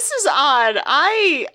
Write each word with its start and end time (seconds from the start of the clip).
this 0.00 0.10
is 0.12 0.26
odd. 0.26 0.80
I 0.86 1.46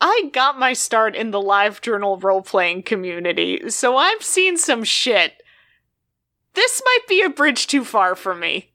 I 0.00 0.30
got 0.32 0.58
my 0.58 0.72
start 0.72 1.14
in 1.14 1.30
the 1.30 1.40
live 1.40 1.80
journal 1.80 2.16
role 2.16 2.42
playing 2.42 2.84
community, 2.84 3.68
so 3.68 3.96
I've 3.96 4.22
seen 4.22 4.56
some 4.56 4.82
shit. 4.82 5.42
This 6.54 6.82
might 6.84 7.06
be 7.08 7.22
a 7.22 7.30
bridge 7.30 7.66
too 7.66 7.84
far 7.84 8.14
for 8.14 8.34
me. 8.34 8.71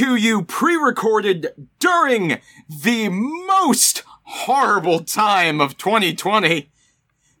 To 0.00 0.16
you 0.16 0.40
pre-recorded 0.42 1.48
during 1.78 2.40
the 2.70 3.10
most 3.10 4.02
horrible 4.22 5.00
time 5.00 5.60
of 5.60 5.76
2020. 5.76 6.70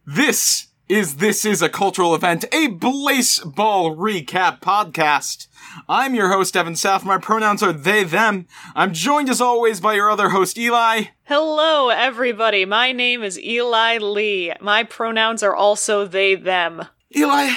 This 0.04 0.66
is 0.86 1.16
This 1.16 1.46
Is 1.46 1.62
a 1.62 1.70
Cultural 1.70 2.14
Event, 2.14 2.44
a 2.52 2.68
Blaseball 2.68 3.96
recap 3.96 4.60
podcast. 4.60 5.46
I'm 5.88 6.14
your 6.14 6.28
host, 6.28 6.54
Evan 6.54 6.74
Saff. 6.74 7.02
My 7.02 7.16
pronouns 7.16 7.62
are 7.62 7.72
they, 7.72 8.04
them. 8.04 8.46
I'm 8.74 8.92
joined 8.92 9.30
as 9.30 9.40
always 9.40 9.80
by 9.80 9.94
your 9.94 10.10
other 10.10 10.28
host, 10.28 10.58
Eli. 10.58 11.04
Hello, 11.22 11.88
everybody. 11.88 12.66
My 12.66 12.92
name 12.92 13.22
is 13.22 13.40
Eli 13.40 13.96
Lee. 13.96 14.52
My 14.60 14.84
pronouns 14.84 15.42
are 15.42 15.56
also 15.56 16.06
they, 16.06 16.34
them. 16.34 16.84
Eli, 17.16 17.54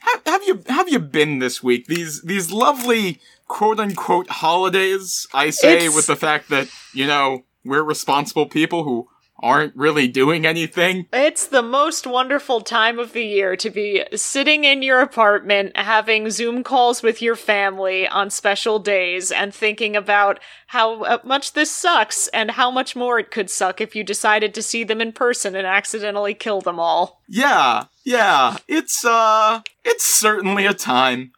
have, 0.00 0.22
have 0.26 0.42
you 0.42 0.62
have 0.66 0.88
you 0.88 0.98
been 0.98 1.38
this 1.38 1.62
week? 1.62 1.86
These 1.86 2.22
these 2.22 2.50
lovely 2.50 3.20
quote 3.50 3.80
unquote 3.80 4.30
holidays. 4.30 5.26
I 5.34 5.50
say 5.50 5.72
It's- 5.76 5.94
with 5.94 6.06
the 6.06 6.14
fact 6.16 6.48
that 6.50 6.68
you 6.94 7.06
know 7.06 7.44
we're 7.64 7.82
responsible 7.82 8.46
people 8.46 8.84
who 8.84 9.08
aren't 9.42 9.74
really 9.74 10.06
doing 10.06 10.46
anything. 10.46 11.06
It's 11.14 11.46
the 11.46 11.62
most 11.62 12.06
wonderful 12.06 12.60
time 12.60 12.98
of 12.98 13.12
the 13.14 13.24
year 13.24 13.56
to 13.56 13.70
be 13.70 14.04
sitting 14.14 14.64
in 14.64 14.82
your 14.82 15.00
apartment, 15.00 15.76
having 15.76 16.30
Zoom 16.30 16.62
calls 16.62 17.02
with 17.02 17.22
your 17.22 17.36
family 17.36 18.06
on 18.06 18.28
special 18.28 18.78
days, 18.78 19.32
and 19.32 19.52
thinking 19.54 19.96
about 19.96 20.38
how 20.68 21.02
uh, 21.04 21.18
much 21.24 21.54
this 21.54 21.70
sucks 21.70 22.28
and 22.28 22.52
how 22.52 22.70
much 22.70 22.94
more 22.94 23.18
it 23.18 23.30
could 23.30 23.48
suck 23.50 23.80
if 23.80 23.96
you 23.96 24.04
decided 24.04 24.52
to 24.54 24.62
see 24.62 24.84
them 24.84 25.00
in 25.00 25.10
person 25.10 25.56
and 25.56 25.66
accidentally 25.66 26.34
kill 26.34 26.60
them 26.60 26.78
all. 26.78 27.22
Yeah, 27.26 27.84
yeah. 28.04 28.58
It's 28.68 29.04
uh, 29.04 29.62
it's 29.84 30.04
certainly 30.04 30.66
a 30.66 30.74
time. 30.74 31.32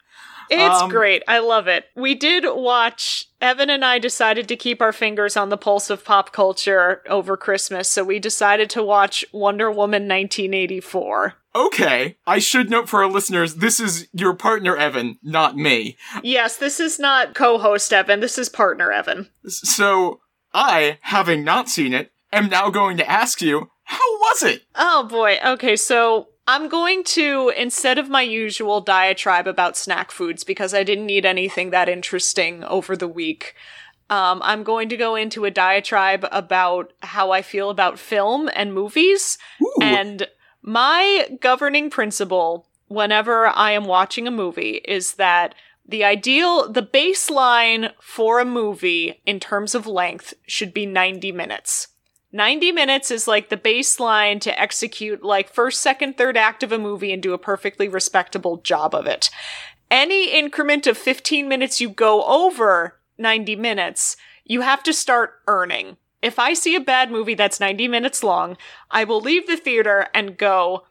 It's 0.51 0.83
Um, 0.83 0.91
great. 0.91 1.23
I 1.29 1.39
love 1.39 1.69
it. 1.69 1.87
We 1.95 2.15
did 2.15 2.45
watch. 2.47 3.27
Evan 3.41 3.71
and 3.71 3.85
I 3.85 3.99
decided 3.99 4.47
to 4.49 4.57
keep 4.57 4.81
our 4.81 4.93
fingers 4.93 5.37
on 5.37 5.49
the 5.49 5.57
pulse 5.57 5.91
of 5.91 6.05
pop 6.05 6.33
culture 6.33 7.03
over 7.09 7.37
Christmas, 7.37 7.89
so 7.89 8.05
we 8.05 8.19
decided 8.19 8.71
to 8.71 8.83
watch 8.83 9.25
Wonder 9.33 9.71
Woman 9.71 10.07
1984. 10.07 11.35
Okay, 11.55 12.17
I 12.27 12.39
should 12.39 12.71
note 12.71 12.89
for 12.89 13.03
our 13.03 13.11
listeners, 13.11 13.57
this 13.57 13.79
is 13.79 14.09
your 14.13 14.33
partner 14.35 14.77
Evan, 14.77 15.19
not 15.23 15.57
me. 15.57 15.97
Yes, 16.23 16.57
this 16.57 16.81
is 16.81 16.99
not 16.99 17.35
co 17.35 17.59
host 17.59 17.93
Evan, 17.93 18.21
this 18.21 18.39
is 18.39 18.49
partner 18.49 18.91
Evan. 18.91 19.29
So 19.47 20.21
I, 20.55 20.99
having 21.03 21.45
not 21.45 21.69
seen 21.69 21.93
it, 21.93 22.13
am 22.33 22.49
now 22.49 22.71
going 22.71 22.97
to 22.99 23.11
ask 23.11 23.43
you, 23.43 23.71
how 23.85 24.19
was 24.21 24.43
it? 24.45 24.63
Oh 24.77 25.07
boy, 25.11 25.39
okay, 25.45 25.77
so 25.77 26.29
I'm 26.47 26.69
going 26.69 27.05
to, 27.05 27.53
instead 27.57 27.99
of 27.99 28.09
my 28.09 28.23
usual 28.23 28.81
diatribe 28.81 29.47
about 29.47 29.77
snack 29.77 30.11
foods, 30.11 30.43
because 30.43 30.75
I 30.75 30.83
didn't 30.83 31.11
eat 31.11 31.25
anything 31.25 31.71
that 31.71 31.89
interesting 31.89 32.65
over 32.65 32.97
the 32.97 33.09
week, 33.09 33.55
um, 34.11 34.41
I'm 34.45 34.63
going 34.63 34.89
to 34.89 34.97
go 34.97 35.15
into 35.15 35.45
a 35.45 35.51
diatribe 35.51 36.27
about 36.33 36.93
how 37.01 37.31
I 37.31 37.43
feel 37.43 37.71
about 37.71 37.99
film 37.99 38.51
and 38.55 38.75
movies. 38.75 39.39
Ooh. 39.63 39.73
And 39.81 40.27
my 40.63 41.29
governing 41.41 41.91
principle 41.91 42.67
whenever 42.89 43.47
I 43.47 43.71
am 43.71 43.85
watching 43.85 44.27
a 44.27 44.33
movie 44.33 44.83
is 44.85 45.15
that 45.15 45.55
the 45.87 46.05
ideal, 46.05 46.71
the 46.71 46.83
baseline 46.83 47.93
for 48.01 48.39
a 48.39 48.45
movie 48.45 49.21
in 49.25 49.41
terms 49.41 49.75
of 49.75 49.87
length 49.87 50.35
should 50.47 50.75
be 50.75 50.87
90 50.87 51.33
minutes. 51.33 51.89
90 52.33 52.73
minutes 52.73 53.11
is 53.11 53.29
like 53.29 53.51
the 53.51 53.57
baseline 53.57 54.41
to 54.41 54.61
execute 54.61 55.23
like 55.23 55.53
first, 55.53 55.81
second, 55.81 56.17
third 56.17 56.37
act 56.37 56.63
of 56.63 56.73
a 56.73 56.79
movie 56.79 57.13
and 57.13 57.23
do 57.23 57.35
a 57.35 57.39
perfectly 57.39 57.89
respectable 57.89 58.57
job 58.59 58.95
of 58.95 59.07
it. 59.07 59.29
Any 59.91 60.33
increment 60.33 60.87
of 60.87 60.97
15 60.97 61.47
minutes 61.47 61.81
you 61.81 61.91
go 61.91 62.25
over 62.25 62.99
90 63.19 63.57
minutes, 63.57 64.17
you 64.45 64.63
have 64.63 64.83
to 64.85 64.93
start 64.93 65.35
earning. 65.47 65.99
If 66.23 66.39
I 66.39 66.55
see 66.55 66.75
a 66.75 66.81
bad 66.81 67.11
movie 67.11 67.35
that's 67.35 67.61
90 67.61 67.89
minutes 67.89 68.23
long, 68.23 68.57
I 68.91 69.05
will 69.05 69.21
leave 69.21 69.47
the 69.47 69.57
theater 69.57 70.09
and 70.15 70.39
go, 70.39 70.85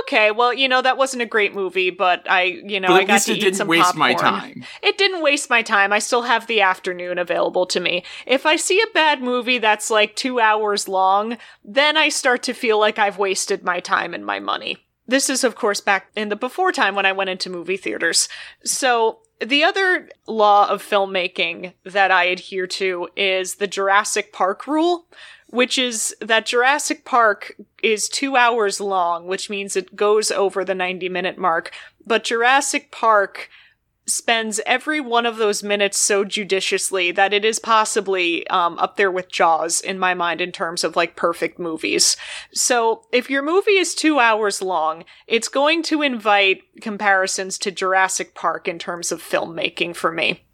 okay, 0.00 0.30
well, 0.30 0.52
you 0.52 0.68
know, 0.68 0.82
that 0.82 0.96
wasn't 0.96 1.22
a 1.22 1.26
great 1.26 1.54
movie, 1.54 1.90
but 1.90 2.28
I, 2.28 2.42
you 2.42 2.80
know, 2.80 2.88
I 2.88 3.04
got 3.04 3.22
to 3.22 3.32
it 3.32 3.38
eat 3.38 3.40
didn't 3.40 3.56
some 3.56 3.68
waste 3.68 3.94
my 3.94 4.14
time. 4.14 4.64
It 4.82 4.98
didn't 4.98 5.22
waste 5.22 5.50
my 5.50 5.62
time. 5.62 5.92
I 5.92 5.98
still 5.98 6.22
have 6.22 6.46
the 6.46 6.60
afternoon 6.60 7.18
available 7.18 7.66
to 7.66 7.80
me. 7.80 8.04
If 8.26 8.46
I 8.46 8.56
see 8.56 8.80
a 8.80 8.92
bad 8.94 9.22
movie 9.22 9.58
that's 9.58 9.90
like 9.90 10.16
two 10.16 10.40
hours 10.40 10.88
long, 10.88 11.38
then 11.64 11.96
I 11.96 12.08
start 12.08 12.42
to 12.44 12.54
feel 12.54 12.78
like 12.78 12.98
I've 12.98 13.18
wasted 13.18 13.64
my 13.64 13.80
time 13.80 14.14
and 14.14 14.24
my 14.24 14.38
money. 14.38 14.78
This 15.06 15.30
is, 15.30 15.42
of 15.42 15.56
course, 15.56 15.80
back 15.80 16.10
in 16.14 16.28
the 16.28 16.36
before 16.36 16.70
time 16.70 16.94
when 16.94 17.06
I 17.06 17.12
went 17.12 17.30
into 17.30 17.48
movie 17.48 17.78
theaters. 17.78 18.28
So, 18.62 19.20
the 19.40 19.62
other 19.62 20.10
law 20.26 20.68
of 20.68 20.82
filmmaking 20.82 21.72
that 21.84 22.10
I 22.10 22.24
adhere 22.24 22.66
to 22.66 23.08
is 23.16 23.54
the 23.54 23.68
Jurassic 23.68 24.32
Park 24.32 24.66
rule, 24.66 25.06
which 25.48 25.78
is 25.78 26.14
that 26.20 26.46
Jurassic 26.46 27.04
Park 27.04 27.56
is 27.82 28.08
two 28.08 28.36
hours 28.36 28.80
long, 28.80 29.26
which 29.26 29.48
means 29.48 29.76
it 29.76 29.96
goes 29.96 30.30
over 30.30 30.64
the 30.64 30.74
90 30.74 31.08
minute 31.08 31.38
mark. 31.38 31.72
But 32.06 32.24
Jurassic 32.24 32.90
Park 32.90 33.48
spends 34.08 34.60
every 34.64 35.00
one 35.00 35.26
of 35.26 35.36
those 35.36 35.62
minutes 35.62 35.98
so 35.98 36.24
judiciously 36.24 37.10
that 37.12 37.34
it 37.34 37.44
is 37.44 37.58
possibly 37.58 38.46
um, 38.48 38.78
up 38.78 38.96
there 38.96 39.10
with 39.10 39.30
Jaws 39.30 39.80
in 39.80 39.98
my 39.98 40.14
mind 40.14 40.40
in 40.40 40.50
terms 40.50 40.82
of 40.82 40.96
like 40.96 41.16
perfect 41.16 41.58
movies. 41.58 42.16
So 42.52 43.06
if 43.12 43.28
your 43.28 43.42
movie 43.42 43.72
is 43.72 43.94
two 43.94 44.18
hours 44.18 44.62
long, 44.62 45.04
it's 45.26 45.48
going 45.48 45.82
to 45.84 46.02
invite 46.02 46.62
comparisons 46.80 47.58
to 47.58 47.70
Jurassic 47.70 48.34
Park 48.34 48.66
in 48.66 48.78
terms 48.78 49.12
of 49.12 49.22
filmmaking 49.22 49.94
for 49.94 50.10
me. 50.10 50.44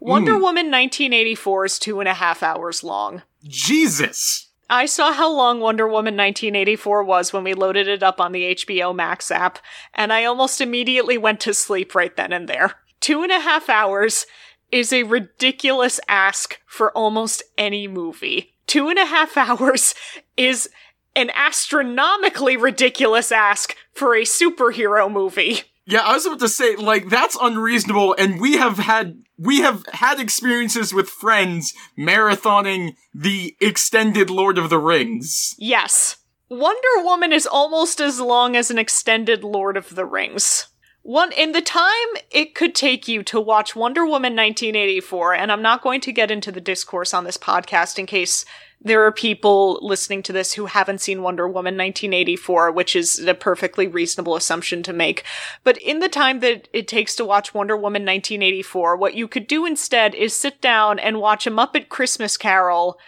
Wonder 0.00 0.32
Woman 0.34 0.70
1984 0.70 1.64
is 1.64 1.78
two 1.78 2.00
and 2.00 2.08
a 2.08 2.14
half 2.14 2.42
hours 2.42 2.82
long. 2.82 3.22
Jesus! 3.44 4.50
I 4.70 4.86
saw 4.86 5.12
how 5.12 5.30
long 5.30 5.60
Wonder 5.60 5.86
Woman 5.86 6.16
1984 6.16 7.04
was 7.04 7.32
when 7.32 7.44
we 7.44 7.54
loaded 7.54 7.86
it 7.86 8.02
up 8.02 8.20
on 8.20 8.32
the 8.32 8.54
HBO 8.54 8.94
Max 8.94 9.30
app, 9.30 9.58
and 9.92 10.12
I 10.12 10.24
almost 10.24 10.60
immediately 10.60 11.18
went 11.18 11.40
to 11.40 11.54
sleep 11.54 11.94
right 11.94 12.16
then 12.16 12.32
and 12.32 12.48
there. 12.48 12.74
Two 13.00 13.22
and 13.22 13.30
a 13.30 13.40
half 13.40 13.68
hours 13.68 14.26
is 14.72 14.92
a 14.92 15.02
ridiculous 15.02 16.00
ask 16.08 16.58
for 16.66 16.90
almost 16.96 17.42
any 17.58 17.86
movie. 17.86 18.54
Two 18.66 18.88
and 18.88 18.98
a 18.98 19.04
half 19.04 19.36
hours 19.36 19.94
is 20.36 20.70
an 21.14 21.30
astronomically 21.34 22.56
ridiculous 22.56 23.30
ask 23.30 23.76
for 23.92 24.14
a 24.14 24.22
superhero 24.22 25.10
movie. 25.10 25.60
Yeah, 25.86 26.00
I 26.00 26.14
was 26.14 26.24
about 26.24 26.40
to 26.40 26.48
say, 26.48 26.76
like, 26.76 27.10
that's 27.10 27.36
unreasonable, 27.40 28.14
and 28.18 28.40
we 28.40 28.56
have 28.56 28.78
had 28.78 29.22
we 29.38 29.60
have 29.60 29.84
had 29.92 30.20
experiences 30.20 30.94
with 30.94 31.08
friends 31.10 31.74
marathoning 31.98 32.94
the 33.12 33.56
extended 33.60 34.30
Lord 34.30 34.58
of 34.58 34.70
the 34.70 34.78
Rings. 34.78 35.54
Yes. 35.58 36.16
Wonder 36.48 37.02
Woman 37.02 37.32
is 37.32 37.46
almost 37.46 38.00
as 38.00 38.20
long 38.20 38.54
as 38.54 38.70
an 38.70 38.78
extended 38.78 39.42
Lord 39.42 39.76
of 39.76 39.94
the 39.94 40.04
Rings. 40.04 40.68
One 41.02 41.32
in 41.32 41.52
the 41.52 41.60
time 41.60 41.90
it 42.30 42.54
could 42.54 42.74
take 42.74 43.08
you 43.08 43.22
to 43.24 43.40
watch 43.40 43.76
Wonder 43.76 44.04
Woman 44.04 44.34
1984, 44.36 45.34
and 45.34 45.52
I'm 45.52 45.62
not 45.62 45.82
going 45.82 46.00
to 46.02 46.12
get 46.12 46.30
into 46.30 46.52
the 46.52 46.60
discourse 46.60 47.12
on 47.12 47.24
this 47.24 47.36
podcast 47.36 47.98
in 47.98 48.06
case 48.06 48.46
there 48.84 49.04
are 49.04 49.12
people 49.12 49.78
listening 49.82 50.22
to 50.24 50.32
this 50.32 50.52
who 50.52 50.66
haven't 50.66 51.00
seen 51.00 51.22
Wonder 51.22 51.46
Woman 51.46 51.74
1984, 51.74 52.70
which 52.70 52.94
is 52.94 53.18
a 53.18 53.34
perfectly 53.34 53.86
reasonable 53.86 54.36
assumption 54.36 54.82
to 54.82 54.92
make. 54.92 55.24
But 55.64 55.78
in 55.78 56.00
the 56.00 56.08
time 56.08 56.40
that 56.40 56.68
it 56.72 56.86
takes 56.86 57.16
to 57.16 57.24
watch 57.24 57.54
Wonder 57.54 57.76
Woman 57.76 58.02
1984, 58.02 58.96
what 58.96 59.14
you 59.14 59.26
could 59.26 59.46
do 59.46 59.64
instead 59.64 60.14
is 60.14 60.34
sit 60.34 60.60
down 60.60 60.98
and 60.98 61.20
watch 61.20 61.46
a 61.46 61.50
Muppet 61.50 61.88
Christmas 61.88 62.36
Carol 62.36 62.98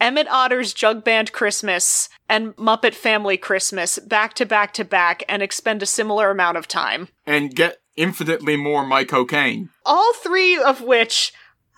Emmett 0.00 0.28
Otter's 0.28 0.74
Jug 0.74 1.04
Band 1.04 1.32
Christmas 1.32 2.08
and 2.28 2.54
Muppet 2.56 2.94
Family 2.94 3.36
Christmas 3.36 3.98
back 3.98 4.34
to 4.34 4.44
back 4.44 4.74
to 4.74 4.84
back 4.84 5.22
and 5.28 5.42
expend 5.42 5.82
a 5.82 5.86
similar 5.86 6.30
amount 6.30 6.58
of 6.58 6.68
time. 6.68 7.08
And 7.26 7.54
get 7.54 7.78
infinitely 7.96 8.56
more 8.56 8.84
Michael 8.84 9.24
Caine. 9.24 9.70
All 9.84 10.12
three 10.14 10.56
of 10.58 10.82
which 10.82 11.32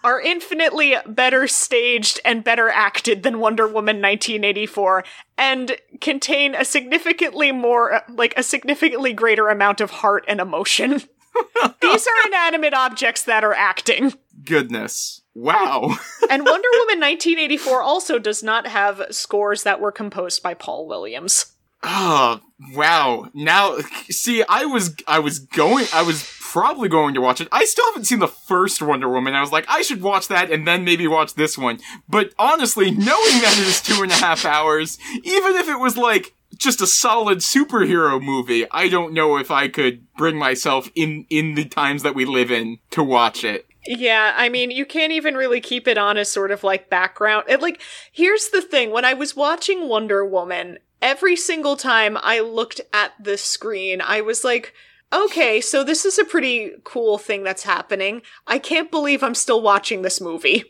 are 0.05 0.21
infinitely 0.21 0.95
better 1.07 1.49
staged 1.49 2.21
and 2.25 2.45
better 2.45 2.69
acted 2.69 3.23
than 3.23 3.41
Wonder 3.41 3.67
Woman 3.67 3.97
1984 3.97 5.05
and 5.37 5.77
contain 6.01 6.55
a 6.55 6.65
significantly 6.65 7.53
more, 7.53 8.03
like, 8.09 8.35
a 8.37 8.43
significantly 8.43 9.13
greater 9.13 9.49
amount 9.49 9.81
of 9.81 9.91
heart 9.91 10.25
and 10.29 10.41
emotion. 10.41 11.03
These 11.81 12.07
are 12.07 12.27
inanimate 12.27 12.75
objects 12.75 13.23
that 13.25 13.45
are 13.45 13.55
acting. 13.55 14.15
Goodness. 14.45 15.23
Wow. 15.35 15.97
And 16.31 16.45
Wonder 16.45 16.69
Woman 16.73 17.01
1984 17.01 17.81
also 17.81 18.19
does 18.19 18.43
not 18.43 18.67
have 18.67 19.03
scores 19.11 19.63
that 19.63 19.81
were 19.81 19.93
composed 19.93 20.43
by 20.43 20.53
Paul 20.53 20.87
Williams. 20.87 21.55
Oh, 21.83 22.41
wow. 22.75 23.31
Now, 23.33 23.79
see, 24.11 24.45
I 24.47 24.67
was, 24.67 24.95
I 25.07 25.21
was 25.21 25.39
going, 25.39 25.87
I 25.95 26.03
was 26.03 26.21
probably 26.59 26.89
going 26.89 27.15
to 27.15 27.21
watch 27.21 27.41
it. 27.41 27.47
I 27.53 27.65
still 27.67 27.85
haven't 27.87 28.07
seen 28.07 28.19
the 28.19 28.27
first 28.27 28.83
Wonder 28.83 29.09
Woman. 29.09 29.37
I 29.37 29.41
was 29.41 29.53
like, 29.53 29.65
I 29.69 29.83
should 29.83 30.03
watch 30.03 30.27
that 30.27 30.51
and 30.51 30.67
then 30.67 30.83
maybe 30.83 31.07
watch 31.07 31.35
this 31.35 31.57
one. 31.57 31.79
But 32.09 32.33
honestly, 32.37 32.91
knowing 32.91 33.05
that 33.07 33.57
it 33.61 33.69
is 33.69 33.81
two 33.81 34.03
and 34.03 34.11
a 34.11 34.17
half 34.17 34.45
hours, 34.45 34.99
even 35.23 35.55
if 35.55 35.69
it 35.69 35.79
was 35.79 35.97
like 35.97 36.35
just 36.57 36.81
a 36.81 36.87
solid 36.89 37.39
superhero 37.39 38.21
movie, 38.21 38.67
I 38.73 38.89
don't 38.89 39.15
know 39.15 39.37
if 39.37 39.53
I 39.53 39.69
could 39.69 40.13
bring 40.17 40.37
myself 40.37 40.91
in, 40.97 41.27
in 41.31 41.55
the 41.55 41.65
times 41.65 42.03
that 42.03 42.17
we 42.17 42.25
live 42.25 42.51
in 42.51 42.79
to 42.91 43.05
watch 43.05 43.45
it. 43.45 43.67
Yeah, 43.87 44.35
I 44.37 44.49
mean, 44.49 44.73
you 44.73 44.85
can't 44.85 45.13
even 45.13 45.37
really 45.37 45.61
keep 45.61 45.87
it 45.87 45.97
on 45.97 46.17
as 46.17 46.29
sort 46.29 46.51
of 46.51 46.65
like 46.65 46.91
background. 46.91 47.45
It, 47.49 47.63
like, 47.63 47.81
here's 48.11 48.49
the 48.49 48.63
thing 48.63 48.91
when 48.91 49.05
I 49.05 49.15
was 49.15 49.37
watching 49.37 49.89
Wonder 49.89 50.25
Woman, 50.25 50.79
every 51.01 51.37
single 51.37 51.77
time 51.77 52.19
I 52.21 52.41
looked 52.41 52.81
at 52.93 53.13
the 53.21 53.39
screen, 53.39 54.01
I 54.01 54.23
was 54.23 54.43
like, 54.43 54.75
okay, 55.13 55.61
so 55.61 55.83
this 55.85 56.05
is 56.05 56.19
a 56.19 56.25
pretty 56.25 56.73
cool 56.85 57.19
thing 57.19 57.43
that's 57.45 57.63
happening. 57.65 58.23
I 58.47 58.59
can't 58.59 58.91
believe 58.91 59.23
I'm 59.23 59.35
still 59.35 59.63
watching 59.63 60.03
this 60.03 60.21
movie. 60.21 60.65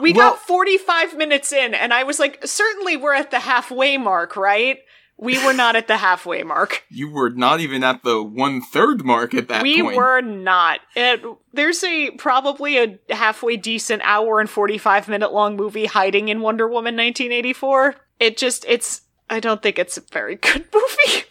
we 0.00 0.12
Well- 0.12 0.32
got 0.32 0.40
45 0.46 1.16
minutes 1.16 1.52
in, 1.52 1.74
and 1.74 1.92
I 1.92 2.02
was 2.02 2.18
like, 2.18 2.44
certainly 2.46 2.96
we're 2.96 3.14
at 3.14 3.30
the 3.30 3.40
halfway 3.40 3.96
mark, 3.98 4.36
right? 4.36 4.78
We 5.18 5.44
were 5.44 5.52
not 5.52 5.76
at 5.76 5.86
the 5.86 5.98
halfway 5.98 6.42
mark. 6.42 6.82
You 6.90 7.10
were 7.10 7.30
not 7.30 7.60
even 7.60 7.84
at 7.84 8.02
the 8.02 8.22
one 8.22 8.60
third 8.60 9.04
mark 9.04 9.34
at 9.34 9.48
that 9.48 9.62
We 9.62 9.80
point. 9.82 9.96
were 9.96 10.20
not. 10.20 10.80
It, 10.96 11.22
there's 11.52 11.82
a 11.84 12.10
probably 12.12 12.76
a 12.78 12.98
halfway 13.14 13.56
decent 13.56 14.02
hour 14.04 14.40
and 14.40 14.50
45 14.50 15.08
minute 15.08 15.32
long 15.32 15.56
movie 15.56 15.86
hiding 15.86 16.28
in 16.28 16.40
Wonder 16.40 16.66
Woman 16.66 16.96
1984. 16.96 17.94
It 18.20 18.36
just, 18.36 18.64
it's, 18.68 19.02
I 19.30 19.40
don't 19.40 19.62
think 19.62 19.78
it's 19.78 19.96
a 19.96 20.02
very 20.12 20.36
good 20.36 20.66
movie. 20.74 21.24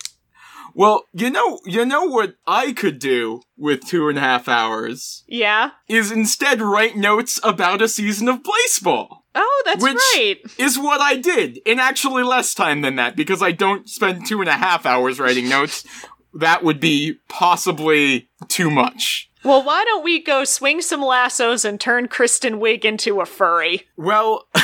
Well, 0.74 1.06
you 1.14 1.30
know, 1.30 1.60
you 1.66 1.86
know 1.86 2.04
what 2.06 2.36
I 2.48 2.74
could 2.74 3.00
do 3.00 3.42
with 3.58 3.86
two 3.86 4.10
and 4.10 4.18
a 4.18 4.22
half 4.22 4.48
hours 4.48 5.24
yeah. 5.28 5.72
is 5.88 6.12
instead 6.12 6.62
write 6.62 6.96
notes 6.96 7.40
about 7.44 7.82
a 7.82 7.88
season 7.88 8.28
of 8.28 8.42
baseball. 8.44 9.26
Oh, 9.34 9.64
that's 9.66 9.84
Which- 9.84 9.96
right. 10.16 10.38
Is 10.58 10.78
what 10.78 11.02
I 11.02 11.16
did 11.16 11.60
in 11.66 11.80
actually 11.80 12.24
less 12.24 12.54
time 12.54 12.82
than 12.82 12.96
that 12.98 13.16
because 13.16 13.42
I 13.42 13.52
don't 13.52 13.90
spend 13.90 14.26
two 14.26 14.42
and 14.42 14.50
a 14.50 14.54
half 14.54 14.86
hours 14.86 15.20
writing 15.20 15.48
notes. 15.50 15.86
That 16.34 16.64
would 16.64 16.80
be 16.80 17.20
possibly 17.28 18.30
too 18.48 18.72
much. 18.72 19.30
Well, 19.44 19.64
why 19.64 19.84
don't 19.86 20.04
we 20.04 20.22
go 20.22 20.44
swing 20.44 20.82
some 20.82 21.02
lassos 21.02 21.66
and 21.66 21.80
turn 21.80 22.08
Kristen 22.08 22.60
Wiig 22.60 22.86
into 22.86 23.22
a 23.22 23.26
furry? 23.26 23.88
Well, 23.98 24.46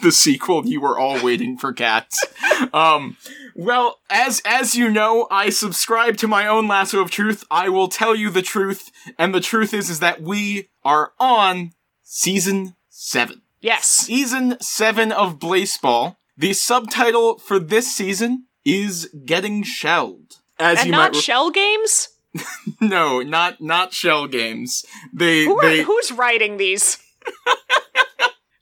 the 0.02 0.12
sequel 0.12 0.66
you 0.66 0.80
were 0.80 0.98
all 0.98 1.22
waiting 1.22 1.56
for 1.56 1.72
cats. 1.72 2.24
Um, 2.72 3.16
well, 3.54 3.98
as 4.08 4.42
as 4.44 4.74
you 4.74 4.90
know, 4.90 5.26
I 5.30 5.50
subscribe 5.50 6.16
to 6.18 6.28
my 6.28 6.46
own 6.46 6.68
lasso 6.68 7.00
of 7.00 7.10
truth. 7.10 7.44
I 7.50 7.68
will 7.68 7.88
tell 7.88 8.14
you 8.14 8.30
the 8.30 8.42
truth, 8.42 8.90
and 9.18 9.34
the 9.34 9.40
truth 9.40 9.74
is 9.74 9.90
is 9.90 10.00
that 10.00 10.22
we 10.22 10.68
are 10.84 11.12
on 11.18 11.72
season 12.02 12.74
7. 12.88 13.42
Yes. 13.60 13.86
Season 13.86 14.56
7 14.60 15.12
of 15.12 15.38
Blaseball. 15.38 16.16
The 16.36 16.52
subtitle 16.54 17.38
for 17.38 17.58
this 17.58 17.94
season 17.94 18.46
is 18.64 19.10
Getting 19.24 19.62
Shelled. 19.62 20.36
As 20.58 20.78
And 20.78 20.86
you 20.86 20.92
not 20.92 21.12
might 21.12 21.16
re- 21.16 21.20
shell 21.22 21.50
games? 21.50 22.08
No, 22.80 23.20
not 23.20 23.60
not 23.60 23.92
shell 23.92 24.26
games. 24.26 24.86
They 25.12 25.44
Who 25.44 25.58
are, 25.58 25.62
they 25.62 25.82
who's 25.82 26.12
writing 26.12 26.56
these? 26.56 26.96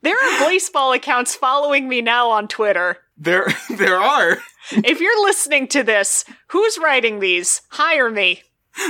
there 0.02 0.16
are 0.16 0.48
baseball 0.48 0.92
accounts 0.92 1.34
following 1.34 1.88
me 1.88 2.00
now 2.00 2.30
on 2.30 2.48
Twitter. 2.48 2.98
there 3.16 3.46
there 3.70 3.98
are 3.98 4.38
If 4.72 5.00
you're 5.00 5.22
listening 5.24 5.66
to 5.68 5.82
this, 5.82 6.24
who's 6.48 6.78
writing 6.78 7.20
these? 7.20 7.62
Hire 7.70 8.10
me. 8.10 8.42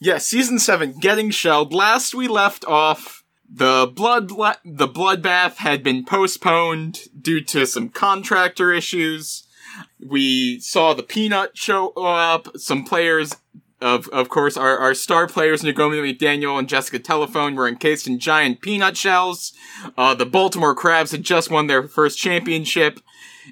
Yeah, 0.00 0.18
season 0.18 0.58
seven, 0.60 0.94
getting 1.00 1.30
shelled. 1.30 1.74
Last 1.74 2.14
we 2.14 2.28
left 2.28 2.64
off, 2.64 3.24
the 3.52 3.90
blood 3.92 4.28
the 4.28 4.86
bloodbath 4.88 5.56
had 5.56 5.82
been 5.82 6.04
postponed 6.04 7.00
due 7.20 7.40
to 7.46 7.66
some 7.66 7.88
contractor 7.88 8.72
issues. 8.72 9.44
We 10.04 10.60
saw 10.60 10.94
the 10.94 11.02
peanut 11.02 11.56
show 11.58 11.88
up. 11.90 12.46
Some 12.56 12.84
players, 12.84 13.34
of 13.80 14.08
of 14.08 14.28
course, 14.28 14.56
our 14.56 14.76
our 14.78 14.94
star 14.94 15.26
players 15.26 15.62
Nagomi 15.62 15.98
McDaniel 15.98 16.58
and 16.58 16.68
Jessica 16.68 16.98
Telephone 16.98 17.54
were 17.54 17.68
encased 17.68 18.06
in 18.06 18.18
giant 18.18 18.60
peanut 18.60 18.96
shells. 18.96 19.52
Uh, 19.96 20.14
the 20.14 20.26
Baltimore 20.26 20.74
Crabs 20.74 21.12
had 21.12 21.22
just 21.22 21.50
won 21.50 21.66
their 21.66 21.84
first 21.84 22.18
championship, 22.18 23.00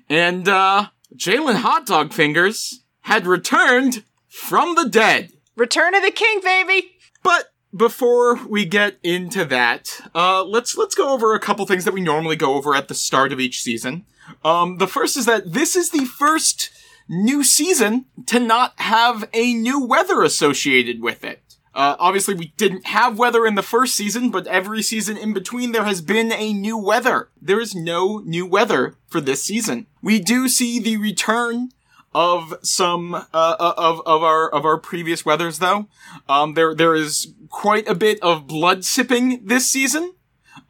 and 0.08 0.48
uh, 0.48 0.86
Jalen 1.14 1.56
Hot 1.56 1.86
Dog 1.86 2.12
Fingers 2.12 2.82
had 3.02 3.26
returned 3.26 4.04
from 4.28 4.74
the 4.74 4.88
dead. 4.88 5.30
Return 5.56 5.94
of 5.94 6.02
the 6.02 6.10
King, 6.10 6.40
baby! 6.42 6.90
But 7.22 7.52
before 7.74 8.46
we 8.46 8.64
get 8.64 8.98
into 9.02 9.44
that, 9.46 10.00
uh, 10.14 10.44
let's 10.44 10.76
let's 10.76 10.94
go 10.94 11.12
over 11.12 11.34
a 11.34 11.40
couple 11.40 11.66
things 11.66 11.84
that 11.84 11.94
we 11.94 12.00
normally 12.00 12.36
go 12.36 12.54
over 12.54 12.74
at 12.74 12.88
the 12.88 12.94
start 12.94 13.32
of 13.32 13.40
each 13.40 13.62
season. 13.62 14.04
Um, 14.44 14.78
the 14.78 14.88
first 14.88 15.16
is 15.16 15.26
that 15.26 15.52
this 15.52 15.76
is 15.76 15.90
the 15.90 16.04
first 16.04 16.70
new 17.08 17.44
season 17.44 18.06
to 18.26 18.40
not 18.40 18.74
have 18.76 19.28
a 19.32 19.54
new 19.54 19.84
weather 19.84 20.22
associated 20.22 21.00
with 21.00 21.24
it. 21.24 21.42
Uh, 21.74 21.94
obviously, 21.98 22.34
we 22.34 22.54
didn't 22.56 22.86
have 22.86 23.18
weather 23.18 23.44
in 23.44 23.54
the 23.54 23.62
first 23.62 23.94
season, 23.94 24.30
but 24.30 24.46
every 24.46 24.82
season 24.82 25.18
in 25.18 25.34
between 25.34 25.72
there 25.72 25.84
has 25.84 26.00
been 26.00 26.32
a 26.32 26.54
new 26.54 26.78
weather. 26.78 27.28
There 27.40 27.60
is 27.60 27.74
no 27.74 28.22
new 28.24 28.46
weather 28.46 28.96
for 29.08 29.20
this 29.20 29.42
season. 29.42 29.86
We 30.00 30.18
do 30.18 30.48
see 30.48 30.80
the 30.80 30.96
return 30.96 31.68
of 32.14 32.54
some 32.62 33.14
uh, 33.14 33.26
uh, 33.34 33.74
of 33.76 34.00
of 34.06 34.22
our 34.22 34.48
of 34.48 34.64
our 34.64 34.78
previous 34.78 35.26
weathers 35.26 35.58
though. 35.58 35.86
Um, 36.30 36.54
there 36.54 36.74
there 36.74 36.94
is 36.94 37.34
quite 37.50 37.86
a 37.86 37.94
bit 37.94 38.18
of 38.22 38.46
blood 38.46 38.86
sipping 38.86 39.44
this 39.44 39.68
season. 39.68 40.14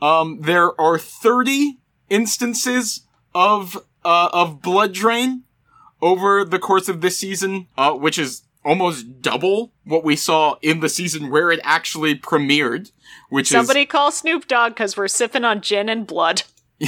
Um, 0.03 0.41
there 0.41 0.79
are 0.81 0.99
thirty 0.99 1.79
instances 2.11 3.03
of 3.33 3.77
uh, 4.05 4.29
of 4.33 4.61
blood 4.61 4.93
drain 4.93 5.45
over 6.01 6.45
the 6.45 6.59
course 6.59 6.89
of 6.89 7.01
this 7.01 7.19
season, 7.19 7.69
uh, 7.77 7.93
which 7.93 8.19
is 8.19 8.43
almost 8.65 9.23
double 9.23 9.73
what 9.85 10.05
we 10.05 10.17
saw 10.17 10.57
in 10.61 10.81
the 10.81 10.89
season 10.89 11.31
where 11.31 11.51
it 11.51 11.61
actually 11.63 12.15
premiered. 12.19 12.91
Which 13.29 13.49
Somebody 13.49 13.87
call 13.87 14.11
Snoop 14.11 14.47
Dogg 14.49 14.73
because 14.73 14.97
we're 14.97 15.09
sipping 15.09 15.45
on 15.45 15.61
gin 15.61 15.89
and 15.89 16.07
blood. 16.07 16.43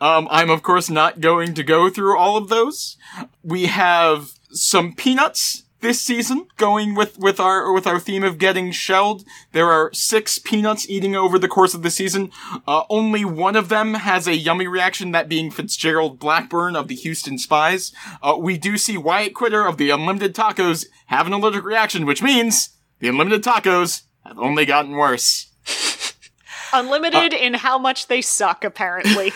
Um, 0.00 0.28
I'm 0.30 0.50
of 0.50 0.62
course 0.62 0.88
not 0.88 1.20
going 1.20 1.54
to 1.54 1.62
go 1.62 1.90
through 1.90 2.16
all 2.16 2.36
of 2.36 2.48
those. 2.48 2.96
We 3.42 3.66
have 3.66 4.30
some 4.50 4.94
peanuts 4.94 5.64
this 5.80 6.00
season 6.00 6.48
going 6.56 6.94
with, 6.94 7.18
with 7.18 7.38
our, 7.38 7.72
with 7.72 7.86
our 7.86 8.00
theme 8.00 8.24
of 8.24 8.38
getting 8.38 8.72
shelled. 8.72 9.24
There 9.52 9.70
are 9.70 9.92
six 9.92 10.38
peanuts 10.38 10.88
eating 10.88 11.14
over 11.14 11.38
the 11.38 11.48
course 11.48 11.74
of 11.74 11.82
the 11.82 11.90
season. 11.90 12.30
Uh, 12.66 12.82
only 12.90 13.24
one 13.24 13.56
of 13.56 13.68
them 13.68 13.94
has 13.94 14.26
a 14.26 14.36
yummy 14.36 14.66
reaction, 14.66 15.12
that 15.12 15.28
being 15.28 15.50
Fitzgerald 15.50 16.18
Blackburn 16.18 16.76
of 16.76 16.88
the 16.88 16.94
Houston 16.96 17.38
Spies. 17.38 17.92
Uh, 18.22 18.36
we 18.38 18.58
do 18.58 18.76
see 18.76 18.98
Wyatt 18.98 19.34
Quitter 19.34 19.66
of 19.66 19.76
the 19.76 19.90
Unlimited 19.90 20.34
Tacos 20.34 20.86
have 21.06 21.26
an 21.26 21.32
allergic 21.32 21.64
reaction, 21.64 22.06
which 22.06 22.22
means 22.22 22.70
the 22.98 23.08
Unlimited 23.08 23.42
Tacos 23.42 24.02
have 24.24 24.38
only 24.38 24.64
gotten 24.64 24.92
worse. 24.92 25.46
Unlimited 26.72 27.32
in 27.32 27.54
how 27.54 27.78
much 27.78 28.08
they 28.08 28.20
suck, 28.20 28.64
apparently. 28.64 29.32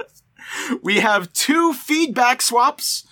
we 0.82 1.00
have 1.00 1.32
two 1.32 1.72
feedback 1.72 2.40
swaps. 2.40 3.06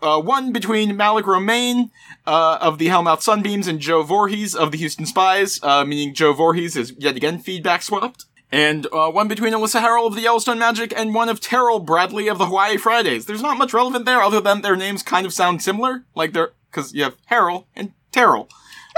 Uh, 0.00 0.20
one 0.20 0.52
between 0.52 0.96
Malik 0.96 1.26
Romaine 1.26 1.90
uh, 2.26 2.58
of 2.60 2.78
the 2.78 2.86
Hellmouth 2.86 3.20
Sunbeams 3.20 3.66
and 3.66 3.80
Joe 3.80 4.02
Voorhees 4.02 4.54
of 4.54 4.70
the 4.70 4.78
Houston 4.78 5.06
Spies, 5.06 5.58
uh, 5.62 5.84
meaning 5.84 6.14
Joe 6.14 6.32
Voorhees 6.32 6.76
is 6.76 6.92
yet 6.98 7.16
again 7.16 7.38
feedback 7.38 7.82
swapped. 7.82 8.26
And 8.50 8.86
uh, 8.92 9.10
one 9.10 9.28
between 9.28 9.52
Alyssa 9.52 9.80
Harrell 9.80 10.06
of 10.06 10.14
the 10.14 10.22
Yellowstone 10.22 10.58
Magic 10.58 10.94
and 10.96 11.14
one 11.14 11.28
of 11.28 11.40
Terrell 11.40 11.80
Bradley 11.80 12.28
of 12.28 12.38
the 12.38 12.46
Hawaii 12.46 12.78
Fridays. 12.78 13.26
There's 13.26 13.42
not 13.42 13.58
much 13.58 13.74
relevant 13.74 14.06
there 14.06 14.22
other 14.22 14.40
than 14.40 14.62
their 14.62 14.76
names 14.76 15.02
kind 15.02 15.26
of 15.26 15.34
sound 15.34 15.62
similar. 15.62 16.04
Like 16.14 16.32
they're, 16.32 16.52
cause 16.70 16.94
you 16.94 17.02
have 17.02 17.16
Harrell 17.30 17.66
and 17.76 17.92
Terrell. 18.10 18.48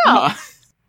Uh, 0.07 0.35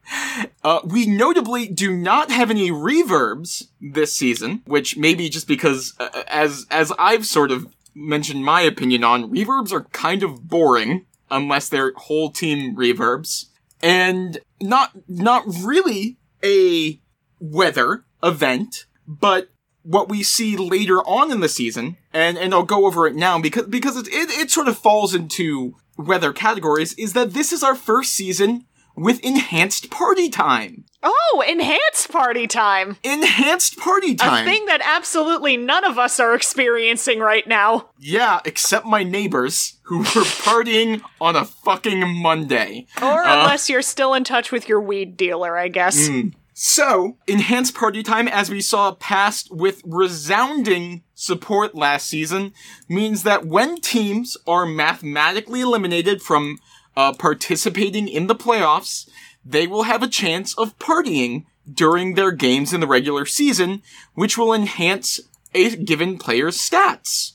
uh, 0.64 0.80
we 0.86 1.06
notably 1.08 1.68
do 1.68 1.96
not 1.96 2.30
have 2.30 2.52
any 2.52 2.70
reverbs 2.70 3.68
this 3.80 4.14
season, 4.14 4.62
which 4.66 4.96
maybe 4.96 5.30
just 5.30 5.48
because, 5.48 5.94
uh, 6.00 6.24
as 6.28 6.68
as 6.70 6.92
I've 7.00 7.26
sort 7.26 7.52
of 7.52 7.68
mentioned 7.94 8.44
my 8.44 8.62
opinion 8.62 9.04
on, 9.04 9.32
reverbs 9.32 9.72
are 9.72 9.84
kind 9.86 10.24
of 10.24 10.48
boring 10.48 11.06
unless 11.30 11.70
they're 11.70 11.94
whole 11.96 12.32
team 12.32 12.76
reverbs. 12.76 13.46
and 13.82 14.40
not 14.60 14.92
not 15.08 15.44
really 15.64 16.18
a 16.44 17.00
weather 17.40 18.06
event, 18.22 18.86
but 19.08 19.50
what 19.84 20.10
we 20.10 20.22
see 20.22 20.56
later 20.56 21.00
on 21.00 21.32
in 21.32 21.40
the 21.40 21.50
season, 21.50 21.98
and 22.14 22.38
and 22.38 22.54
I'll 22.54 22.64
go 22.64 22.86
over 22.86 23.08
it 23.08 23.16
now 23.16 23.40
because 23.40 23.66
because 23.66 23.98
it 23.98 24.08
it, 24.08 24.30
it 24.30 24.52
sort 24.52 24.68
of 24.68 24.78
falls 24.78 25.16
into 25.16 25.76
weather 25.98 26.34
categories, 26.34 26.94
is 26.94 27.14
that 27.14 27.34
this 27.34 27.52
is 27.52 27.64
our 27.64 27.76
first 27.76 28.14
season 28.14 28.66
with 28.96 29.20
enhanced 29.22 29.90
party 29.90 30.30
time. 30.30 30.86
Oh, 31.04 31.44
enhanced 31.48 32.12
party 32.12 32.46
time. 32.46 32.98
Enhanced 33.04 33.78
party 33.78 34.14
time. 34.14 34.46
A 34.46 34.50
thing 34.50 34.66
that 34.68 34.82
absolutely 34.84 35.58
none 35.58 35.84
of 35.84 35.98
us 35.98 36.20
are 36.20 36.36
experiencing 36.36 37.20
right 37.20 37.48
now. 37.48 37.90
Yeah, 37.98 38.40
except 38.46 38.86
my 38.86 39.04
neighbors 39.04 39.80
who 39.84 40.00
were 40.00 40.04
partying 40.46 41.02
on 41.20 41.36
a 41.36 41.46
fucking 41.46 42.08
Monday. 42.22 42.86
Or 43.02 43.24
Uh, 43.24 43.40
unless 43.42 43.68
you're 43.70 43.82
still 43.82 44.14
in 44.14 44.24
touch 44.24 44.52
with 44.52 44.70
your 44.70 44.80
weed 44.80 45.18
dealer, 45.18 45.58
I 45.58 45.70
guess. 45.70 46.08
So, 46.54 47.18
enhanced 47.28 47.74
party 47.74 48.04
time, 48.04 48.28
as 48.28 48.52
we 48.52 48.62
saw 48.62 48.92
passed 48.92 49.48
with 49.52 49.82
resounding 49.84 51.02
support 51.16 51.74
last 51.74 52.08
season, 52.08 52.54
means 52.88 53.24
that 53.24 53.46
when 53.48 53.82
teams 53.82 54.38
are 54.46 54.68
mathematically 54.68 55.62
eliminated 55.62 56.22
from 56.22 56.60
uh, 56.98 57.14
participating 57.14 58.08
in 58.08 58.28
the 58.28 58.36
playoffs, 58.36 59.10
they 59.46 59.68
will 59.68 59.84
have 59.84 60.04
a 60.04 60.08
chance 60.08 60.58
of 60.58 60.78
partying 60.80 61.46
during 61.72 62.16
their 62.16 62.32
games 62.32 62.74
in 62.74 62.80
the 62.80 62.88
regular 62.88 63.26
season, 63.26 63.82
which 64.14 64.38
will 64.38 64.54
enhance 64.54 65.20
a 65.54 65.76
given 65.76 66.18
player's 66.18 66.58
stats. 66.58 67.34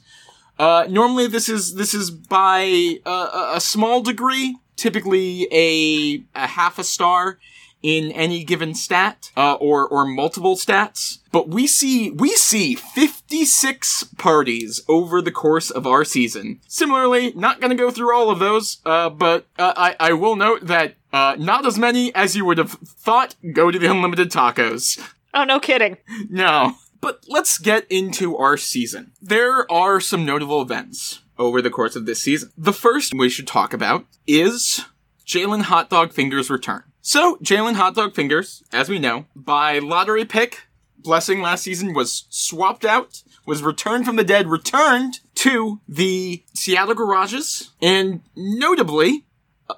Uh, 0.58 0.86
normally 0.88 1.26
this 1.26 1.48
is, 1.48 1.74
this 1.74 1.92
is 1.94 2.10
by 2.10 2.98
uh, 3.04 3.28
a- 3.52 3.56
a 3.56 3.60
small 3.60 4.02
degree, 4.02 4.56
typically 4.76 5.46
a, 5.52 6.22
a 6.34 6.46
half 6.46 6.78
a 6.78 6.84
star 6.84 7.38
in 7.82 8.10
any 8.12 8.42
given 8.44 8.74
stat, 8.74 9.30
uh, 9.36 9.54
or, 9.54 9.86
or 9.86 10.04
multiple 10.06 10.56
stats. 10.56 11.18
But 11.30 11.48
we 11.48 11.66
see, 11.66 12.10
we 12.10 12.30
see 12.30 12.74
56 12.74 14.04
parties 14.18 14.82
over 14.88 15.20
the 15.22 15.30
course 15.30 15.70
of 15.70 15.86
our 15.86 16.04
season. 16.04 16.60
Similarly, 16.66 17.32
not 17.36 17.60
gonna 17.60 17.74
go 17.74 17.90
through 17.90 18.14
all 18.14 18.30
of 18.30 18.38
those, 18.38 18.78
uh, 18.86 19.10
but, 19.10 19.46
uh, 19.58 19.72
I, 19.76 19.96
I 20.00 20.12
will 20.14 20.36
note 20.36 20.66
that, 20.66 20.96
uh, 21.12 21.36
not 21.38 21.66
as 21.66 21.78
many 21.78 22.14
as 22.14 22.36
you 22.36 22.44
would 22.44 22.58
have 22.58 22.72
thought 22.72 23.34
go 23.52 23.70
to 23.70 23.78
the 23.78 23.90
unlimited 23.90 24.30
tacos. 24.30 24.98
Oh, 25.32 25.44
no 25.44 25.60
kidding. 25.60 25.98
No. 26.30 26.76
But 27.00 27.24
let's 27.28 27.58
get 27.58 27.86
into 27.90 28.36
our 28.36 28.56
season. 28.56 29.12
There 29.20 29.70
are 29.70 30.00
some 30.00 30.24
notable 30.24 30.62
events 30.62 31.20
over 31.38 31.60
the 31.60 31.70
course 31.70 31.94
of 31.94 32.06
this 32.06 32.20
season. 32.20 32.50
The 32.56 32.72
first 32.72 33.12
we 33.14 33.28
should 33.28 33.46
talk 33.46 33.72
about 33.72 34.06
is 34.26 34.84
Jalen 35.26 35.62
Hot 35.62 35.90
Dog 35.90 36.12
Fingers' 36.12 36.50
return. 36.50 36.84
So, 37.08 37.36
Jalen 37.36 37.74
Hot 37.74 37.94
Dog 37.94 38.16
Fingers, 38.16 38.64
as 38.72 38.88
we 38.88 38.98
know, 38.98 39.26
by 39.36 39.78
lottery 39.78 40.24
pick, 40.24 40.66
Blessing 40.98 41.40
last 41.40 41.62
season 41.62 41.94
was 41.94 42.26
swapped 42.30 42.84
out, 42.84 43.22
was 43.46 43.62
returned 43.62 44.04
from 44.04 44.16
the 44.16 44.24
dead, 44.24 44.48
returned 44.48 45.20
to 45.36 45.80
the 45.86 46.42
Seattle 46.52 46.96
garages, 46.96 47.70
and 47.80 48.22
notably, 48.34 49.24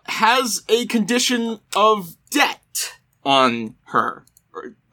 has 0.04 0.62
a 0.70 0.86
condition 0.86 1.60
of 1.76 2.16
debt 2.30 2.94
on 3.26 3.74
her. 3.88 4.24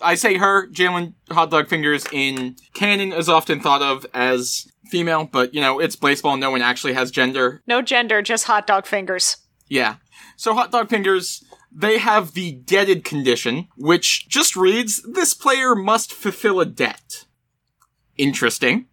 I 0.02 0.16
say 0.16 0.36
her, 0.36 0.68
Jalen 0.68 1.14
Hot 1.32 1.50
Dog 1.50 1.70
Fingers 1.70 2.06
in 2.12 2.58
canon 2.74 3.14
is 3.14 3.30
often 3.30 3.62
thought 3.62 3.82
of 3.82 4.06
as 4.14 4.68
female, 4.92 5.24
but 5.24 5.54
you 5.54 5.62
know, 5.62 5.80
it's 5.80 5.96
baseball, 5.96 6.36
no 6.36 6.52
one 6.52 6.62
actually 6.62 6.96
has 6.96 7.12
gender. 7.12 7.64
No 7.66 7.82
gender, 7.82 8.22
just 8.22 8.44
hot 8.44 8.68
dog 8.68 8.86
fingers. 8.86 9.38
Yeah. 9.70 9.96
So 10.38 10.54
Hot 10.54 10.72
Dog 10.72 10.90
Fingers, 10.90 11.45
they 11.76 11.98
have 11.98 12.34
the 12.34 12.54
debted 12.54 13.04
condition, 13.04 13.68
which 13.76 14.30
just 14.30 14.56
reads, 14.56 15.02
this 15.04 15.34
player 15.34 15.76
must 15.76 16.14
fulfill 16.14 16.62
a 16.62 16.66
debt. 16.66 17.26
Interesting. 18.18 18.86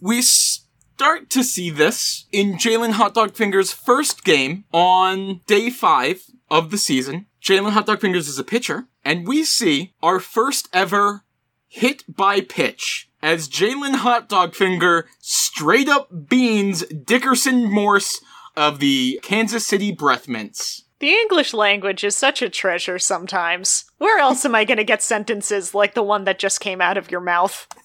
We 0.00 0.20
start 0.20 1.30
to 1.30 1.42
see 1.42 1.70
this 1.70 2.26
in 2.30 2.54
Jalen 2.54 2.92
Hot 2.92 3.14
Dog 3.14 3.34
Fingers' 3.34 3.72
first 3.72 4.24
game 4.24 4.64
on 4.72 5.40
day 5.46 5.70
five 5.70 6.22
of 6.50 6.70
the 6.70 6.78
season. 6.78 7.26
Jalen 7.42 7.70
Hot 7.70 7.86
Dog 7.86 8.00
Fingers 8.00 8.28
is 8.28 8.38
a 8.38 8.44
pitcher, 8.44 8.88
and 9.04 9.26
we 9.26 9.42
see 9.42 9.94
our 10.02 10.20
first 10.20 10.68
ever 10.72 11.24
hit 11.66 12.04
by 12.06 12.42
pitch 12.42 13.08
as 13.22 13.48
Jalen 13.48 13.96
Hot 13.96 14.28
Dog 14.28 14.54
Finger 14.54 15.08
straight 15.18 15.88
up 15.88 16.28
beans 16.28 16.84
Dickerson 16.86 17.70
Morse 17.70 18.20
of 18.54 18.80
the 18.80 19.18
Kansas 19.22 19.66
City 19.66 19.92
Breath 19.92 20.28
Mints. 20.28 20.81
The 21.02 21.10
English 21.10 21.52
language 21.52 22.04
is 22.04 22.14
such 22.14 22.42
a 22.42 22.48
treasure 22.48 22.96
sometimes. 22.96 23.86
Where 23.98 24.20
else 24.20 24.44
am 24.44 24.54
I 24.54 24.64
gonna 24.64 24.84
get 24.84 25.02
sentences 25.02 25.74
like 25.74 25.94
the 25.94 26.02
one 26.02 26.22
that 26.24 26.38
just 26.38 26.60
came 26.60 26.80
out 26.80 26.96
of 26.96 27.10
your 27.10 27.20
mouth? 27.20 27.66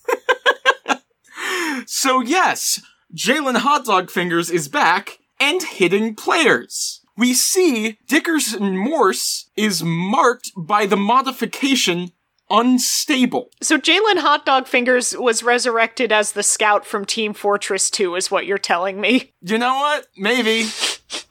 So 1.85 2.21
yes, 2.21 2.81
Jalen 3.15 3.57
Hot 3.57 3.85
Dog 3.85 4.09
Fingers 4.09 4.49
is 4.49 4.67
back 4.67 5.19
and 5.39 5.61
hitting 5.63 6.15
players. 6.15 7.01
We 7.15 7.33
see 7.33 7.97
Dickerson 8.07 8.75
Morse 8.75 9.49
is 9.55 9.83
marked 9.83 10.51
by 10.57 10.85
the 10.85 10.97
modification 10.97 12.11
unstable. 12.49 13.51
So 13.61 13.77
Jalen 13.77 14.17
Hot 14.19 14.45
Dog 14.45 14.67
Fingers 14.67 15.15
was 15.17 15.43
resurrected 15.43 16.11
as 16.11 16.33
the 16.33 16.43
scout 16.43 16.85
from 16.85 17.05
Team 17.05 17.33
Fortress 17.33 17.89
2, 17.89 18.15
is 18.15 18.31
what 18.31 18.45
you're 18.45 18.57
telling 18.57 18.99
me. 18.99 19.33
You 19.41 19.57
know 19.57 19.75
what? 19.75 20.07
Maybe. 20.17 20.65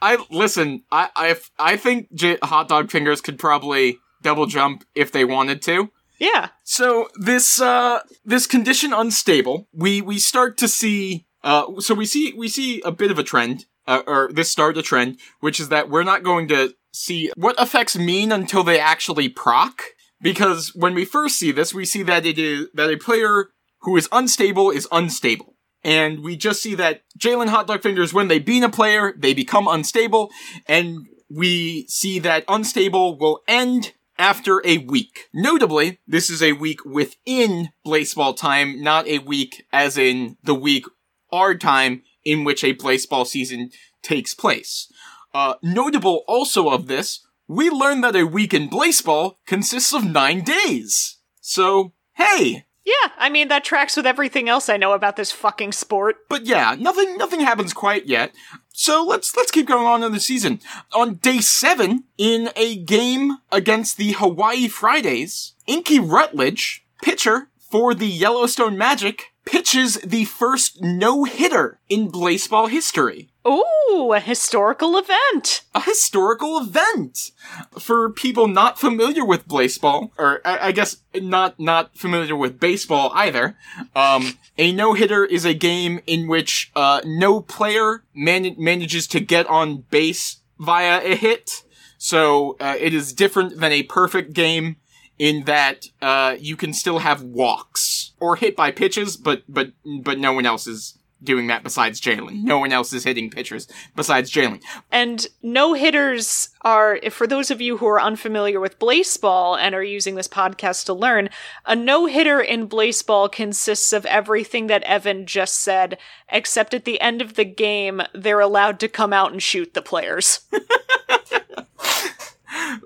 I 0.01 0.25
listen. 0.31 0.83
I 0.91 1.11
I 1.17 1.37
I 1.59 1.77
think 1.77 2.13
J- 2.15 2.39
Hot 2.43 2.69
Dog 2.69 2.91
Fingers 2.91 3.21
could 3.21 3.39
probably 3.39 3.99
double 4.23 4.47
jump 4.47 4.85
if 4.95 5.13
they 5.13 5.25
wanted 5.25 5.63
to. 5.63 5.91
Yeah. 6.19 6.49
So 6.65 7.09
this 7.17 7.61
uh 7.61 8.01
this 8.25 8.47
condition 8.47 8.93
unstable, 8.93 9.69
we 9.73 10.01
we 10.01 10.19
start 10.19 10.57
to 10.59 10.69
see 10.69 11.27
uh 11.43 11.81
so 11.81 11.95
we 11.95 12.07
see 12.07 12.33
we 12.37 12.49
see 12.49 12.81
a 12.83 12.93
bit 12.93 13.11
of 13.11 13.19
a 13.19 13.23
trend 13.23 13.67
uh, 13.87 14.03
or 14.07 14.31
this 14.33 14.51
start 14.51 14.77
a 14.77 14.83
trend 14.83 15.19
which 15.41 15.61
is 15.61 15.69
that 15.69 15.89
we're 15.89 16.03
not 16.03 16.23
going 16.23 16.49
to 16.49 16.75
see 16.93 17.31
what 17.37 17.61
effects 17.61 17.97
mean 17.97 18.33
until 18.33 18.65
they 18.65 18.81
actually 18.81 19.29
proc 19.29 19.83
because 20.21 20.73
when 20.75 20.95
we 20.95 21.05
first 21.05 21.39
see 21.39 21.53
this 21.53 21.75
we 21.75 21.85
see 21.85 22.03
that 22.03 22.25
it 22.25 22.39
is 22.39 22.69
that 22.75 22.91
a 22.91 22.97
player 22.97 23.51
who 23.83 23.97
is 23.97 24.09
unstable 24.11 24.71
is 24.71 24.89
unstable. 24.91 25.56
And 25.87 26.25
we 26.25 26.37
just 26.37 26.61
see 26.61 26.75
that 26.75 27.03
Jalen 27.17 27.47
Hot 27.47 27.69
Dog 27.69 27.81
Fingers, 27.81 28.13
when 28.13 28.27
they 28.27 28.41
beat 28.41 28.65
a 28.65 28.69
player, 28.69 29.15
they 29.17 29.33
become 29.33 29.69
unstable, 29.69 30.33
and 30.67 31.07
we 31.31 31.87
see 31.87 32.19
that 32.19 32.45
unstable 32.49 33.17
will 33.17 33.43
end 33.47 33.93
after 34.19 34.61
a 34.67 34.79
week. 34.79 35.29
Notably, 35.33 36.01
this 36.05 36.29
is 36.29 36.43
a 36.43 36.55
week 36.55 36.85
within 36.85 37.69
baseball 37.85 38.35
time, 38.35 38.83
not 38.83 39.07
a 39.07 39.21
week 39.21 39.65
as 39.73 39.97
in 39.97 40.37
the 40.43 40.57
week 40.57 40.87
our 41.31 41.55
time 41.55 42.03
in 42.25 42.43
which 42.43 42.65
a 42.65 42.73
baseball 42.73 43.25
season 43.25 43.71
takes 44.03 44.35
place. 44.35 44.93
Uh, 45.33 45.55
notable 45.63 46.25
also 46.27 46.69
of 46.69 46.89
this, 46.89 47.25
we 47.47 47.71
learn 47.71 48.01
that 48.01 48.17
a 48.17 48.25
week 48.27 48.53
in 48.53 48.69
baseball 48.69 49.39
consists 49.47 49.95
of 49.95 50.05
nine 50.05 50.43
days. 50.43 51.19
So, 51.41 51.93
hey, 52.15 52.66
Yeah, 52.87 53.11
I 53.19 53.31
mean, 53.31 53.49
that 53.49 53.65
tracks 53.65 53.97
with 53.97 54.07
everything 54.07 54.49
else 54.49 54.69
I 54.69 54.77
know 54.77 54.93
about 54.93 55.17
this 55.17 55.33
fucking 55.33 55.73
sport. 55.73 56.19
but 56.29 56.47
yeah, 56.47 56.77
nothing 56.79 57.17
nothing 57.19 57.41
happens 57.41 57.73
quite 57.73 58.07
yet. 58.07 58.33
So 58.73 59.05
let's 59.05 59.37
let's 59.37 59.51
keep 59.51 59.67
going 59.67 59.87
on 59.87 60.05
in 60.05 60.13
the 60.13 60.21
season. 60.21 60.61
On 60.95 61.17
day 61.17 61.41
seven, 61.41 62.05
in 62.17 62.51
a 62.55 62.77
game 62.77 63.39
against 63.51 63.97
the 63.97 64.13
Hawaii 64.13 64.69
Fridays, 64.69 65.55
Inky 65.67 65.99
Rutledge, 65.99 66.87
pitcher 67.03 67.49
for 67.59 67.93
the 67.93 68.07
Yellowstone 68.07 68.79
Magic, 68.79 69.33
pitches 69.45 69.95
the 69.97 70.25
first 70.25 70.81
no 70.81 71.25
hitter 71.25 71.81
in 71.89 72.11
baseball 72.11 72.69
history. 72.69 73.31
Ooh, 73.47 74.13
a 74.13 74.19
historical 74.19 74.97
event. 74.99 75.63
A 75.75 75.81
historical 75.81 76.59
event 76.59 77.31
for 77.79 78.11
people 78.11 78.49
not 78.49 78.79
familiar 78.79 79.25
with 79.25 79.47
baseball, 79.47 80.11
or 80.19 80.41
I, 80.45 80.69
I 80.69 80.73
guess 80.73 80.97
not 81.15 81.61
not 81.61 81.97
familiar 81.97 82.35
with 82.35 82.59
baseball 82.59 83.13
either. 83.15 83.57
Um, 83.95 84.39
a 84.59 84.73
no 84.73 84.95
hitter 84.95 85.25
is 85.25 85.45
a 85.45 85.55
game 85.55 86.01
in 86.07 86.27
which 86.27 86.73
uh, 86.75 87.03
no 87.05 87.41
player 87.41 88.03
man- 88.15 88.57
manages 88.59 89.07
to 89.09 89.21
get 89.21 89.47
on 89.47 89.85
base 89.91 90.39
via 90.59 91.01
a 91.05 91.15
hit. 91.15 91.63
So 91.99 92.57
uh, 92.61 92.77
it 92.79 92.93
is 92.93 93.13
different 93.13 93.61
than 93.61 93.71
a 93.73 93.85
perfect 93.85 94.33
game 94.33 94.77
in 95.19 95.45
that 95.45 95.87
uh, 96.03 96.37
you 96.39 96.57
can 96.57 96.73
still 96.73 96.99
have 96.99 97.23
walks 97.23 98.13
or 98.19 98.37
hit 98.37 98.57
by 98.57 98.71
pitches, 98.71 99.17
but 99.17 99.43
but 99.49 99.73
but 100.03 100.19
no 100.19 100.33
one 100.33 100.47
else 100.47 100.67
is 100.67 100.99
doing 101.23 101.47
that 101.47 101.63
besides 101.63 102.01
Jalen. 102.01 102.43
No 102.43 102.59
one 102.59 102.73
else 102.73 102.93
is 102.93 103.05
hitting 103.05 103.31
pitchers 103.31 103.69
besides 103.95 104.31
Jalen. 104.31 104.63
And 104.93 105.27
no 105.43 105.75
hitters 105.75 106.51
are, 106.63 106.99
for 107.11 107.27
those 107.27 107.51
of 107.51 107.61
you 107.61 107.79
who 107.79 107.87
are 107.87 108.01
unfamiliar 108.01 108.61
with 108.61 108.79
baseball 108.79 109.57
and 109.57 109.75
are 109.75 109.83
using 109.83 110.15
this 110.15 110.29
podcast 110.29 110.85
to 110.87 110.95
learn, 110.95 111.29
a 111.65 111.75
no 111.75 112.07
hitter 112.07 112.41
in 112.41 112.67
baseball 112.67 113.29
consists 113.29 113.93
of 113.93 114.07
everything 114.07 114.67
that 114.67 114.83
Evan 114.83 115.27
just 115.27 115.61
said, 115.61 115.99
except 116.29 116.75
at 116.75 116.85
the 116.85 117.01
end 117.01 117.23
of 117.23 117.35
the 117.35 117.45
game, 117.45 118.03
they're 118.13 118.41
allowed 118.41 118.79
to 118.81 118.89
come 118.89 119.13
out 119.13 119.33
and 119.33 119.43
shoot 119.43 119.75
the 119.75 119.83
players. 119.83 120.41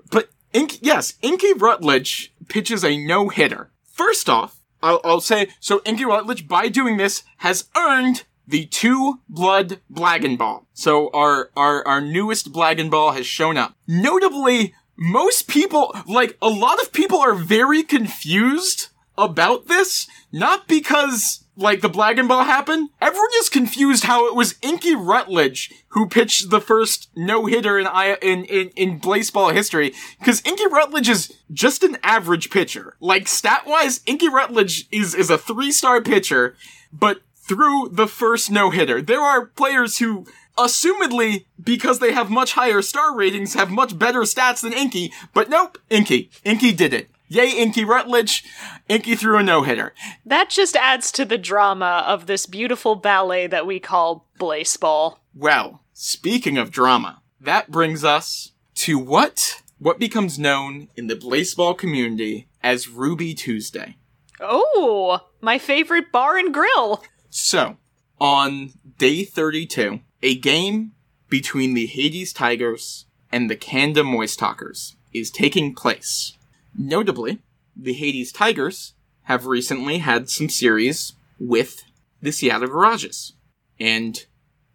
But 0.09 0.29
Inky, 0.53 0.79
yes, 0.81 1.15
Inky 1.21 1.53
Rutledge 1.53 2.33
pitches 2.47 2.83
a 2.83 2.97
no 2.97 3.29
hitter. 3.29 3.71
First 3.85 4.29
off, 4.29 4.60
I'll, 4.83 5.01
I'll 5.03 5.21
say 5.21 5.49
so. 5.59 5.81
Inky 5.85 6.05
Rutledge, 6.05 6.47
by 6.47 6.67
doing 6.67 6.97
this, 6.97 7.23
has 7.37 7.69
earned 7.75 8.23
the 8.47 8.65
two 8.65 9.19
blood 9.29 9.79
Blagon 9.91 10.37
Ball. 10.37 10.67
So 10.73 11.09
our 11.13 11.51
our 11.55 11.87
our 11.87 12.01
newest 12.01 12.51
Blagon 12.51 12.89
Ball 12.89 13.11
has 13.11 13.25
shown 13.25 13.57
up. 13.57 13.75
Notably, 13.87 14.73
most 14.97 15.47
people, 15.47 15.95
like 16.07 16.37
a 16.41 16.49
lot 16.49 16.81
of 16.81 16.91
people, 16.91 17.19
are 17.19 17.33
very 17.33 17.83
confused 17.83 18.87
about 19.17 19.67
this. 19.67 20.07
Not 20.31 20.67
because 20.67 21.40
like 21.55 21.81
the 21.81 21.89
Blagon 21.89 22.27
Ball 22.27 22.43
happened. 22.43 22.89
Everyone 22.99 23.29
is 23.39 23.49
confused 23.49 24.05
how 24.05 24.27
it 24.27 24.35
was 24.35 24.55
Inky 24.61 24.95
Rutledge 24.95 25.71
who 25.89 26.07
pitched 26.07 26.49
the 26.49 26.61
first 26.61 27.09
no 27.15 27.45
hitter 27.45 27.77
in 27.77 27.87
in 28.21 28.45
in 28.45 28.69
in 28.69 28.99
baseball 28.99 29.49
history. 29.49 29.93
Because 30.19 30.41
Inky 30.45 30.67
Rutledge 30.67 31.09
is 31.09 31.33
just 31.51 31.83
an 31.83 31.97
average 32.03 32.49
pitcher. 32.49 32.95
Like 32.99 33.27
stat 33.27 33.63
wise, 33.65 34.01
Inky 34.05 34.29
Rutledge 34.29 34.87
is 34.91 35.13
is 35.13 35.29
a 35.29 35.37
three 35.37 35.71
star 35.71 36.01
pitcher, 36.01 36.55
but 36.91 37.21
through 37.35 37.89
the 37.91 38.07
first 38.07 38.49
no 38.51 38.69
hitter, 38.69 39.01
there 39.01 39.21
are 39.21 39.45
players 39.45 39.99
who. 39.99 40.25
Assumedly, 40.57 41.45
because 41.63 41.99
they 41.99 42.11
have 42.11 42.29
much 42.29 42.51
higher 42.51 42.81
star 42.81 43.15
ratings, 43.15 43.53
have 43.53 43.71
much 43.71 43.97
better 43.97 44.19
stats 44.19 44.61
than 44.61 44.73
Inky, 44.73 45.11
but 45.33 45.49
nope, 45.49 45.77
Inky. 45.89 46.29
Inky 46.43 46.73
did 46.73 46.93
it. 46.93 47.09
Yay, 47.31 47.49
Inky 47.51 47.85
Rutledge. 47.85 48.43
Inky 48.89 49.15
threw 49.15 49.37
a 49.37 49.43
no 49.43 49.63
hitter. 49.63 49.93
That 50.25 50.49
just 50.49 50.75
adds 50.75 51.13
to 51.13 51.23
the 51.23 51.37
drama 51.37 52.03
of 52.05 52.25
this 52.25 52.45
beautiful 52.45 52.95
ballet 52.95 53.47
that 53.47 53.65
we 53.65 53.79
call 53.79 54.27
Blaseball. 54.37 55.15
Well, 55.33 55.81
speaking 55.93 56.57
of 56.57 56.71
drama, 56.71 57.21
that 57.39 57.71
brings 57.71 58.03
us 58.03 58.51
to 58.75 58.99
what 58.99 59.61
what 59.79 59.97
becomes 59.97 60.37
known 60.37 60.89
in 60.97 61.07
the 61.07 61.15
baseball 61.15 61.73
community 61.73 62.49
as 62.61 62.89
Ruby 62.89 63.33
Tuesday. 63.33 63.95
Oh, 64.41 65.21
my 65.39 65.57
favorite 65.57 66.11
bar 66.11 66.37
and 66.37 66.53
grill. 66.53 67.01
So, 67.29 67.77
on 68.19 68.73
day 68.97 69.23
32, 69.23 70.01
a 70.21 70.35
game 70.37 70.91
between 71.29 71.75
the 71.75 71.85
Hades 71.85 72.33
Tigers 72.33 73.05
and 73.31 73.49
the 73.49 73.55
Canada 73.55 74.03
Moist 74.03 74.37
Talkers 74.37 74.97
is 75.13 75.31
taking 75.31 75.73
place. 75.73 76.37
Notably, 76.77 77.39
the 77.75 77.93
Hades 77.93 78.31
Tigers 78.31 78.93
have 79.23 79.45
recently 79.45 79.99
had 79.99 80.29
some 80.29 80.49
series 80.49 81.13
with 81.39 81.83
the 82.21 82.31
Seattle 82.31 82.67
Garages. 82.67 83.33
And 83.79 84.25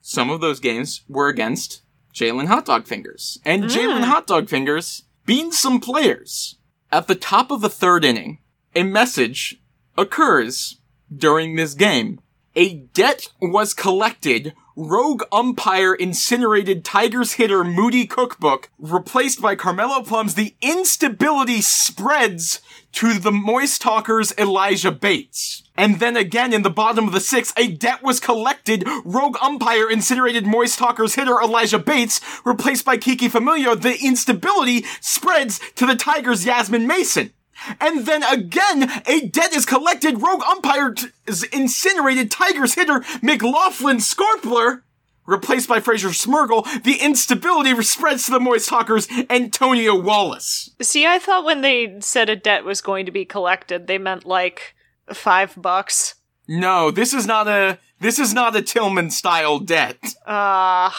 some 0.01 0.31
of 0.31 0.41
those 0.41 0.61
games 0.61 1.03
were 1.09 1.29
against 1.29 1.83
Jalen 2.15 2.47
Hot 2.47 2.65
Dog 2.65 2.87
Fingers. 2.87 3.39
And 3.45 3.65
mm. 3.65 3.69
Jalen 3.69 4.05
Hot 4.05 4.27
Dog 4.27 4.49
Fingers 4.49 5.05
being 5.25 5.53
some 5.53 5.81
players. 5.81 6.59
At 6.91 7.09
the 7.09 7.15
top 7.15 7.51
of 7.51 7.61
the 7.61 7.69
third 7.69 8.05
inning, 8.05 8.39
a 8.75 8.83
message 8.83 9.61
occurs 9.99 10.81
during 11.15 11.57
this 11.57 11.75
game. 11.75 12.21
A 12.55 12.75
debt 12.75 13.29
was 13.41 13.75
collected. 13.75 14.55
Rogue 14.79 15.23
umpire 15.33 15.95
incinerated 15.95 16.85
Tigers 16.85 17.33
hitter 17.33 17.65
Moody 17.65 18.07
Cookbook, 18.07 18.69
replaced 18.79 19.41
by 19.41 19.55
Carmelo 19.55 20.03
Plums. 20.03 20.35
The 20.35 20.55
instability 20.61 21.63
spreads 21.63 22.61
to 22.93 23.15
the 23.15 23.33
Moist 23.33 23.81
Talkers 23.81 24.35
Elijah 24.37 24.93
Bates. 24.93 25.63
And 25.79 25.99
then 25.99 26.15
again 26.15 26.53
in 26.53 26.61
the 26.61 26.69
bottom 26.69 27.07
of 27.07 27.15
the 27.15 27.21
sixth, 27.21 27.59
a 27.59 27.69
debt 27.69 28.03
was 28.03 28.21
collected. 28.21 28.87
Rogue 29.07 29.39
umpire 29.41 29.91
incinerated 29.91 30.47
Moist 30.47 30.79
Talkers 30.79 31.15
hitter 31.15 31.41
Elijah 31.41 31.79
Bates, 31.79 32.21
replaced 32.45 32.85
by 32.85 32.99
Kiki 32.99 33.31
Familia. 33.31 33.77
The 33.77 33.99
instability 34.05 34.85
spreads 35.01 35.59
to 35.77 35.87
the 35.87 35.97
Tigers 35.97 36.45
Yasmin 36.45 36.87
Mason. 36.87 37.33
And 37.81 38.07
then 38.07 38.23
again, 38.23 38.91
a 39.07 39.27
debt 39.27 39.55
is 39.55 39.67
collected. 39.67 40.23
Rogue 40.23 40.43
umpire 40.43 40.95
is 41.27 41.43
incinerated 41.45 42.31
Tigers 42.31 42.75
hitter 42.75 43.05
McLaughlin 43.23 44.01
Scorpler, 44.01 44.83
replaced 45.27 45.69
by 45.69 45.81
Fraser 45.81 46.13
Smirgle. 46.13 46.63
The 46.83 46.99
instability 47.01 47.81
spreads 47.83 48.27
to 48.27 48.33
the 48.33 48.41
Moist 48.41 48.69
Talkers 48.69 49.09
Antonio 49.29 49.99
Wallace. 49.99 50.71
See, 50.81 51.07
I 51.07 51.19
thought 51.19 51.45
when 51.45 51.61
they 51.63 51.97
said 52.01 52.29
a 52.31 52.37
debt 52.37 52.65
was 52.65 52.81
going 52.81 53.07
to 53.07 53.13
be 53.13 53.25
collected, 53.25 53.87
they 53.87 53.99
meant 53.99 54.25
like 54.25 54.75
five 55.13 55.55
bucks. 55.57 56.15
No, 56.49 56.91
this 56.91 57.13
is 57.13 57.27
not 57.27 57.49
a 57.49 57.79
this 58.01 58.19
is 58.19 58.33
not 58.35 58.55
a 58.55 58.63
Tillman 58.63 59.11
style 59.11 59.59
debt. 59.59 59.99
Uh, 60.25 60.91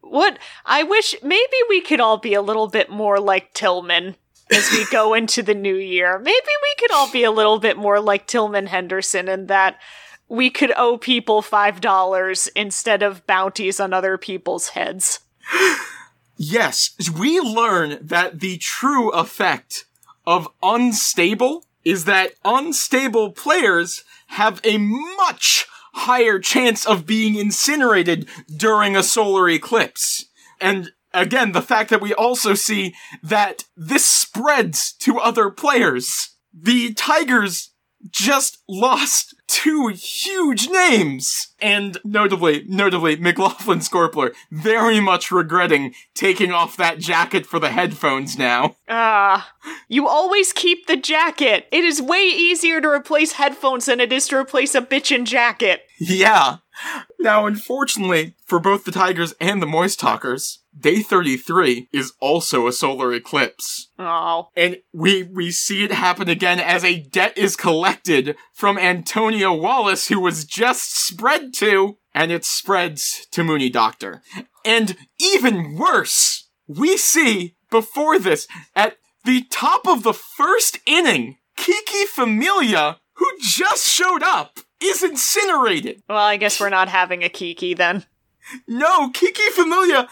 what? 0.00 0.38
I 0.64 0.82
wish 0.82 1.14
maybe 1.22 1.56
we 1.68 1.80
could 1.80 2.00
all 2.00 2.18
be 2.18 2.34
a 2.34 2.42
little 2.42 2.68
bit 2.68 2.88
more 2.88 3.20
like 3.20 3.52
Tillman 3.52 4.16
as 4.52 4.70
we 4.72 4.86
go 4.90 5.14
into 5.14 5.42
the 5.42 5.54
new 5.54 5.76
year. 5.76 6.18
Maybe 6.18 6.32
we 6.62 6.74
could 6.78 6.92
all 6.92 7.10
be 7.10 7.24
a 7.24 7.30
little 7.30 7.58
bit 7.58 7.76
more 7.76 8.00
like 8.00 8.26
Tillman 8.26 8.66
Henderson 8.66 9.28
in 9.28 9.46
that 9.46 9.78
we 10.28 10.50
could 10.50 10.72
owe 10.76 10.98
people 10.98 11.42
$5 11.42 12.48
instead 12.54 13.02
of 13.02 13.26
bounties 13.26 13.80
on 13.80 13.92
other 13.92 14.18
people's 14.18 14.68
heads. 14.68 15.20
Yes, 16.40 16.92
we 17.18 17.40
learn 17.40 17.98
that 18.00 18.38
the 18.38 18.58
true 18.58 19.10
effect 19.10 19.86
of 20.24 20.46
unstable 20.62 21.64
is 21.84 22.04
that 22.04 22.34
unstable 22.44 23.32
players 23.32 24.04
have 24.28 24.60
a 24.62 24.78
much 24.78 25.66
higher 25.94 26.38
chance 26.38 26.86
of 26.86 27.06
being 27.06 27.34
incinerated 27.34 28.28
during 28.56 28.94
a 28.94 29.02
solar 29.02 29.48
eclipse. 29.48 30.26
And 30.60 30.92
again, 31.12 31.52
the 31.52 31.62
fact 31.62 31.90
that 31.90 32.00
we 32.00 32.14
also 32.14 32.54
see 32.54 32.94
that 33.22 33.64
this 33.76 34.04
spreads 34.04 34.92
to 35.00 35.18
other 35.18 35.50
players. 35.50 36.36
The 36.52 36.94
Tigers 36.94 37.70
just 38.10 38.58
lost 38.68 39.34
two 39.48 39.88
huge 39.88 40.68
names. 40.68 41.48
And 41.60 41.98
notably, 42.04 42.64
notably, 42.68 43.16
McLaughlin 43.16 43.80
Scorpler 43.80 44.32
very 44.50 45.00
much 45.00 45.30
regretting 45.30 45.94
taking 46.14 46.52
off 46.52 46.76
that 46.76 46.98
jacket 46.98 47.46
for 47.46 47.58
the 47.58 47.70
headphones 47.70 48.38
now. 48.38 48.76
Ah, 48.88 49.52
you 49.88 50.06
always 50.06 50.52
keep 50.52 50.86
the 50.86 50.96
jacket. 50.96 51.66
It 51.72 51.84
is 51.84 52.00
way 52.00 52.22
easier 52.22 52.80
to 52.80 52.88
replace 52.88 53.32
headphones 53.32 53.86
than 53.86 54.00
it 54.00 54.12
is 54.12 54.28
to 54.28 54.36
replace 54.36 54.74
a 54.74 54.80
bitchin' 54.80 55.24
jacket. 55.24 55.82
Yeah. 55.98 56.58
Now, 57.18 57.46
unfortunately, 57.46 58.34
for 58.44 58.60
both 58.60 58.84
the 58.84 58.92
Tigers 58.92 59.34
and 59.40 59.60
the 59.60 59.66
Moist 59.66 60.00
Talkers, 60.00 60.60
day 60.78 61.02
33 61.02 61.88
is 61.92 62.12
also 62.20 62.66
a 62.66 62.72
solar 62.72 63.12
eclipse. 63.12 63.88
Oh. 63.98 64.48
And 64.56 64.78
we, 64.92 65.24
we 65.24 65.50
see 65.50 65.84
it 65.84 65.92
happen 65.92 66.28
again 66.28 66.60
as 66.60 66.84
a 66.84 67.00
debt 67.00 67.36
is 67.36 67.56
collected 67.56 68.36
from 68.54 68.78
Antonio 68.78 69.52
Wallace, 69.54 70.08
who 70.08 70.20
was 70.20 70.44
just 70.44 71.06
spread 71.06 71.52
to, 71.54 71.98
and 72.14 72.30
it 72.30 72.44
spreads 72.44 73.26
to 73.32 73.44
Mooney 73.44 73.70
Doctor. 73.70 74.22
And 74.64 74.96
even 75.20 75.76
worse, 75.76 76.48
we 76.66 76.96
see 76.96 77.56
before 77.70 78.18
this, 78.18 78.46
at 78.74 78.96
the 79.24 79.44
top 79.50 79.86
of 79.86 80.02
the 80.02 80.14
first 80.14 80.78
inning, 80.86 81.36
Kiki 81.56 82.06
Familia, 82.06 82.98
who 83.14 83.26
just 83.40 83.86
showed 83.88 84.22
up, 84.22 84.60
is 84.82 85.02
incinerated. 85.02 86.02
Well, 86.08 86.18
I 86.18 86.36
guess 86.36 86.60
we're 86.60 86.68
not 86.68 86.88
having 86.88 87.24
a 87.24 87.28
Kiki 87.28 87.74
then. 87.74 88.04
No, 88.66 89.10
Kiki 89.10 89.50
Familia, 89.50 90.08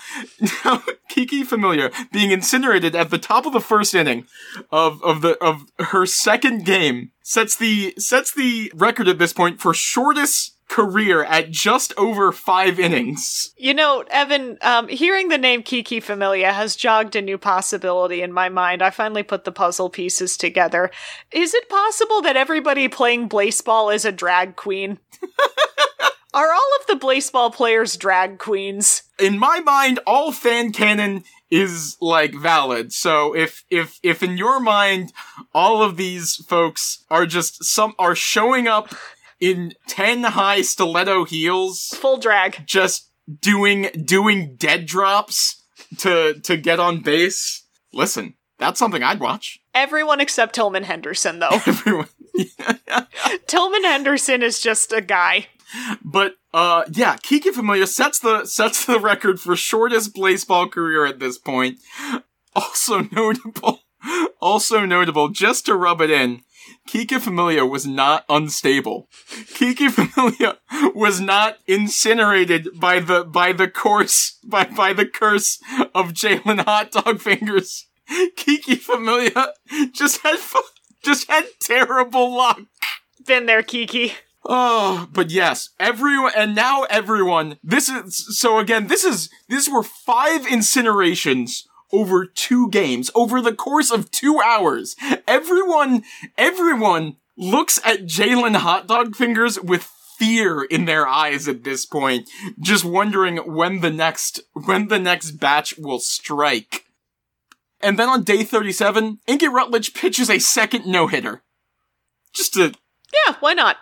no, 0.64 0.82
Kiki 1.08 1.42
Familia 1.42 1.90
being 2.12 2.30
incinerated 2.30 2.94
at 2.94 3.10
the 3.10 3.18
top 3.18 3.46
of 3.46 3.54
the 3.54 3.60
first 3.60 3.94
inning 3.94 4.26
of, 4.70 5.02
of 5.02 5.22
the, 5.22 5.42
of 5.42 5.64
her 5.78 6.04
second 6.04 6.66
game 6.66 7.12
sets 7.22 7.56
the, 7.56 7.94
sets 7.98 8.34
the 8.34 8.70
record 8.74 9.08
at 9.08 9.18
this 9.18 9.32
point 9.32 9.60
for 9.60 9.72
shortest 9.72 10.55
career 10.68 11.24
at 11.24 11.50
just 11.50 11.92
over 11.96 12.32
five 12.32 12.78
innings. 12.78 13.52
You 13.56 13.74
know, 13.74 14.04
Evan, 14.10 14.58
um, 14.62 14.88
hearing 14.88 15.28
the 15.28 15.38
name 15.38 15.62
Kiki 15.62 16.00
Familia 16.00 16.52
has 16.52 16.76
jogged 16.76 17.16
a 17.16 17.22
new 17.22 17.38
possibility 17.38 18.22
in 18.22 18.32
my 18.32 18.48
mind. 18.48 18.82
I 18.82 18.90
finally 18.90 19.22
put 19.22 19.44
the 19.44 19.52
puzzle 19.52 19.90
pieces 19.90 20.36
together. 20.36 20.90
Is 21.32 21.54
it 21.54 21.68
possible 21.68 22.22
that 22.22 22.36
everybody 22.36 22.88
playing 22.88 23.28
baseball 23.28 23.90
is 23.90 24.04
a 24.04 24.12
drag 24.12 24.56
queen? 24.56 24.98
Are 26.34 26.52
all 26.52 26.70
of 26.80 26.86
the 26.86 26.96
baseball 26.96 27.50
players 27.50 27.96
drag 27.96 28.38
queens? 28.38 29.04
in 29.18 29.38
my 29.38 29.60
mind, 29.60 29.98
all 30.06 30.32
fan 30.32 30.72
canon 30.72 31.24
is 31.50 31.96
like 32.00 32.34
valid. 32.34 32.92
So 32.92 33.34
if 33.34 33.64
if 33.70 33.98
if 34.02 34.22
in 34.22 34.36
your 34.36 34.60
mind 34.60 35.12
all 35.54 35.82
of 35.82 35.96
these 35.96 36.36
folks 36.48 37.04
are 37.10 37.24
just 37.24 37.64
some 37.64 37.94
are 37.98 38.16
showing 38.16 38.66
up 38.66 38.92
in 39.40 39.72
ten 39.88 40.22
high 40.24 40.62
stiletto 40.62 41.24
heels, 41.24 41.88
Full 42.00 42.18
drag. 42.18 42.66
just 42.66 43.10
doing 43.40 43.88
doing 44.04 44.56
dead 44.56 44.86
drops 44.86 45.62
to 45.98 46.34
to 46.40 46.56
get 46.56 46.80
on 46.80 47.00
base, 47.00 47.64
listen, 47.92 48.34
that's 48.58 48.78
something 48.78 49.02
I'd 49.02 49.20
watch. 49.20 49.58
Everyone 49.74 50.20
except 50.20 50.54
Tillman 50.54 50.84
Henderson, 50.84 51.38
though. 51.38 51.50
Everyone. 51.66 52.08
Tillman 53.46 53.84
Henderson 53.84 54.42
is 54.42 54.60
just 54.60 54.92
a 54.92 55.00
guy. 55.00 55.46
But 56.04 56.34
uh 56.54 56.84
yeah, 56.92 57.16
Kiki 57.22 57.50
Familia 57.50 57.86
sets 57.86 58.18
the 58.18 58.44
sets 58.46 58.84
the 58.86 59.00
record 59.00 59.40
for 59.40 59.56
shortest 59.56 60.14
baseball 60.14 60.68
career 60.68 61.04
at 61.04 61.18
this 61.18 61.38
point. 61.38 61.78
Also 62.54 63.00
notable, 63.12 63.80
also 64.40 64.86
notable, 64.86 65.28
just 65.28 65.66
to 65.66 65.74
rub 65.74 66.00
it 66.00 66.10
in, 66.10 66.42
Kiki 66.86 67.18
Familia 67.18 67.66
was 67.66 67.86
not 67.86 68.24
unstable. 68.28 69.08
Kiki 69.54 69.88
Familia 69.88 70.58
was 70.94 71.20
not 71.20 71.58
incinerated 71.66 72.68
by 72.78 73.00
the 73.00 73.24
by 73.24 73.52
the 73.52 73.68
course 73.68 74.38
by 74.44 74.64
by 74.64 74.92
the 74.92 75.06
curse 75.06 75.60
of 75.94 76.12
Jalen 76.12 76.64
Hot 76.64 76.92
Dog 76.92 77.20
Fingers. 77.20 77.86
Kiki 78.36 78.76
Familia 78.76 79.52
just 79.92 80.22
had 80.22 80.38
just 81.02 81.28
had 81.28 81.46
terrible 81.60 82.34
luck. 82.34 82.60
Been 83.26 83.46
there, 83.46 83.62
Kiki. 83.62 84.14
Oh, 84.48 85.08
but 85.12 85.30
yes, 85.30 85.70
everyone, 85.80 86.30
and 86.36 86.54
now 86.54 86.84
everyone, 86.84 87.58
this 87.64 87.88
is, 87.88 88.38
so 88.38 88.60
again, 88.60 88.86
this 88.86 89.02
is, 89.02 89.28
these 89.48 89.68
were 89.68 89.82
five 89.82 90.42
incinerations 90.42 91.64
over 91.92 92.26
two 92.26 92.68
games, 92.70 93.10
over 93.14 93.40
the 93.40 93.54
course 93.54 93.90
of 93.90 94.10
two 94.10 94.40
hours. 94.40 94.96
Everyone, 95.26 96.02
everyone 96.36 97.16
looks 97.36 97.80
at 97.84 98.04
Jalen 98.06 98.56
Hot 98.56 98.86
Dog 98.86 99.14
Fingers 99.16 99.60
with 99.60 99.82
fear 100.18 100.62
in 100.64 100.86
their 100.86 101.06
eyes 101.06 101.46
at 101.46 101.62
this 101.64 101.84
point, 101.84 102.28
just 102.60 102.84
wondering 102.84 103.36
when 103.54 103.80
the 103.80 103.90
next, 103.90 104.40
when 104.52 104.88
the 104.88 104.98
next 104.98 105.32
batch 105.32 105.76
will 105.78 105.98
strike. 105.98 106.86
And 107.82 107.98
then 107.98 108.08
on 108.08 108.22
day 108.24 108.42
37, 108.42 109.18
Inky 109.26 109.48
Rutledge 109.48 109.92
pitches 109.92 110.30
a 110.30 110.38
second 110.38 110.86
no-hitter. 110.86 111.42
Just 112.34 112.54
to, 112.54 112.72
Yeah, 113.26 113.34
why 113.40 113.52
not? 113.52 113.76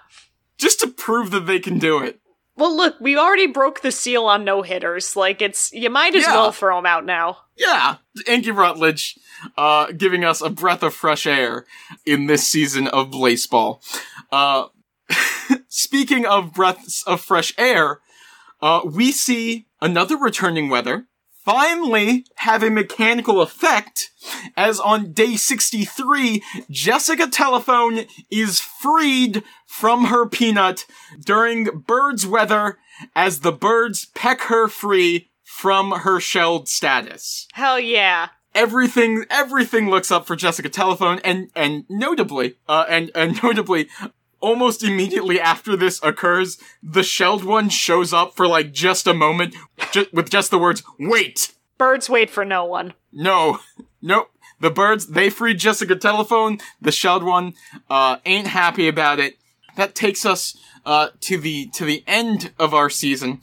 just 0.59 0.81
to 0.81 0.89
prove 0.89 1.31
that 1.31 1.47
they 1.47 1.61
can 1.61 1.79
do 1.79 1.99
it. 2.01 2.21
Well, 2.57 2.77
look, 2.77 2.97
we 3.01 3.17
already 3.17 3.47
broke 3.49 3.81
the 3.81 3.91
seal 3.93 4.27
on 4.27 4.45
no 4.45 4.63
hitters. 4.63 5.17
Like, 5.17 5.41
it's 5.43 5.73
you 5.73 5.91
might 5.91 6.15
as 6.15 6.23
Yeah. 6.25 6.35
well 6.35 6.53
throw 6.53 6.77
them 6.77 6.87
out 6.87 7.05
now. 7.05 7.39
Yeah, 7.57 7.97
Inky 8.27 8.51
Rutledge, 8.51 9.19
uh, 9.57 9.93
giving 9.93 10.25
us 10.25 10.41
a 10.41 10.51
breath 10.51 10.83
of 10.83 10.95
fresh 10.95 11.27
air 11.27 11.67
in 12.05 12.27
this 12.27 12.47
season 12.47 12.89
of 12.89 13.11
Blaseball. 13.11 13.81
Uh, 14.33 14.67
speaking 15.69 16.27
of 16.27 16.53
breaths 16.53 17.03
of 17.07 17.21
fresh 17.21 17.53
air, 17.57 18.01
uh, 18.61 18.81
we 18.85 19.13
see 19.13 19.67
another 19.81 20.17
returning 20.17 20.69
weather 20.69 21.07
finally 21.45 22.25
have 22.37 22.63
a 22.63 22.71
mechanical 22.71 23.41
effect 23.43 24.11
as 24.57 24.81
on 24.81 25.13
day 25.13 25.37
63, 25.37 26.43
Jessica 26.71 27.27
Telephone 27.29 28.07
is 28.31 28.61
freed 28.61 29.45
from 29.67 30.07
her 30.07 30.27
peanut 30.27 30.87
during 31.25 31.83
bird's 31.87 32.27
weather 32.27 32.79
as 33.15 33.41
the 33.41 33.53
birds 33.53 34.07
peck 34.07 34.43
her 34.43 34.69
free 34.69 35.29
from 35.55 35.93
her 35.93 36.19
shelled 36.19 36.69
status. 36.69 37.47
Hell 37.53 37.79
yeah. 37.79 38.31
Everything, 38.57 39.25
everything 39.31 39.89
looks 39.89 40.11
up 40.11 40.27
for 40.27 40.35
Jessica 40.35 40.69
Telephone 40.69 41.21
and, 41.25 41.49
and 41.55 41.85
notably, 41.89 42.57
uh, 42.69 42.85
and, 42.89 43.13
and 43.15 43.41
notably, 43.43 43.89
almost 44.41 44.83
immediately 44.83 45.41
after 45.41 45.77
this 45.77 46.03
occurs, 46.03 46.59
the 46.83 47.05
shelled 47.05 47.45
one 47.45 47.69
shows 47.69 48.13
up 48.13 48.35
for 48.35 48.49
like 48.49 48.73
just 48.73 49.07
a 49.07 49.15
moment 49.15 49.55
ju- 49.93 50.07
with 50.13 50.29
just 50.29 50.51
the 50.51 50.59
words, 50.59 50.83
wait! 50.99 51.55
Birds 51.79 52.11
wait 52.11 52.31
for 52.31 52.45
no 52.45 52.65
one. 52.65 52.93
No, 53.13 53.61
nope. 54.03 54.31
The 54.61 54.71
birds, 54.71 55.07
they 55.07 55.31
freed 55.31 55.61
Jessica 55.61 55.95
Telephone. 55.95 56.59
The 56.81 56.93
shelled 56.93 57.23
one, 57.23 57.55
uh, 57.89 58.17
ain't 58.27 58.49
happy 58.49 58.89
about 58.89 59.21
it. 59.21 59.39
That 59.77 59.95
takes 59.95 60.27
us, 60.27 60.57
uh, 60.87 61.09
to 61.21 61.39
the, 61.39 61.67
to 61.75 61.85
the 61.85 62.05
end 62.07 62.53
of 62.59 62.75
our 62.75 62.91
season. 62.91 63.41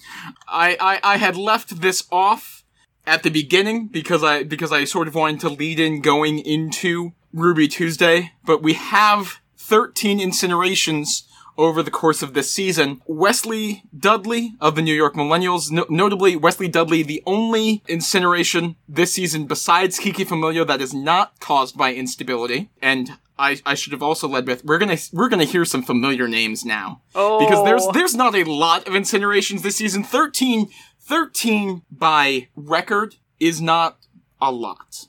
I, 0.47 0.77
I, 0.79 1.13
I 1.13 1.17
had 1.17 1.35
left 1.35 1.81
this 1.81 2.07
off 2.11 2.63
at 3.05 3.23
the 3.23 3.29
beginning 3.29 3.87
because 3.87 4.23
I, 4.23 4.43
because 4.43 4.71
I 4.71 4.83
sort 4.83 5.07
of 5.07 5.15
wanted 5.15 5.39
to 5.41 5.49
lead 5.49 5.79
in 5.79 6.01
going 6.01 6.39
into 6.39 7.13
Ruby 7.33 7.67
Tuesday, 7.67 8.33
but 8.45 8.61
we 8.61 8.73
have 8.73 9.39
13 9.57 10.19
incinerations 10.19 11.23
over 11.57 11.83
the 11.83 11.91
course 11.91 12.21
of 12.21 12.33
this 12.33 12.51
season. 12.51 13.01
Wesley 13.05 13.83
Dudley 13.97 14.53
of 14.59 14.75
the 14.75 14.81
New 14.81 14.93
York 14.93 15.13
Millennials, 15.13 15.71
no- 15.71 15.85
notably 15.89 16.35
Wesley 16.35 16.67
Dudley, 16.67 17.03
the 17.03 17.21
only 17.25 17.83
incineration 17.87 18.75
this 18.87 19.13
season 19.13 19.45
besides 19.45 19.99
Kiki 19.99 20.23
Familia 20.23 20.65
that 20.65 20.81
is 20.81 20.93
not 20.93 21.39
caused 21.39 21.77
by 21.77 21.93
instability. 21.93 22.69
And 22.81 23.11
I, 23.41 23.57
I 23.65 23.73
should 23.73 23.91
have 23.93 24.03
also 24.03 24.27
led 24.27 24.47
with 24.47 24.63
we're 24.63 24.77
gonna 24.77 24.97
we're 25.11 25.29
gonna 25.29 25.45
hear 25.45 25.65
some 25.65 25.81
familiar 25.83 26.27
names 26.27 26.63
now 26.63 27.01
because 27.13 27.63
there's 27.65 27.83
Oh. 27.83 27.91
there's 27.91 28.15
not 28.15 28.35
a 28.35 28.43
lot 28.43 28.87
of 28.87 28.93
incinerations 28.93 29.61
this 29.63 29.77
season. 29.77 30.03
13, 30.03 30.69
13 30.99 31.81
by 31.91 32.47
record 32.55 33.15
is 33.39 33.59
not 33.59 33.97
a 34.41 34.51
lot 34.51 35.07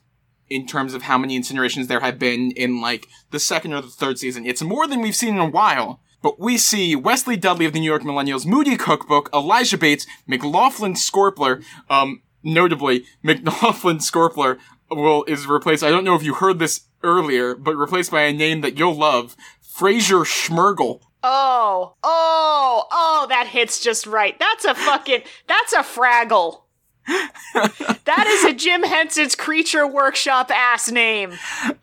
in 0.49 0.67
terms 0.67 0.95
of 0.95 1.03
how 1.03 1.17
many 1.19 1.39
incinerations 1.39 1.87
there 1.89 2.01
have 2.01 2.19
been 2.19 2.51
in 2.53 2.81
like 2.81 3.07
the 3.31 3.39
second 3.39 3.73
or 3.73 3.81
the 3.83 3.89
third 3.89 4.19
season. 4.19 4.45
It's 4.47 4.63
more 4.63 4.87
than 4.87 5.01
we've 5.03 5.17
seen 5.17 5.35
in 5.35 5.41
a 5.41 5.49
while. 5.49 6.01
But 6.23 6.39
we 6.39 6.57
see 6.57 6.95
Wesley 6.95 7.37
Dudley 7.37 7.67
of 7.67 7.73
the 7.73 7.81
New 7.81 7.91
York 7.91 8.03
Millennials, 8.03 8.47
Moody 8.47 8.77
Cookbook, 8.77 9.29
Elijah 9.35 9.77
Bates, 9.77 10.07
McLaughlin 10.25 10.95
Scorpler, 10.95 11.61
um, 11.91 12.23
notably, 12.45 13.05
McLaughlin 13.25 13.99
Scorpler 13.99 14.57
will, 14.89 15.25
is 15.25 15.49
replaced, 15.49 15.83
I 15.83 15.91
don't 15.91 16.05
know 16.05 16.15
if 16.15 16.23
you 16.23 16.35
heard 16.35 16.61
this 16.61 16.83
earlier, 17.03 17.55
but 17.55 17.77
replaced 17.77 18.11
by 18.11 18.23
a 18.23 18.33
name 18.33 18.61
that 18.61 18.79
you'll 18.79 18.95
love, 18.95 19.37
Fraser 19.61 20.21
Schmergel. 20.21 21.01
Oh, 21.23 21.95
oh, 22.03 22.87
oh, 22.91 23.27
that 23.29 23.47
hits 23.47 23.81
just 23.81 24.07
right. 24.07 24.39
That's 24.39 24.65
a 24.65 24.75
fucking, 24.75 25.23
that's 25.47 25.73
a 25.73 25.79
Fraggle. 25.79 26.63
that 27.55 28.27
is 28.29 28.45
a 28.45 28.55
Jim 28.55 28.85
Henson's 28.85 29.35
Creature 29.35 29.89
Workshop 29.89 30.51
ass 30.51 30.91
name. 30.91 31.33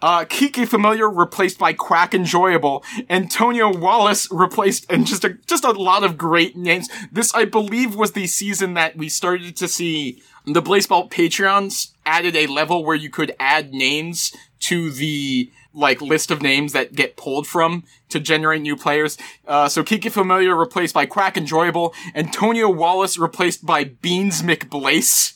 Uh, 0.01 0.23
Kiki 0.27 0.65
Familia 0.65 1.07
replaced 1.07 1.59
by 1.59 1.73
Quack 1.73 2.13
Enjoyable. 2.13 2.83
Antonio 3.09 3.75
Wallace 3.75 4.29
replaced, 4.31 4.89
and 4.89 5.05
just 5.05 5.25
a, 5.25 5.37
just 5.45 5.65
a 5.65 5.71
lot 5.71 6.03
of 6.03 6.17
great 6.17 6.55
names. 6.55 6.87
This, 7.11 7.33
I 7.35 7.45
believe, 7.45 7.95
was 7.95 8.13
the 8.13 8.27
season 8.27 8.75
that 8.75 8.95
we 8.95 9.09
started 9.09 9.57
to 9.57 9.67
see 9.67 10.21
the 10.45 10.61
Blaseball 10.61 11.11
Patreons 11.11 11.91
added 12.05 12.35
a 12.35 12.47
level 12.47 12.85
where 12.85 12.95
you 12.95 13.09
could 13.09 13.35
add 13.39 13.73
names 13.73 14.33
to 14.59 14.91
the, 14.91 15.51
like, 15.73 16.01
list 16.01 16.31
of 16.31 16.41
names 16.41 16.73
that 16.73 16.93
get 16.93 17.17
pulled 17.17 17.47
from 17.47 17.83
to 18.09 18.19
generate 18.19 18.61
new 18.61 18.75
players. 18.75 19.17
Uh, 19.47 19.69
so 19.69 19.83
Kiki 19.83 20.09
Familia 20.09 20.53
replaced 20.53 20.93
by 20.93 21.05
Quack 21.05 21.37
Enjoyable. 21.37 21.93
Antonio 22.15 22.69
Wallace 22.69 23.17
replaced 23.17 23.65
by 23.65 23.83
Beans 23.83 24.41
McBlase. 24.41 25.35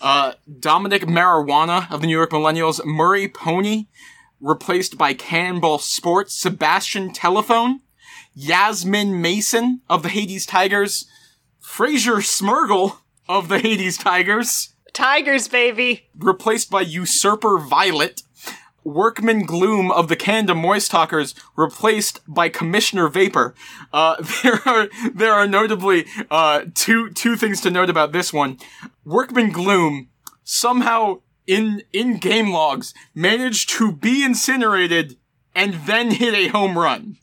Uh, 0.00 0.34
Dominic 0.60 1.02
Marijuana 1.02 1.90
of 1.90 2.00
the 2.00 2.06
New 2.06 2.16
York 2.16 2.30
Millennials, 2.30 2.84
Murray 2.84 3.26
Pony, 3.28 3.86
replaced 4.40 4.98
by 4.98 5.14
Cannonball 5.14 5.78
Sports, 5.78 6.34
Sebastian 6.34 7.12
Telephone, 7.12 7.80
Yasmin 8.34 9.22
Mason 9.22 9.80
of 9.88 10.02
the 10.02 10.10
Hades 10.10 10.44
Tigers, 10.44 11.06
Fraser 11.60 12.16
Smurgle 12.16 12.98
of 13.28 13.48
the 13.48 13.58
Hades 13.58 13.96
Tigers, 13.96 14.74
Tigers, 14.92 15.48
baby. 15.48 16.08
replaced 16.16 16.70
by 16.70 16.82
Usurper 16.82 17.58
Violet, 17.58 18.22
Workman 18.84 19.46
Gloom 19.46 19.90
of 19.90 20.08
the 20.08 20.16
Canada 20.16 20.54
Moist 20.54 20.90
Talkers, 20.90 21.34
replaced 21.56 22.20
by 22.28 22.48
Commissioner 22.48 23.08
Vapor. 23.08 23.54
Uh, 23.92 24.22
there 24.42 24.60
are, 24.66 24.88
there 25.12 25.32
are 25.32 25.48
notably, 25.48 26.06
uh, 26.30 26.64
two, 26.74 27.10
two 27.10 27.36
things 27.36 27.60
to 27.62 27.70
note 27.70 27.90
about 27.90 28.12
this 28.12 28.32
one. 28.32 28.58
Workman 29.04 29.50
Gloom 29.50 30.08
somehow 30.44 31.20
in, 31.46 31.82
in 31.92 32.18
game 32.18 32.50
logs 32.50 32.94
managed 33.14 33.70
to 33.70 33.92
be 33.92 34.24
incinerated 34.24 35.16
and 35.54 35.74
then 35.86 36.10
hit 36.10 36.34
a 36.34 36.48
home 36.48 36.78
run. 36.78 37.16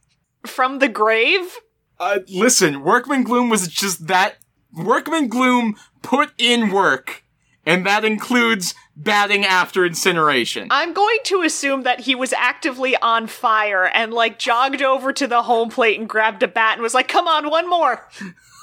From 0.45 0.79
the 0.79 0.87
grave? 0.87 1.57
Uh, 1.99 2.19
listen, 2.29 2.83
Workman 2.83 3.23
Gloom 3.23 3.49
was 3.49 3.67
just 3.67 4.07
that. 4.07 4.37
Workman 4.73 5.27
Gloom 5.27 5.75
put 6.01 6.31
in 6.37 6.71
work, 6.71 7.20
and 7.65 7.85
that 7.85 8.03
includes 8.03 8.73
batting 8.95 9.45
after 9.45 9.85
incineration. 9.85 10.67
I'm 10.71 10.93
going 10.93 11.19
to 11.25 11.41
assume 11.41 11.83
that 11.83 12.01
he 12.01 12.15
was 12.15 12.33
actively 12.33 12.95
on 12.97 13.27
fire 13.27 13.85
and, 13.85 14.13
like, 14.13 14.39
jogged 14.39 14.81
over 14.81 15.13
to 15.13 15.27
the 15.27 15.43
home 15.43 15.69
plate 15.69 15.99
and 15.99 16.09
grabbed 16.09 16.43
a 16.43 16.47
bat 16.47 16.73
and 16.73 16.81
was 16.81 16.93
like, 16.93 17.07
come 17.07 17.27
on, 17.27 17.49
one 17.49 17.69
more. 17.69 18.09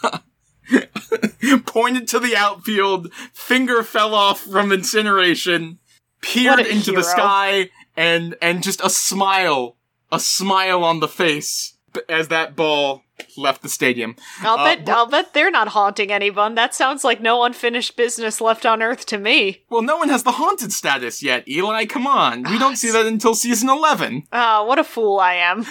Pointed 1.66 2.08
to 2.08 2.20
the 2.20 2.36
outfield, 2.36 3.12
finger 3.32 3.82
fell 3.82 4.14
off 4.14 4.40
from 4.40 4.72
incineration, 4.72 5.78
peered 6.20 6.60
into 6.60 6.92
the 6.92 7.02
sky, 7.02 7.70
and 7.96 8.36
and 8.42 8.62
just 8.62 8.82
a 8.82 8.90
smile, 8.90 9.76
a 10.12 10.20
smile 10.20 10.84
on 10.84 11.00
the 11.00 11.08
face 11.08 11.78
as 12.08 12.28
that 12.28 12.54
ball 12.54 13.02
left 13.36 13.62
the 13.62 13.68
stadium. 13.68 14.16
I'll 14.42 14.58
Uh, 14.58 14.76
bet 14.76 14.88
I'll 14.88 15.06
bet 15.06 15.34
they're 15.34 15.50
not 15.50 15.68
haunting 15.68 16.10
anyone. 16.12 16.54
That 16.54 16.74
sounds 16.74 17.04
like 17.04 17.20
no 17.20 17.44
unfinished 17.44 17.96
business 17.96 18.40
left 18.40 18.64
on 18.66 18.82
Earth 18.82 19.06
to 19.06 19.18
me. 19.18 19.62
Well, 19.70 19.82
no 19.82 19.96
one 19.96 20.08
has 20.08 20.22
the 20.22 20.32
haunted 20.32 20.72
status 20.72 21.22
yet, 21.22 21.46
Eli. 21.48 21.84
Come 21.86 22.06
on, 22.06 22.42
we 22.44 22.58
don't 22.58 22.76
see 22.76 22.90
that 22.92 23.06
until 23.06 23.34
season 23.34 23.68
eleven. 23.68 24.24
Ah, 24.32 24.64
what 24.64 24.78
a 24.78 24.84
fool 24.84 25.18
I 25.20 25.34
am. 25.34 25.66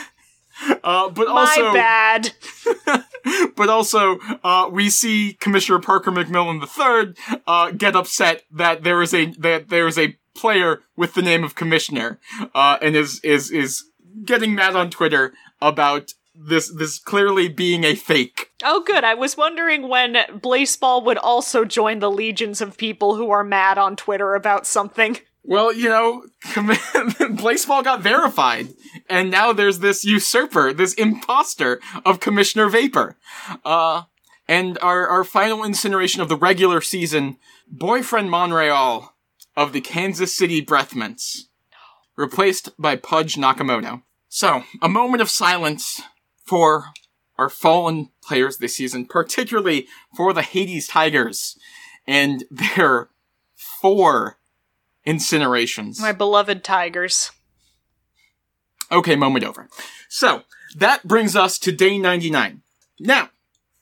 Uh, 0.83 1.10
but 1.10 1.27
also, 1.27 1.65
My 1.67 1.73
bad. 1.73 2.31
but 3.55 3.69
also, 3.69 4.17
uh, 4.43 4.67
we 4.71 4.89
see 4.89 5.33
Commissioner 5.39 5.79
Parker 5.79 6.12
MacMillan 6.12 6.62
III 6.63 7.39
uh, 7.45 7.71
get 7.71 7.95
upset 7.95 8.43
that 8.51 8.83
there 8.83 9.01
is 9.03 9.13
a 9.13 9.25
that 9.38 9.69
there 9.69 9.88
is 9.88 9.97
a 9.99 10.17
player 10.33 10.81
with 10.95 11.13
the 11.13 11.21
name 11.21 11.43
of 11.43 11.53
Commissioner, 11.55 12.19
uh, 12.55 12.77
and 12.81 12.95
is 12.95 13.19
is 13.23 13.51
is 13.51 13.83
getting 14.25 14.55
mad 14.55 14.75
on 14.75 14.89
Twitter 14.89 15.33
about 15.62 16.13
this 16.38 16.69
this 16.69 17.00
clearly 17.00 17.50
being 17.50 17.84
a 17.84 17.95
fake. 17.95 18.52
Oh, 18.63 18.82
good. 18.82 19.04
I 19.04 19.13
was 19.13 19.38
wondering 19.38 19.88
when 19.88 20.13
Blaseball 20.13 21.04
would 21.06 21.17
also 21.17 21.65
join 21.65 22.00
the 22.00 22.12
legions 22.12 22.62
of 22.62 22.78
people 22.78 23.15
who 23.15 23.30
are 23.32 23.43
mad 23.43 23.78
on 23.78 23.95
Twitter 23.95 24.36
about 24.36 24.67
something. 24.67 25.17
Well, 25.43 25.73
you 25.73 25.88
know, 25.88 26.26
Blaseball 26.43 27.84
got 27.84 28.02
verified, 28.02 28.67
and 29.10 29.32
now 29.32 29.54
there's 29.54 29.80
this 29.80 30.04
usurper, 30.04 30.73
this 30.73 30.93
imposter 30.95 31.80
of 32.06 32.19
Commissioner 32.19 32.67
Vapor. 32.67 33.15
Uh, 33.63 34.04
and 34.47 34.78
our, 34.82 35.08
our 35.08 35.23
final 35.23 35.63
incineration 35.63 36.21
of 36.21 36.28
the 36.28 36.36
regular 36.36 36.82
season, 36.82 37.38
Boyfriend 37.65 38.30
Monreal 38.30 39.13
of 39.56 39.71
the 39.71 39.82
Kansas 39.82 40.36
City 40.36 40.62
Breathmints, 40.62 41.43
replaced 42.17 42.69
by 42.78 42.97
Pudge 42.97 43.36
Nakamoto. 43.36 44.04
So, 44.28 44.63
a 44.82 44.89
moment 44.89 45.21
of 45.21 45.30
silence 45.30 46.02
for 46.47 46.86
our 47.38 47.49
fallen 47.49 48.10
players 48.23 48.57
this 48.57 48.75
season, 48.75 49.05
particularly 49.05 49.88
for 50.15 50.33
the 50.33 50.41
Hades 50.41 50.88
Tigers 50.88 51.57
and 52.07 52.45
their 52.49 53.10
four 53.55 54.38
incinerations. 55.05 55.99
My 56.01 56.12
beloved 56.12 56.63
tigers. 56.63 57.31
Okay, 58.91 59.15
moment 59.15 59.45
over. 59.45 59.69
So, 60.10 60.43
that 60.75 61.07
brings 61.07 61.36
us 61.36 61.60
to 61.60 61.71
day 61.71 61.97
99. 61.97 62.62
Now, 62.99 63.29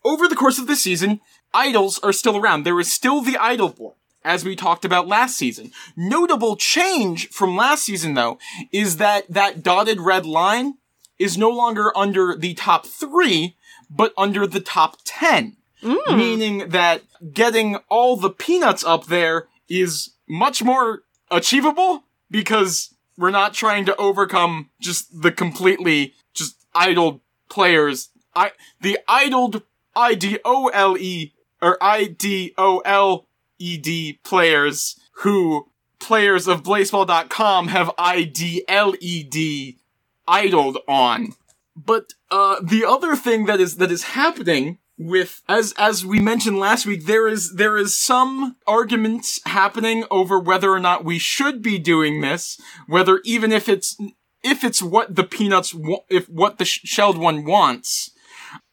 over 0.04 0.28
the 0.28 0.36
course 0.36 0.60
of 0.60 0.68
the 0.68 0.76
season, 0.76 1.22
idols 1.54 2.00
are 2.00 2.14
still 2.14 2.38
around. 2.38 2.64
There 2.64 2.80
is 2.80 2.92
still 2.92 3.22
the 3.22 3.38
idol 3.38 3.70
board, 3.70 3.96
as 4.24 4.44
we 4.44 4.56
talked 4.56 4.86
about 4.86 5.08
last 5.08 5.38
season. 5.38 5.72
Notable 5.96 6.56
change 6.56 7.30
from 7.30 7.56
last 7.56 7.84
season, 7.84 8.16
though, 8.16 8.38
is 8.72 8.98
that 8.98 9.26
that 9.30 9.64
dotted 9.64 10.00
red 10.00 10.26
line 10.26 10.76
is 11.20 11.38
no 11.38 11.50
longer 11.50 11.96
under 11.98 12.36
the 12.36 12.54
top 12.54 12.86
three, 12.86 13.56
but 13.90 14.14
under 14.18 14.46
the 14.46 14.60
top 14.60 14.98
10. 15.06 15.58
Hmm. 15.82 16.18
Meaning 16.18 16.70
that 16.70 17.04
getting 17.34 17.78
all 17.90 18.18
the 18.18 18.30
peanuts 18.30 18.84
up 18.84 19.06
there 19.06 19.48
is 19.70 20.12
much 20.28 20.64
more 20.64 21.04
achievable 21.30 22.04
because 22.32 22.96
we're 23.18 23.32
not 23.32 23.54
trying 23.54 23.86
to 23.86 23.96
overcome 23.98 24.70
just 24.80 25.22
the 25.22 25.32
completely 25.32 26.14
just 26.34 26.66
idled 26.74 27.22
players. 27.50 28.10
I 28.36 28.52
the 28.82 29.00
idled 29.08 29.64
I 29.96 30.16
D 30.16 30.40
O 30.44 30.68
L 30.70 30.98
E 30.98 31.34
or 31.62 31.78
I 31.82 32.06
D 32.06 32.54
O 32.58 32.80
L 32.80 33.28
E 33.60 33.78
D 33.78 34.20
players 34.24 35.00
who 35.20 35.70
players 36.00 36.48
of 36.48 36.64
Blaseball.com 36.64 37.70
have 37.70 37.92
I 37.98 38.24
D 38.24 38.64
L 38.68 38.96
E 39.00 39.24
D 39.24 39.80
idled 40.28 40.78
on. 40.88 41.34
But 41.76 42.14
uh 42.32 42.58
the 42.62 42.86
other 42.86 43.16
thing 43.16 43.46
that 43.46 43.60
is 43.60 43.78
that 43.78 43.92
is 43.92 44.04
happening 44.04 44.80
with 44.98 45.42
as 45.50 45.74
as 45.78 46.06
we 46.06 46.20
mentioned 46.20 46.58
last 46.58 46.86
week 46.86 47.06
there 47.06 47.28
is 47.28 47.56
there 47.56 47.76
is 47.78 47.96
some 47.96 48.56
arguments 48.66 49.42
happening 49.46 50.06
over 50.10 50.40
whether 50.40 50.72
or 50.72 50.80
not 50.80 51.04
we 51.04 51.20
should 51.20 51.62
be 51.62 51.78
doing 51.78 52.22
this 52.22 52.60
whether 52.88 53.20
even 53.26 53.52
if 53.52 53.68
it's 53.68 53.98
if 54.42 54.64
it's 54.64 54.82
what 54.82 55.14
the 55.16 55.24
peanuts 55.24 55.74
wa- 55.74 56.00
if 56.10 56.30
what 56.30 56.60
the 56.60 56.66
sh- 56.66 56.80
shelled 56.86 57.18
one 57.18 57.44
wants 57.44 58.12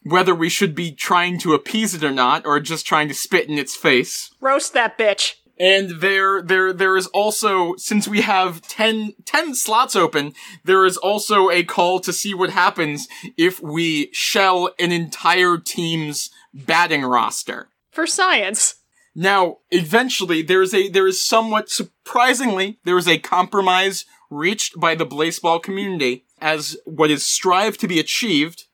whether 0.04 0.34
we 0.34 0.48
should 0.48 0.74
be 0.76 0.92
trying 0.92 1.38
to 1.38 1.54
appease 1.54 1.92
it 1.92 2.04
or 2.04 2.12
not 2.12 2.46
or 2.46 2.60
just 2.60 2.86
trying 2.86 3.08
to 3.08 3.14
spit 3.14 3.48
in 3.48 3.58
its 3.58 3.74
face 3.74 4.30
Roast 4.40 4.74
that 4.74 4.96
bitch. 4.96 5.34
And 5.62 6.00
there, 6.00 6.42
there, 6.42 6.72
there 6.72 6.96
is 6.96 7.06
also, 7.06 7.76
since 7.76 8.08
we 8.08 8.22
have 8.22 8.62
10, 8.62 9.12
10 9.24 9.54
slots 9.54 9.94
open, 9.94 10.32
there 10.64 10.84
is 10.84 10.96
also 10.96 11.50
a 11.50 11.62
call 11.62 12.00
to 12.00 12.12
see 12.12 12.34
what 12.34 12.50
happens 12.50 13.06
if 13.36 13.62
we 13.62 14.12
shell 14.12 14.70
an 14.80 14.90
entire 14.90 15.58
team's 15.58 16.30
batting 16.52 17.02
roster. 17.02 17.68
For 17.92 18.08
science. 18.08 18.74
Now, 19.14 19.58
eventually, 19.70 20.42
there 20.42 20.62
is 20.62 20.74
a, 20.74 20.88
there 20.88 21.06
is 21.06 21.24
somewhat 21.24 21.70
surprisingly, 21.70 22.80
there 22.82 22.98
is 22.98 23.06
a 23.06 23.18
compromise 23.18 24.04
reached 24.30 24.80
by 24.80 24.96
the 24.96 25.06
baseball 25.06 25.60
community 25.60 26.24
as 26.40 26.76
what 26.86 27.12
is 27.12 27.24
strived 27.24 27.78
to 27.78 27.86
be 27.86 28.00
achieved 28.00 28.64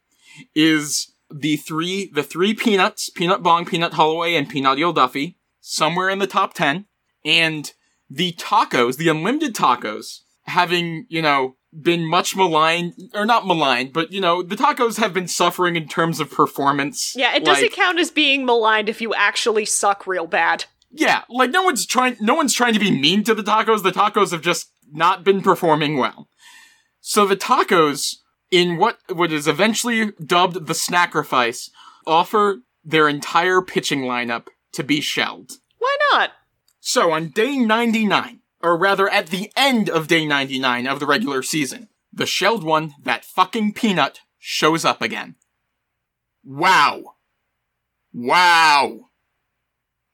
is 0.55 1.13
the 1.31 1.59
three, 1.59 2.11
the 2.15 2.23
three 2.23 2.55
peanuts, 2.55 3.11
Peanut 3.11 3.43
Bong, 3.43 3.67
Peanut 3.67 3.93
Holloway, 3.93 4.37
and 4.37 4.51
Peanutiel 4.51 4.95
Duffy, 4.95 5.38
somewhere 5.69 6.09
in 6.09 6.19
the 6.19 6.27
top 6.27 6.55
10, 6.55 6.87
and 7.25 7.73
the 8.09 8.33
tacos, 8.33 8.97
the 8.97 9.09
unlimited 9.09 9.55
tacos, 9.55 10.21
having, 10.45 11.05
you 11.11 11.21
know, 11.21 11.57
been 11.79 12.09
much 12.09 12.35
maligned, 12.35 12.95
or 13.13 13.27
not 13.27 13.47
maligned, 13.47 13.93
but, 13.93 14.11
you 14.11 14.21
know, 14.21 14.43
the 14.43 14.57
tacos 14.57 14.97
have 14.99 15.13
been 15.13 15.29
suffering 15.29 15.77
in 15.77 15.87
terms 15.87 16.21
of 16.21 16.31
performance. 16.31 17.15
Yeah, 17.15 17.35
it 17.37 17.45
doesn't 17.45 17.65
Like- 17.65 17.73
count 17.73 17.99
as 17.99 18.11
being 18.11 18.47
maligned 18.47 18.89
if 18.89 19.03
you 19.03 19.13
actually 19.15 19.67
suck 19.67 20.07
real 20.07 20.27
bad. 20.27 20.65
yeah, 20.91 21.25
like 21.29 21.51
no 21.51 21.63
one's 21.63 21.85
trying 21.85 22.17
no 22.19 22.35
one's 22.35 22.55
trying 22.55 22.73
to 22.73 22.81
be 22.81 22.91
mean 22.91 23.23
to 23.25 23.35
the 23.35 23.43
tacos. 23.43 23.83
The 23.83 23.93
tacos 23.93 24.31
have 24.31 24.41
just 24.41 24.73
not 24.91 25.23
been 25.23 25.43
performing 25.43 25.99
well. 25.99 26.31
So 27.03 27.27
the 27.27 27.37
tacos 27.37 28.17
in 28.51 28.79
what 28.79 28.99
what 29.13 29.31
is 29.31 29.47
eventually 29.47 30.13
dubbed 30.25 30.67
the 30.67 30.73
snacrifice 30.73 31.69
offer 32.07 32.61
their 32.83 33.07
entire 33.07 33.61
pitching 33.61 34.01
lineup 34.01 34.47
to 34.73 34.83
be 34.83 35.01
shelled. 35.01 35.53
Why 35.79 35.97
not? 36.13 36.31
So 36.81 37.13
on 37.13 37.29
day 37.29 37.59
99, 37.59 38.41
or 38.63 38.77
rather 38.77 39.09
at 39.09 39.29
the 39.29 39.51
end 39.57 39.89
of 39.89 40.09
day 40.09 40.27
99 40.27 40.87
of 40.87 41.01
the 41.01 41.07
regular 41.07 41.43
season, 41.43 41.89
the 42.13 42.27
shelled 42.27 42.65
one, 42.65 42.95
that 43.03 43.25
fucking 43.25 43.75
peanut, 43.75 44.21
shows 44.39 44.85
up 44.85 45.03
again. 45.03 45.37
Wow. 46.45 47.15
Wow. 48.13 49.11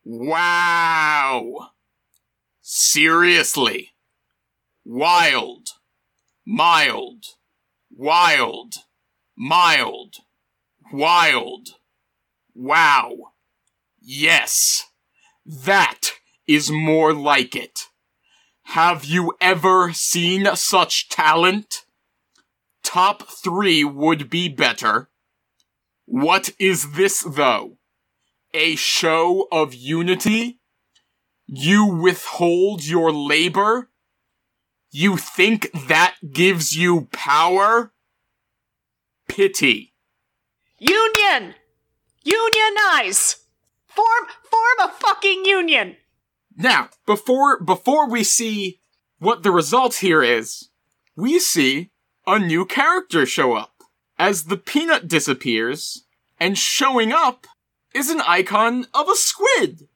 Wow. 0.05 1.71
Seriously. 2.61 3.91
Wild. 4.85 5.69
Mild. 6.47 7.25
Wild. 7.91 8.75
Mild. 9.37 10.17
Wild. 10.93 11.69
Wow. 12.55 13.34
Yes. 14.07 14.85
That 15.47 16.11
is 16.47 16.71
more 16.71 17.15
like 17.15 17.57
it. 17.57 17.89
Have 18.65 19.07
you 19.07 19.33
ever 19.41 19.95
seen 19.95 20.47
such 20.57 21.09
talent? 21.09 21.87
Top 22.83 23.23
three 23.23 23.83
would 23.83 24.29
be 24.29 24.51
better. 24.51 25.09
What 26.05 26.51
is 26.59 26.93
this 26.93 27.23
though? 27.23 27.79
A 28.53 28.77
show 28.77 29.49
of 29.51 29.73
unity? 29.73 30.61
You 31.47 31.87
withhold 31.87 32.85
your 32.85 33.11
labor? 33.11 33.89
You 34.91 35.17
think 35.17 35.71
that 35.89 36.17
gives 36.31 36.77
you 36.77 37.09
power? 37.11 37.93
Pity. 39.29 39.95
Union! 40.79 41.55
Unionize! 42.23 43.44
Form 43.95 44.29
form 44.43 44.89
a 44.89 44.93
fucking 44.93 45.45
union! 45.45 45.97
Now, 46.57 46.91
before 47.07 47.61
before 47.61 48.09
we 48.09 48.25
see 48.25 48.81
what 49.19 49.43
the 49.43 49.51
result 49.51 49.97
here 49.97 50.23
is, 50.23 50.69
we 51.17 51.39
see 51.39 51.91
a 52.27 52.39
new 52.39 52.65
character 52.65 53.27
show 53.27 53.55
up. 53.55 53.71
As 54.19 54.45
the 54.45 54.57
peanut 54.57 55.09
disappears, 55.09 56.05
and 56.39 56.57
showing 56.57 57.13
up 57.13 57.47
is 57.95 58.11
an 58.11 58.21
icon 58.21 58.87
of 58.95 59.09
a 59.09 59.17
squid. 59.17 59.89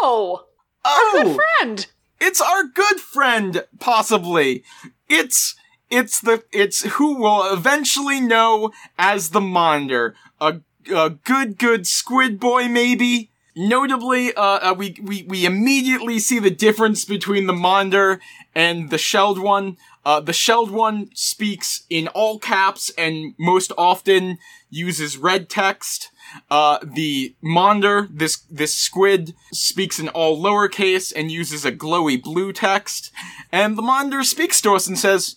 Oh! 0.00 0.46
Oh, 0.84 1.20
Good 1.22 1.36
friend! 1.60 1.86
it's 2.20 2.40
our 2.40 2.64
good 2.64 3.00
friend, 3.00 3.64
possibly. 3.78 4.64
It's 5.08 5.54
it's 5.90 6.20
the 6.20 6.44
it's 6.52 6.84
who 6.94 7.16
will 7.16 7.52
eventually 7.52 8.20
know 8.20 8.72
as 8.98 9.30
the 9.30 9.40
Monitor, 9.40 10.14
a, 10.40 10.60
a 10.94 11.10
good 11.10 11.58
good 11.58 11.86
squid 11.86 12.40
boy, 12.40 12.68
maybe. 12.68 13.31
Notably, 13.54 14.32
uh, 14.32 14.70
uh, 14.70 14.74
we, 14.76 14.96
we 15.02 15.24
we 15.24 15.44
immediately 15.44 16.18
see 16.18 16.38
the 16.38 16.50
difference 16.50 17.04
between 17.04 17.46
the 17.46 17.52
Monitor 17.52 18.18
and 18.54 18.88
the 18.88 18.96
shelled 18.96 19.38
one. 19.38 19.76
Uh, 20.04 20.20
the 20.20 20.32
shelled 20.32 20.70
one 20.70 21.10
speaks 21.14 21.84
in 21.90 22.08
all 22.08 22.38
caps 22.38 22.90
and 22.96 23.34
most 23.38 23.70
often 23.76 24.38
uses 24.70 25.18
red 25.18 25.50
text. 25.50 26.10
Uh, 26.50 26.78
the 26.82 27.36
Monitor, 27.42 28.08
this, 28.10 28.38
this 28.50 28.72
squid, 28.72 29.34
speaks 29.52 29.98
in 29.98 30.08
all 30.08 30.42
lowercase 30.42 31.12
and 31.14 31.30
uses 31.30 31.64
a 31.64 31.72
glowy 31.72 32.20
blue 32.20 32.52
text. 32.52 33.12
And 33.52 33.76
the 33.76 33.82
Monitor 33.82 34.24
speaks 34.24 34.62
to 34.62 34.74
us 34.74 34.88
and 34.88 34.98
says, 34.98 35.36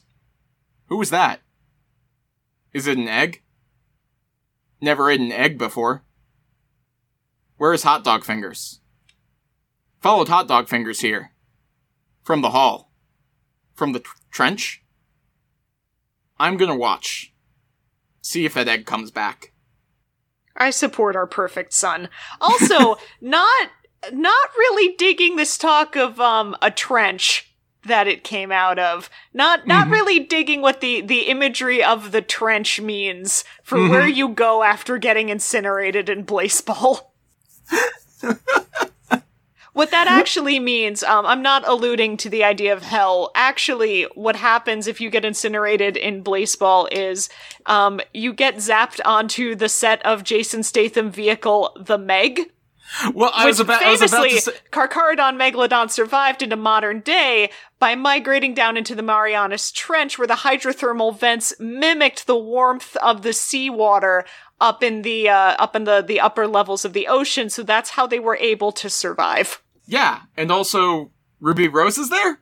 Who 0.87 1.01
is 1.01 1.09
that? 1.09 1.41
Is 2.73 2.87
it 2.87 2.97
an 2.97 3.09
egg? 3.09 3.41
Never 4.81 5.11
ate 5.11 5.19
an 5.19 5.31
egg 5.31 5.57
before. 5.57 6.03
Where 7.57 7.73
is 7.73 7.83
Hot 7.83 8.03
Dog 8.03 8.23
Fingers? 8.23 8.81
Followed 10.01 10.27
Hot 10.29 10.47
Dog 10.47 10.67
Fingers 10.67 10.99
here. 11.01 11.31
From 12.23 12.41
the 12.41 12.49
hall. 12.51 12.91
from 13.75 13.91
the 13.91 13.99
t- 13.99 14.05
trench. 14.31 14.81
I'm 16.39 16.55
gonna 16.57 16.75
watch. 16.75 17.33
See 18.21 18.45
if 18.45 18.53
that 18.53 18.67
egg 18.69 18.85
comes 18.85 19.11
back. 19.11 19.51
I 20.55 20.69
support 20.69 21.15
our 21.17 21.27
perfect 21.27 21.73
son. 21.73 22.07
Also, 22.39 22.95
not 23.21 23.69
not 24.13 24.49
really 24.57 24.95
digging 24.95 25.35
this 25.35 25.57
talk 25.57 25.95
of 25.97 26.19
um 26.21 26.55
a 26.61 26.71
trench 26.71 27.53
that 27.83 28.07
it 28.07 28.23
came 28.23 28.51
out 28.51 28.79
of. 28.79 29.09
Not 29.33 29.67
not 29.67 29.89
really 29.89 30.19
digging 30.19 30.61
what 30.61 30.79
the 30.81 31.01
the 31.01 31.23
imagery 31.27 31.83
of 31.83 32.11
the 32.13 32.21
trench 32.21 32.79
means 32.79 33.43
for 33.63 33.89
where 33.89 34.07
you 34.07 34.29
go 34.29 34.63
after 34.63 34.97
getting 34.97 35.27
incinerated 35.29 36.09
in 36.09 36.25
Blaseball. 36.25 37.07
What 39.75 39.91
that 39.91 40.07
actually 40.07 40.57
means, 40.57 41.03
um, 41.03 41.25
I'm 41.25 41.41
not 41.41 41.67
alluding 41.67 42.15
to 42.17 42.29
the 42.29 42.45
idea 42.45 42.71
of 42.71 42.81
hell. 42.81 43.31
Actually, 43.35 44.03
what 44.15 44.37
happens 44.37 44.87
if 44.87 45.01
you 45.01 45.09
get 45.09 45.25
incinerated 45.25 45.97
in 45.97 46.23
Blaseball 46.23 46.87
is 46.93 47.27
um, 47.65 47.99
you 48.13 48.31
get 48.31 48.55
zapped 48.55 49.01
onto 49.03 49.53
the 49.53 49.67
set 49.67 50.01
of 50.05 50.23
Jason 50.23 50.63
Statham 50.63 51.11
vehicle, 51.11 51.75
the 51.77 51.97
Meg, 51.97 52.51
Well, 53.13 53.31
I 53.33 53.45
was 53.45 53.59
about, 53.59 53.81
I 53.81 53.91
was 53.91 54.01
about 54.01 54.21
famously 54.21 54.39
to 54.39 54.41
say, 54.41 54.51
Carcharodon 54.71 55.37
Megalodon 55.37 55.89
survived 55.89 56.41
into 56.41 56.55
modern 56.55 56.99
day 56.99 57.49
by 57.79 57.95
migrating 57.95 58.53
down 58.53 58.77
into 58.77 58.95
the 58.95 59.01
Marianas 59.01 59.71
Trench, 59.71 60.17
where 60.17 60.27
the 60.27 60.35
hydrothermal 60.35 61.17
vents 61.17 61.53
mimicked 61.59 62.27
the 62.27 62.37
warmth 62.37 62.95
of 62.97 63.23
the 63.23 63.33
seawater 63.33 64.25
up 64.59 64.83
in 64.83 65.01
the 65.01 65.29
uh, 65.29 65.55
up 65.59 65.75
in 65.75 65.83
the 65.83 66.01
the 66.01 66.19
upper 66.19 66.47
levels 66.47 66.85
of 66.85 66.93
the 66.93 67.07
ocean. 67.07 67.49
So 67.49 67.63
that's 67.63 67.91
how 67.91 68.07
they 68.07 68.19
were 68.19 68.37
able 68.37 68.71
to 68.73 68.89
survive. 68.89 69.61
yeah, 69.85 70.21
and 70.37 70.51
also 70.51 71.11
Ruby 71.39 71.67
Rose 71.67 71.97
is 71.97 72.09
there. 72.09 72.39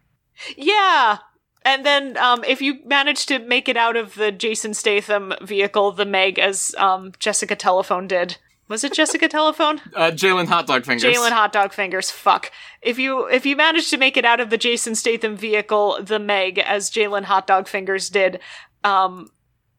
Yeah. 0.58 1.18
And 1.66 1.86
then, 1.86 2.18
um, 2.18 2.44
if 2.46 2.62
you 2.62 2.80
manage 2.86 3.26
to 3.28 3.40
make 3.40 3.70
it 3.70 3.78
out 3.78 3.96
of 3.96 4.16
the 4.16 4.34
Jason 4.34 4.74
Statham 4.74 5.34
vehicle, 5.42 5.94
the 5.94 6.06
Meg, 6.06 6.38
as 6.38 6.76
um, 6.78 7.14
Jessica 7.20 7.56
Telephone 7.56 8.06
did, 8.06 8.38
was 8.68 8.84
it 8.84 8.94
Jessica 8.94 9.28
Telephone? 9.30 9.80
Uh, 9.96 10.12
Jalen 10.12 10.48
Hot 10.48 10.68
Dog 10.68 10.86
Fingers. 10.86 11.04
Jalen 11.04 11.32
Hot 11.32 11.54
Dog 11.54 11.72
Fingers. 11.72 12.10
Fuck. 12.10 12.52
If 12.82 12.98
you 12.98 13.28
if 13.28 13.46
you 13.46 13.56
manage 13.56 13.90
to 13.92 13.98
make 13.98 14.18
it 14.18 14.26
out 14.26 14.40
of 14.40 14.50
the 14.50 14.58
Jason 14.58 14.96
Statham 14.96 15.38
vehicle, 15.38 16.00
the 16.02 16.20
Meg, 16.20 16.58
as 16.58 16.90
Jalen 16.90 17.26
Hot 17.26 17.46
Dog 17.46 17.68
Fingers 17.68 18.10
did, 18.10 18.40
um, 18.84 19.30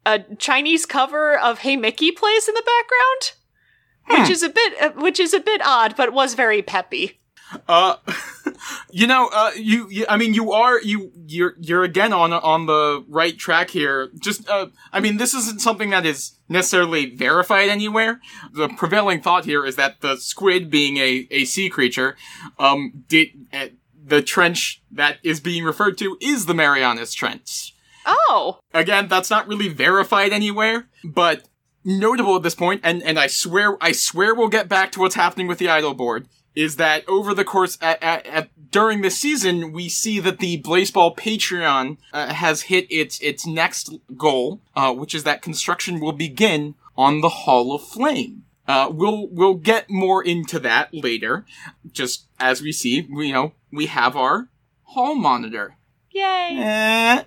a 0.07 0.21
Chinese 0.37 0.87
cover 0.87 1.39
of 1.39 1.61
Hey 1.61 1.77
Mickey 1.77 2.11
plays 2.11 2.49
in 2.49 2.55
the 2.55 2.63
background, 2.63 4.21
which 4.21 4.31
is 4.31 4.43
a 4.43 4.49
bit 4.49 4.81
uh, 4.81 4.91
which 4.91 5.19
is 5.19 5.35
a 5.35 5.41
bit 5.41 5.61
odd, 5.65 5.95
but 5.97 6.13
was 6.13 6.35
very 6.35 6.63
peppy. 6.63 7.21
Uh, 7.69 7.97
you 8.91 9.07
know, 9.07 9.29
uh, 9.33 9.51
you, 9.57 9.89
you, 9.91 10.07
I 10.09 10.17
mean, 10.17 10.35
you 10.35 10.53
are, 10.53 10.81
you, 10.81 11.13
you're, 11.27 11.55
you're 11.61 11.85
again 11.85 12.13
on, 12.13 12.33
on 12.33 12.67
the 12.67 13.05
right 13.09 13.37
track 13.37 13.71
here. 13.71 14.11
Just, 14.19 14.49
uh, 14.49 14.67
I 14.93 15.01
mean, 15.01 15.19
this 15.19 15.35
isn't 15.35 15.61
something 15.61 15.91
that 15.91 16.07
is 16.07 16.33
necessarily 16.49 17.15
verified 17.15 17.69
anywhere. 17.69 18.21
The 18.53 18.69
prevailing 18.69 19.21
thought 19.21 19.45
here 19.45 19.65
is 19.65 19.77
that 19.77 20.01
the 20.01 20.17
squid, 20.17 20.71
being 20.71 20.97
a, 20.97 21.27
a 21.31 21.45
sea 21.45 21.69
creature, 21.69 22.17
um, 22.59 23.05
did, 23.09 23.29
uh, 23.53 23.69
the 24.07 24.23
trench 24.23 24.83
that 24.91 25.19
is 25.23 25.41
being 25.41 25.65
referred 25.65 25.97
to 25.99 26.17
is 26.21 26.47
the 26.47 26.55
Marianas 26.55 27.15
Trench. 27.15 27.74
Oh, 28.07 28.59
Again, 28.73 29.09
that's 29.09 29.31
not 29.31 29.47
really 29.47 29.69
verified 29.69 30.33
anywhere, 30.33 30.89
but 31.05 31.45
notable 31.85 32.37
at 32.37 32.43
this 32.43 32.55
point, 32.55 32.81
and, 32.83 33.03
and 33.03 33.19
I 33.19 33.29
swear, 33.29 33.77
I 33.81 33.93
swear 33.93 34.35
we'll 34.35 34.49
get 34.49 34.69
back 34.69 34.91
to 34.93 35.01
what's 35.01 35.15
happening 35.15 35.47
with 35.47 35.59
the 35.59 35.69
idol 35.69 35.95
board, 35.95 36.27
is 36.55 36.77
that 36.77 37.09
over 37.09 37.35
the 37.35 37.45
course, 37.45 37.79
at, 37.81 38.03
at, 38.03 38.27
at, 38.27 38.71
during 38.71 39.03
the 39.03 39.11
season, 39.11 39.73
we 39.73 39.89
see 39.89 40.19
that 40.21 40.39
the 40.39 40.61
Blaseball 40.63 41.17
Patreon 41.17 41.99
uh, 42.13 42.35
has 42.35 42.63
hit 42.63 42.87
its, 42.91 43.21
its 43.21 43.47
next 43.47 43.95
goal, 44.17 44.61
uh, 44.75 44.93
which 44.93 45.15
is 45.15 45.25
that 45.25 45.43
construction 45.43 46.01
will 46.01 46.13
begin 46.13 46.75
on 46.97 47.21
the 47.21 47.29
Hall 47.29 47.75
of 47.75 47.83
Flame. 47.83 48.45
Uh, 48.67 48.89
we'll, 48.91 49.29
we'll 49.29 49.55
get 49.55 49.91
more 49.91 50.25
into 50.25 50.59
that 50.59 50.93
later. 50.93 51.45
Just 51.93 52.27
as 52.41 52.63
we 52.63 52.73
see, 52.73 53.07
we, 53.11 53.29
you 53.29 53.33
know, 53.33 53.53
we 53.71 53.87
have 53.87 54.17
our 54.17 54.49
hall 54.83 55.15
monitor. 55.15 55.77
yay! 56.11 56.57
Eh. 56.59 57.23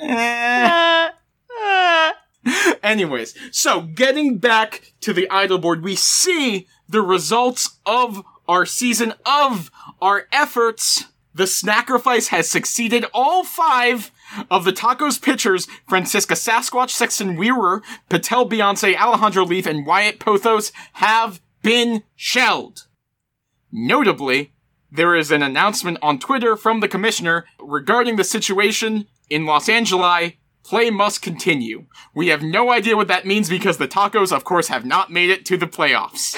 Anyways, 2.82 3.34
so 3.52 3.82
getting 3.82 4.38
back 4.38 4.92
to 5.00 5.12
the 5.12 5.30
idol 5.30 5.58
board, 5.58 5.82
we 5.82 5.94
see 5.94 6.66
the 6.88 7.02
results 7.02 7.78
of 7.84 8.24
our 8.48 8.64
season 8.64 9.12
of 9.26 9.70
our 10.00 10.26
efforts. 10.32 11.04
The 11.34 11.44
Snackrifice 11.44 12.28
has 12.28 12.50
succeeded. 12.50 13.04
All 13.14 13.44
five 13.44 14.10
of 14.50 14.64
the 14.64 14.72
tacos 14.72 15.20
pitchers, 15.20 15.68
Francisca 15.88 16.34
Sasquatch, 16.34 16.90
Sexton 16.90 17.36
Wheerer, 17.36 17.82
Patel 18.08 18.48
Beyonce, 18.48 18.96
Alejandro 18.96 19.44
Leaf, 19.44 19.66
and 19.66 19.86
Wyatt 19.86 20.18
Pothos 20.18 20.72
have 20.94 21.40
been 21.62 22.02
shelled. 22.16 22.86
Notably, 23.70 24.52
there 24.90 25.14
is 25.14 25.30
an 25.30 25.42
announcement 25.42 25.98
on 26.02 26.18
Twitter 26.18 26.56
from 26.56 26.80
the 26.80 26.88
commissioner 26.88 27.44
regarding 27.60 28.16
the 28.16 28.24
situation 28.24 29.06
in 29.30 29.46
Los 29.46 29.68
Angeles. 29.68 30.32
Play 30.62 30.90
must 30.90 31.22
continue. 31.22 31.86
We 32.14 32.28
have 32.28 32.42
no 32.42 32.70
idea 32.70 32.96
what 32.96 33.08
that 33.08 33.26
means 33.26 33.48
because 33.48 33.78
the 33.78 33.88
tacos, 33.88 34.30
of 34.30 34.44
course, 34.44 34.68
have 34.68 34.84
not 34.84 35.10
made 35.10 35.30
it 35.30 35.46
to 35.46 35.56
the 35.56 35.66
playoffs. 35.66 36.36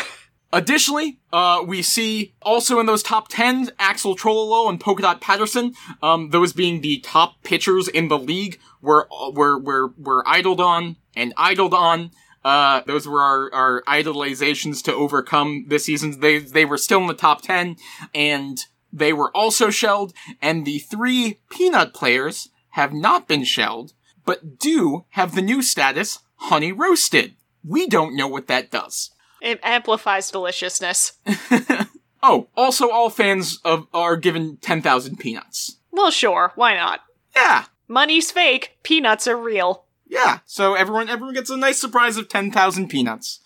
Additionally, 0.55 1.18
uh, 1.33 1.62
we 1.66 1.81
see 1.81 2.35
also 2.42 2.78
in 2.78 2.87
those 2.87 3.02
top 3.02 3.28
10, 3.28 3.70
Axel 3.78 4.14
Trololo 4.14 4.68
and 4.68 4.78
Polka 4.78 5.02
Dot 5.02 5.20
Patterson, 5.20 5.72
um, 6.02 6.28
those 6.28 6.52
being 6.52 6.83
the 6.83 7.00
top 7.00 7.42
pitchers 7.42 7.88
in 7.88 8.09
the 8.09 8.18
league, 8.18 8.61
were, 8.83 9.09
were, 9.33 9.59
were, 9.59 9.94
were 9.96 10.28
idled 10.28 10.61
on 10.61 10.96
and 11.16 11.33
idled 11.38 11.72
on. 11.72 12.11
Uh, 12.44 12.83
those 12.87 13.09
were 13.09 13.22
our, 13.22 13.52
our 13.55 13.83
idolizations 13.83 14.83
to 14.83 14.94
overcome 14.94 15.66
this 15.68 15.87
season. 15.87 16.20
They, 16.20 16.38
they 16.38 16.64
were 16.66 16.78
still 16.78 17.00
in 17.00 17.07
the 17.07 17.14
top 17.14 17.42
10 17.42 17.76
and 18.14 18.59
they 18.92 19.12
were 19.12 19.35
also 19.35 19.70
shelled. 19.70 20.12
And 20.42 20.66
the 20.66 20.81
three 20.81 21.40
peanut 21.50 21.94
players 21.94 22.50
have 22.73 22.93
not 22.93 23.27
been 23.27 23.45
shelled, 23.45 23.95
but 24.25 24.59
do 24.59 25.05
have 25.11 25.35
the 25.35 25.43
new 25.43 25.63
status, 25.63 26.19
honey 26.37 26.73
roasted. 26.73 27.35
We 27.65 27.87
don't 27.87 28.17
know 28.17 28.29
what 28.29 28.49
that 28.49 28.71
does. 28.71 29.11
It 29.41 29.61
amplifies 29.63 30.31
deliciousness. 30.31 31.13
Oh, 32.23 32.49
also 32.57 32.91
all 32.91 33.11
fans 33.11 33.59
of 33.65 33.89
are 33.93 34.17
given 34.17 34.57
10,000 34.59 35.19
peanuts. 35.19 35.79
Well, 35.91 36.11
sure, 36.11 36.53
why 36.55 36.77
not? 36.77 37.01
Yeah. 37.35 37.65
Money's 37.89 38.31
fake, 38.31 38.79
peanuts 38.85 39.27
are 39.27 39.37
real. 39.37 39.85
Yeah. 40.07 40.39
So 40.47 40.75
everyone 40.75 41.09
everyone 41.09 41.35
gets 41.35 41.51
a 41.51 41.57
nice 41.57 41.81
surprise 41.81 42.17
of 42.17 42.29
10,000 42.29 42.89
peanuts. 42.89 43.41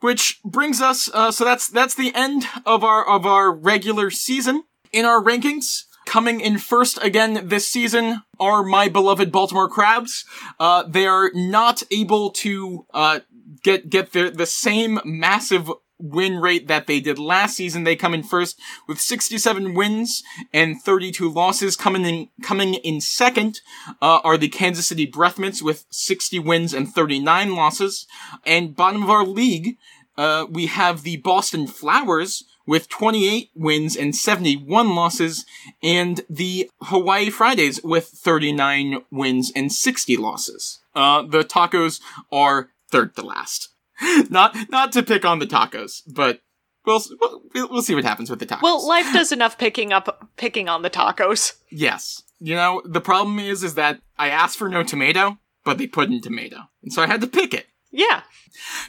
Which 0.00 0.40
brings 0.44 0.80
us 0.80 1.08
uh, 1.14 1.30
so 1.30 1.44
that's 1.44 1.68
that's 1.68 1.94
the 1.94 2.14
end 2.14 2.46
of 2.66 2.82
our 2.82 3.06
of 3.06 3.24
our 3.24 3.52
regular 3.52 4.10
season 4.10 4.64
in 4.92 5.04
our 5.04 5.22
rankings. 5.22 5.84
Coming 6.06 6.40
in 6.40 6.58
first 6.58 7.02
again 7.02 7.48
this 7.48 7.66
season 7.66 8.22
are 8.38 8.62
my 8.62 8.88
beloved 8.88 9.32
Baltimore 9.32 9.68
Crabs. 9.68 10.24
Uh, 10.58 10.84
they 10.84 11.06
are 11.06 11.30
not 11.34 11.82
able 11.90 12.30
to 12.30 12.86
uh, 12.94 13.20
get 13.62 13.90
get 13.90 14.12
the 14.12 14.30
the 14.30 14.46
same 14.46 15.00
massive 15.04 15.70
win 15.98 16.38
rate 16.38 16.68
that 16.68 16.86
they 16.86 17.00
did 17.00 17.18
last 17.18 17.56
season. 17.56 17.84
They 17.84 17.96
come 17.96 18.14
in 18.14 18.22
first 18.22 18.60
with 18.86 19.00
67 19.00 19.74
wins 19.74 20.22
and 20.52 20.80
32 20.80 21.28
losses. 21.28 21.74
Coming 21.74 22.04
in 22.04 22.28
coming 22.42 22.74
in 22.74 23.00
second 23.00 23.60
uh, 24.00 24.20
are 24.22 24.38
the 24.38 24.48
Kansas 24.48 24.86
City 24.86 25.06
Breathmints 25.06 25.60
with 25.60 25.86
60 25.90 26.38
wins 26.38 26.72
and 26.72 26.88
39 26.88 27.54
losses. 27.54 28.06
And 28.44 28.76
bottom 28.76 29.02
of 29.02 29.10
our 29.10 29.26
league, 29.26 29.76
uh, 30.16 30.46
we 30.48 30.66
have 30.66 31.02
the 31.02 31.16
Boston 31.18 31.66
Flowers 31.66 32.44
with 32.66 32.88
28 32.88 33.50
wins 33.54 33.96
and 33.96 34.14
71 34.14 34.94
losses, 34.94 35.44
and 35.82 36.22
the 36.28 36.70
Hawaii 36.82 37.30
Fridays 37.30 37.82
with 37.82 38.06
39 38.06 39.02
wins 39.10 39.52
and 39.54 39.72
60 39.72 40.16
losses. 40.16 40.80
Uh, 40.94 41.22
the 41.22 41.42
Tacos 41.42 42.00
are 42.32 42.70
third 42.90 43.14
to 43.16 43.22
last. 43.22 43.70
not, 44.30 44.56
not 44.70 44.92
to 44.92 45.02
pick 45.02 45.24
on 45.24 45.38
the 45.38 45.46
Tacos, 45.46 46.02
but 46.06 46.40
we'll, 46.84 47.02
we'll, 47.20 47.68
we'll 47.68 47.82
see 47.82 47.94
what 47.94 48.04
happens 48.04 48.30
with 48.30 48.38
the 48.38 48.46
Tacos. 48.46 48.62
Well, 48.62 48.86
life 48.86 49.12
does 49.12 49.32
enough 49.32 49.58
picking 49.58 49.92
up 49.92 50.30
picking 50.36 50.68
on 50.68 50.82
the 50.82 50.90
tacos. 50.90 51.54
yes. 51.70 52.22
You 52.38 52.54
know, 52.54 52.82
the 52.84 53.00
problem 53.00 53.38
is, 53.38 53.62
is 53.62 53.74
that 53.74 54.00
I 54.18 54.28
asked 54.28 54.58
for 54.58 54.68
no 54.68 54.82
tomato, 54.82 55.38
but 55.64 55.78
they 55.78 55.86
put 55.86 56.10
in 56.10 56.20
tomato. 56.20 56.68
And 56.82 56.92
so 56.92 57.02
I 57.02 57.06
had 57.06 57.20
to 57.22 57.26
pick 57.26 57.54
it. 57.54 57.66
Yeah. 57.90 58.22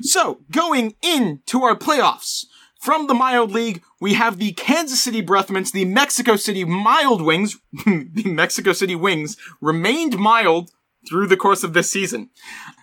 So, 0.02 0.42
going 0.52 0.96
into 1.02 1.64
our 1.64 1.76
playoffs, 1.76 2.46
from 2.80 3.08
the 3.08 3.14
Mild 3.14 3.52
League, 3.52 3.84
we 4.00 4.14
have 4.14 4.38
the 4.38 4.52
Kansas 4.54 5.02
City 5.02 5.22
Breathmints, 5.22 5.72
the 5.72 5.86
Mexico 5.86 6.36
City 6.36 6.64
Mild 6.64 7.22
Wings, 7.22 7.58
the 7.86 8.24
Mexico 8.26 8.74
City 8.74 8.96
Wings 8.96 9.38
remained 9.62 10.18
mild 10.18 10.72
through 11.08 11.28
the 11.28 11.38
course 11.38 11.64
of 11.64 11.74
this 11.74 11.90
season. 11.90 12.30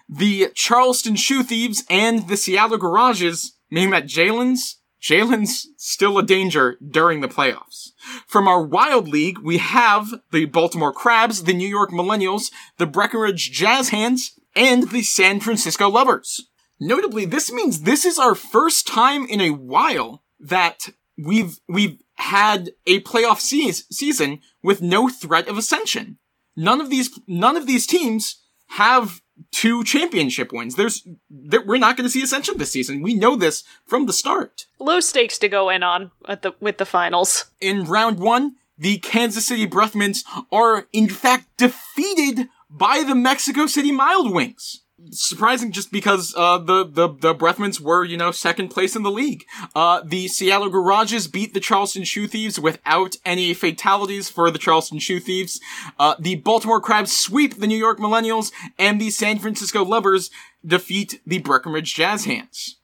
The 0.09 0.49
Charleston 0.55 1.17
Shoe 1.17 1.43
Thieves 1.43 1.85
and 1.89 2.29
the 2.29 2.37
Seattle 2.37 2.79
Garages, 2.79 3.53
meaning 3.71 3.91
that 3.91 4.07
Jalen's, 4.07 4.81
Jalen's 5.01 5.69
still 5.77 6.19
a 6.19 6.23
danger 6.23 6.77
during 6.87 7.21
the 7.21 7.29
playoffs. 7.29 7.91
From 8.27 8.49
our 8.49 8.63
Wild 8.63 9.09
League, 9.09 9.39
we 9.39 9.59
have 9.59 10.09
the 10.31 10.47
Baltimore 10.47 10.93
Crabs, 10.93 11.45
the 11.45 11.55
New 11.55 11.69
York 11.69 11.91
Millennials, 11.91 12.51
the 12.79 12.87
Breckenridge 12.87 13.51
Jazz 13.51 13.91
Hands, 13.91 14.33
and 14.57 14.91
the 14.91 15.03
San 15.03 15.41
Francisco 15.41 15.89
Lovers. 15.89 16.49
Notably, 16.81 17.25
this 17.25 17.53
means 17.53 17.83
this 17.83 18.05
is 18.05 18.19
our 18.19 18.35
first 18.35 18.87
time 18.87 19.27
in 19.27 19.41
a 19.41 19.51
while 19.51 20.23
that 20.41 20.89
we've 21.17 21.59
we've 21.69 22.01
had 22.17 22.71
a 22.87 23.01
playoff 23.01 23.41
se- 23.41 23.85
season 23.91 24.41
with 24.63 24.83
no 24.83 25.09
threat 25.09 25.49
of 25.49 25.59
ascension. 25.59 26.19
None 26.57 26.81
of 26.81 26.91
these 26.91 27.19
none 27.27 27.57
of 27.57 27.67
these 27.67 27.87
teams 27.87 28.43
have 28.69 29.23
two 29.51 29.85
championship 29.85 30.53
wins. 30.53 30.75
There's 30.75 31.07
there, 31.31 31.63
we're 31.65 31.79
not 31.79 31.97
going 31.97 32.07
to 32.07 32.11
see 32.11 32.23
ascension 32.23 32.59
this 32.59 32.71
season. 32.71 33.03
We 33.03 33.15
know 33.15 33.37
this 33.37 33.65
from 33.87 34.07
the 34.07 34.13
start. 34.13 34.67
Low 34.79 35.01
stakes 35.01 35.39
to 35.39 35.49
go 35.49 35.69
in 35.71 35.83
on 35.83 36.11
at 36.29 36.43
the 36.43 36.53
with 36.61 36.79
the 36.79 36.87
finals. 36.87 37.47
In 37.61 37.85
round 37.85 38.19
1, 38.19 38.55
the 38.79 38.99
Kansas 38.99 39.47
City 39.47 39.67
Breathmints 39.67 40.25
are 40.51 40.87
in 40.93 41.09
fact 41.09 41.57
defeated 41.57 42.49
by 42.71 43.05
the 43.07 43.15
Mexico 43.15 43.67
City 43.67 43.93
Mild 43.93 44.33
Wings. 44.33 44.81
Surprising 45.11 45.73
just 45.73 45.93
because 45.93 46.35
uh, 46.37 46.59
the, 46.59 46.85
the 46.85 47.09
the 47.09 47.35
Breathmints 47.35 47.81
were, 47.81 48.05
you 48.05 48.17
know, 48.17 48.31
second 48.31 48.69
place 48.69 48.97
in 48.97 49.03
the 49.03 49.11
league. 49.11 49.45
Uh, 49.75 50.01
the 50.05 50.29
Seattle 50.29 50.71
Garages 50.71 51.27
beat 51.29 51.53
the 51.53 51.61
Charleston 51.61 52.05
Shoe 52.05 52.27
Thieves 52.27 52.59
without 52.59 53.17
any 53.25 53.55
fatalities 53.55 54.31
for 54.31 54.51
the 54.51 54.59
Charleston 54.59 54.99
Shoe 54.99 55.21
Thieves. 55.21 55.61
Uh, 55.99 56.15
the 56.19 56.37
Baltimore 56.37 56.81
Crabs 56.81 57.15
sweep 57.15 57.59
the 57.59 57.67
New 57.67 57.77
York 57.77 57.99
Millennials, 57.99 58.53
and 58.79 59.01
the 59.01 59.11
San 59.11 59.39
Francisco 59.39 59.85
Lovers 59.85 60.31
defeat 60.65 61.21
the 61.27 61.39
Breckenridge 61.39 61.95
Jazz 61.95 62.25
Hands. 62.25 62.77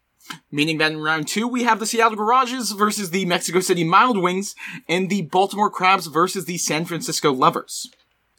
Meaning 0.53 0.79
that 0.79 0.93
in 0.93 1.01
round 1.01 1.27
two, 1.27 1.49
we 1.49 1.65
have 1.65 1.81
the 1.81 1.87
Seattle 1.87 2.17
Garages 2.17 2.73
versus 2.73 3.11
the 3.11 3.25
Mexico 3.25 3.61
City 3.61 3.85
Mild 3.85 4.19
Wings, 4.21 4.55
and 4.89 5.09
the 5.09 5.23
Baltimore 5.23 5.71
Crabs 5.71 6.07
versus 6.07 6.45
the 6.45 6.59
San 6.59 6.85
Francisco 6.85 7.33
Lovers. 7.33 7.91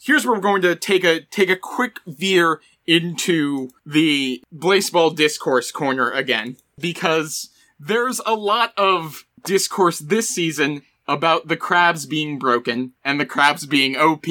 Here's 0.04 0.26
where 0.26 0.34
we're 0.34 0.42
going 0.42 0.64
to 0.64 0.76
take 0.76 1.04
a 1.04 1.22
take 1.22 1.50
a 1.50 1.56
quick 1.56 2.00
veer 2.08 2.60
into 2.88 3.70
the 3.86 4.44
baseball 4.58 5.10
discourse 5.12 5.72
corner 5.72 6.12
again, 6.12 6.58
because 6.80 7.50
there's 7.80 8.20
a 8.26 8.34
lot 8.36 8.74
of 8.78 9.26
discourse 9.44 10.00
this 10.00 10.30
season 10.30 10.82
about 11.08 11.48
the 11.48 11.58
crabs 11.58 12.06
being 12.06 12.38
broken 12.40 12.94
and 13.04 13.20
the 13.20 13.26
crabs 13.26 13.66
being 13.66 13.96
OP 13.98 14.26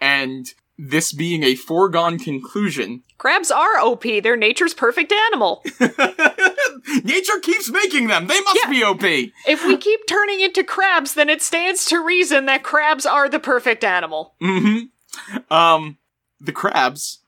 and 0.00 0.54
this 0.78 1.12
being 1.12 1.42
a 1.44 1.54
foregone 1.54 2.18
conclusion. 2.18 3.02
Crabs 3.18 3.50
are 3.50 3.78
OP. 3.78 4.02
They're 4.02 4.36
nature's 4.36 4.74
perfect 4.74 5.12
animal. 5.12 5.62
Nature 7.04 7.38
keeps 7.42 7.70
making 7.70 8.08
them. 8.08 8.26
They 8.26 8.40
must 8.40 8.58
Yeah. 8.64 8.70
be 8.70 8.82
OP. 8.84 9.02
if 9.46 9.64
we 9.64 9.76
keep 9.76 10.00
turning 10.08 10.40
into 10.40 10.62
crabs, 10.64 11.14
then 11.14 11.28
it 11.30 11.42
stands 11.42 11.84
to 11.86 12.02
reason 12.04 12.46
that 12.46 12.62
crabs 12.62 13.06
are 13.06 13.28
the 13.28 13.38
perfect 13.38 13.84
animal. 13.84 14.34
Mm-hmm. 14.42 15.52
Um, 15.52 15.98
the 16.40 16.52
crabs 16.52 17.20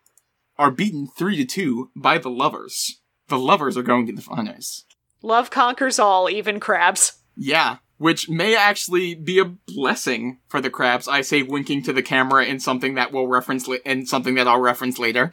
are 0.59 0.71
beaten 0.71 1.07
three 1.07 1.37
to 1.37 1.45
two 1.45 1.91
by 1.95 2.19
the 2.19 2.31
lovers. 2.31 3.01
The 3.29 3.39
lovers 3.39 3.77
are 3.77 3.83
going 3.83 4.07
to 4.07 4.13
the 4.13 4.23
finals. 4.23 4.85
Love 5.23 5.51
conquers 5.51 5.99
all, 5.99 6.31
even 6.31 6.61
crabs. 6.61 7.19
Yeah, 7.37 7.79
which 7.99 8.29
may 8.29 8.57
actually 8.57 9.15
be 9.15 9.39
a 9.39 9.45
blessing 9.45 10.39
for 10.49 10.61
the 10.61 10.71
crabs. 10.71 11.09
I 11.09 11.23
say 11.23 11.43
winking 11.43 11.83
to 11.85 11.93
the 11.93 12.03
camera 12.03 12.45
in 12.45 12.61
something 12.61 12.95
that 12.95 13.13
we'll 13.13 13.27
reference 13.27 13.67
li- 13.67 13.81
in 13.85 14.07
something 14.07 14.35
that 14.35 14.47
I'll 14.47 14.61
reference 14.61 14.99
later. 14.99 15.33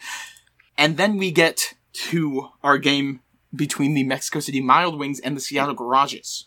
And 0.78 0.98
then 0.98 1.18
we 1.18 1.32
get 1.32 1.76
to 1.94 2.50
our 2.64 2.78
game 2.78 3.22
between 3.56 3.94
the 3.94 4.04
Mexico 4.04 4.40
City 4.40 4.62
Mild 4.62 4.98
Wings 4.98 5.20
and 5.20 5.38
the 5.38 5.42
Seattle 5.42 5.76
Garages. 5.76 6.46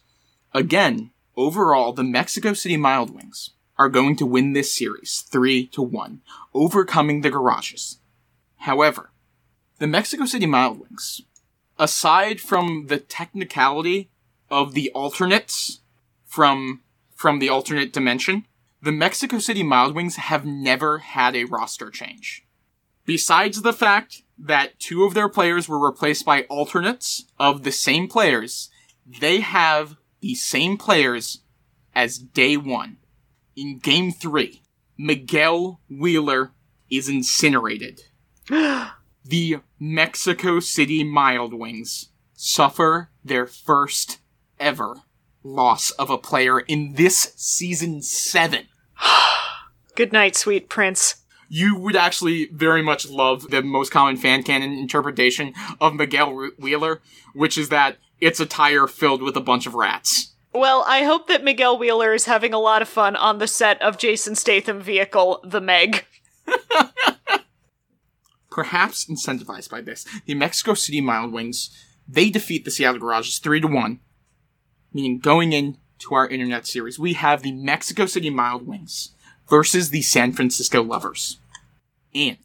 Again, 0.53 1.13
overall, 1.37 1.93
the 1.93 2.03
Mexico 2.03 2.53
City 2.53 2.77
Mild 2.77 3.15
Wings 3.15 3.51
are 3.79 3.89
going 3.89 4.17
to 4.17 4.27
win 4.27 4.55
this 4.55 4.73
series 4.73 5.25
3 5.31 5.67
to 5.69 5.83
1, 5.83 6.23
overcoming 6.55 7.21
the 7.21 7.31
Garages. 7.31 7.99
However, 8.67 9.13
the 9.79 9.87
Mexico 9.87 10.25
City 10.25 10.45
Mild 10.45 10.81
Wings, 10.81 11.21
aside 11.79 12.41
from 12.41 12.89
the 12.89 12.99
technicality 12.99 14.11
of 14.51 14.75
the 14.75 14.91
alternates 14.91 15.83
from 16.25 16.83
from 17.15 17.39
the 17.39 17.49
alternate 17.49 17.93
dimension, 17.93 18.45
the 18.83 18.91
Mexico 18.91 19.39
City 19.39 19.63
Mild 19.63 19.95
Wings 19.95 20.17
have 20.17 20.45
never 20.45 20.99
had 20.99 21.37
a 21.37 21.45
roster 21.45 21.91
change. 21.91 22.45
Besides 23.05 23.63
the 23.63 23.73
fact 23.73 24.23
that 24.37 24.81
two 24.81 25.05
of 25.05 25.15
their 25.15 25.29
players 25.29 25.69
were 25.69 25.79
replaced 25.79 26.27
by 26.27 26.43
alternates 26.51 27.27
of 27.39 27.63
the 27.63 27.71
same 27.71 28.09
players, 28.09 28.69
they 29.07 29.43
have 29.43 29.95
the 30.21 30.35
same 30.35 30.77
players 30.77 31.43
as 31.95 32.19
day 32.19 32.57
one. 32.57 32.97
In 33.55 33.79
game 33.79 34.11
three, 34.11 34.63
Miguel 34.99 35.81
Wheeler 35.89 36.51
is 36.91 37.09
incinerated. 37.09 38.01
the 39.25 39.59
Mexico 39.79 40.61
City 40.61 41.03
Mild 41.03 41.53
Wings 41.53 42.11
suffer 42.35 43.11
their 43.25 43.47
first 43.47 44.19
ever 44.61 44.97
loss 45.43 45.91
of 45.93 46.11
a 46.11 46.19
player 46.19 46.61
in 46.61 46.95
this 46.95 47.33
season 47.37 48.03
seven. 48.03 48.67
Good 49.97 50.13
night, 50.13 50.37
sweet 50.37 50.69
prince. 50.69 51.17
You 51.49 51.77
would 51.77 51.97
actually 51.97 52.47
very 52.47 52.83
much 52.83 53.09
love 53.09 53.51
the 53.51 53.63
most 53.63 53.91
common 53.91 54.17
fan 54.17 54.43
canon 54.43 54.73
interpretation 54.73 55.55
of 55.81 55.95
Miguel 55.95 56.51
Wheeler, 56.59 57.01
which 57.35 57.57
is 57.57 57.69
that 57.71 57.99
it's 58.21 58.41
a 58.41 58.47
tire 58.47 58.87
filled 58.87 59.23
with 59.23 59.37
a 59.37 59.41
bunch 59.41 59.67
of 59.67 59.75
rats. 59.75 60.35
Well, 60.53 60.85
I 60.87 61.03
hope 61.03 61.29
that 61.29 61.45
Miguel 61.45 61.79
Wheeler 61.79 62.15
is 62.15 62.25
having 62.25 62.55
a 62.55 62.59
lot 62.59 62.83
of 62.83 62.89
fun 62.89 63.15
on 63.15 63.39
the 63.39 63.47
set 63.47 63.81
of 63.83 63.99
Jason 63.99 64.35
Statham 64.35 64.81
vehicle, 64.81 65.41
The 65.45 65.61
Meg. 65.61 66.05
Perhaps 68.57 69.05
incentivized 69.05 69.69
by 69.69 69.83
this, 69.83 70.07
the 70.25 70.33
Mexico 70.33 70.73
City 70.73 71.03
Mild 71.03 71.31
Wings, 71.31 71.69
they 72.09 72.31
defeat 72.31 72.65
the 72.65 72.71
Seattle 72.71 72.99
Garages 72.99 73.39
3 73.39 73.61
to 73.61 73.67
1, 73.69 74.01
meaning 74.95 75.19
going 75.19 75.53
into 75.53 76.15
our 76.15 76.27
internet 76.27 76.67
series, 76.67 76.99
we 76.99 77.13
have 77.13 77.43
the 77.43 77.53
Mexico 77.53 78.07
City 78.07 78.31
Mild 78.31 78.67
Wings 78.67 79.11
versus 79.47 79.91
the 79.91 80.01
San 80.01 80.33
Francisco 80.33 80.83
Lovers. 80.83 81.39
And 82.15 82.39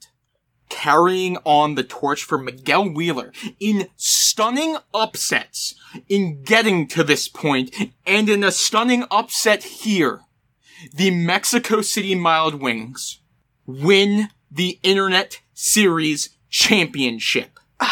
carrying 0.68 1.38
on 1.45 1.76
the 1.76 1.84
torch 1.84 2.26
for 2.26 2.38
Miguel 2.38 2.89
Wheeler 2.89 3.32
in 3.62 3.88
stunning 3.95 4.76
upsets 4.93 5.76
in 6.09 6.43
getting 6.43 6.88
to 6.89 7.05
this 7.05 7.30
point 7.30 7.74
and 8.05 8.28
in 8.28 8.43
a 8.43 8.51
stunning 8.51 9.05
upset 9.09 9.64
here. 9.64 10.20
The 10.93 11.12
Mexico 11.12 11.80
City 11.80 12.16
Mild 12.16 12.55
Wings 12.55 13.20
win 13.66 14.28
the 14.51 14.78
Internet 14.84 15.39
Series 15.62 16.30
Championship. 16.49 17.59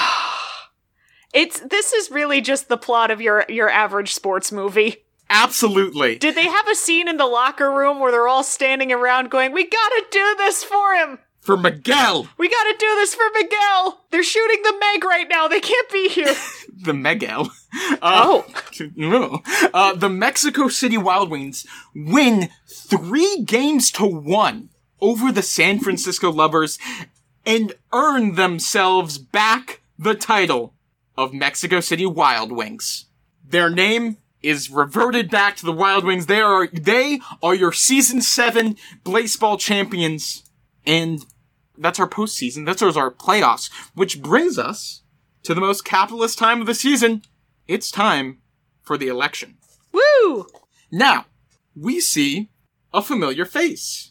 It's 1.31 1.59
this 1.59 1.93
is 1.93 2.09
really 2.09 2.41
just 2.41 2.69
the 2.69 2.75
plot 2.77 3.11
of 3.11 3.21
your 3.21 3.45
your 3.47 3.69
average 3.69 4.15
sports 4.15 4.51
movie. 4.51 5.05
Absolutely. 5.29 6.17
Did 6.17 6.33
they 6.33 6.47
have 6.47 6.67
a 6.67 6.73
scene 6.73 7.07
in 7.07 7.17
the 7.17 7.27
locker 7.27 7.71
room 7.71 7.99
where 7.99 8.11
they're 8.11 8.27
all 8.27 8.43
standing 8.43 8.91
around 8.91 9.29
going, 9.29 9.51
"We 9.51 9.63
got 9.65 9.89
to 9.89 10.05
do 10.09 10.35
this 10.39 10.63
for 10.63 10.95
him. 10.95 11.19
For 11.41 11.55
Miguel, 11.55 12.27
We 12.39 12.49
got 12.49 12.63
to 12.63 12.75
do 12.79 12.95
this 12.95 13.13
for 13.13 13.25
Miguel. 13.35 14.01
They're 14.09 14.23
shooting 14.23 14.63
the 14.63 14.73
Meg 14.79 15.03
right 15.03 15.27
now. 15.29 15.47
They 15.47 15.59
can't 15.59 15.91
be 15.91 16.09
here." 16.09 16.35
the 16.83 16.95
Miguel. 16.95 17.51
Oh. 18.01 18.47
no. 18.95 19.43
Uh, 19.71 19.93
the 19.93 20.09
Mexico 20.09 20.67
City 20.67 20.97
Wild 20.97 21.29
Wings 21.29 21.67
win 21.93 22.49
three 22.67 23.43
games 23.45 23.91
to 23.91 24.05
one 24.07 24.69
over 24.99 25.31
the 25.31 25.43
San 25.43 25.79
Francisco 25.79 26.31
Lovers 26.31 26.79
and 27.49 27.73
earn 27.91 28.35
themselves 28.35 29.17
back 29.17 29.81
the 29.97 30.13
title 30.13 30.75
of 31.17 31.33
Mexico 31.33 31.79
City 31.79 32.05
Wild 32.05 32.51
Wings. 32.51 33.05
Their 33.43 33.71
name 33.71 34.17
is 34.43 34.69
reverted 34.69 35.31
back 35.31 35.55
to 35.55 35.65
the 35.65 35.73
Wild 35.73 36.05
Wings. 36.05 36.27
They 36.27 36.41
are 36.41 36.67
they 36.67 37.19
are 37.41 37.55
your 37.55 37.73
season 37.73 38.21
seven 38.21 38.77
baseball 39.03 39.57
champions, 39.57 40.43
and 40.85 41.25
that's 41.75 41.99
our 41.99 42.07
postseason. 42.07 42.67
That's 42.67 42.83
our 42.83 43.09
playoffs, 43.09 43.71
which 43.95 44.21
brings 44.21 44.59
us 44.59 45.01
to 45.41 45.55
the 45.55 45.61
most 45.61 45.83
capitalist 45.83 46.37
time 46.37 46.61
of 46.61 46.67
the 46.67 46.75
season. 46.75 47.23
It's 47.67 47.89
time 47.89 48.41
for 48.83 48.95
the 48.95 49.07
election. 49.07 49.57
Woo! 49.91 50.45
Now, 50.91 51.25
we 51.75 51.99
see 51.99 52.51
a 52.93 53.01
familiar 53.01 53.45
face. 53.45 54.08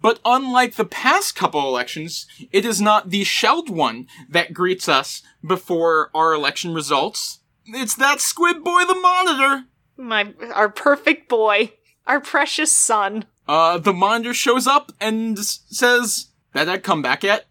But 0.00 0.20
unlike 0.24 0.74
the 0.74 0.84
past 0.84 1.34
couple 1.34 1.60
elections, 1.66 2.26
it 2.52 2.64
is 2.64 2.80
not 2.80 3.10
the 3.10 3.24
shelled 3.24 3.70
one 3.70 4.06
that 4.28 4.54
greets 4.54 4.88
us 4.88 5.22
before 5.46 6.10
our 6.14 6.32
election 6.32 6.74
results. 6.74 7.40
It's 7.66 7.94
that 7.96 8.20
squid 8.20 8.64
boy 8.64 8.84
the 8.84 8.94
monitor. 8.94 9.64
My 9.96 10.34
our 10.54 10.68
perfect 10.68 11.28
boy, 11.28 11.72
our 12.06 12.20
precious 12.20 12.72
son. 12.72 13.24
Uh, 13.46 13.78
the 13.78 13.92
monitor 13.92 14.34
shows 14.34 14.66
up 14.66 14.92
and 15.00 15.38
says, 15.38 16.28
that 16.52 16.68
I'd 16.68 16.82
come 16.82 17.02
back 17.02 17.22
yet? 17.22 17.46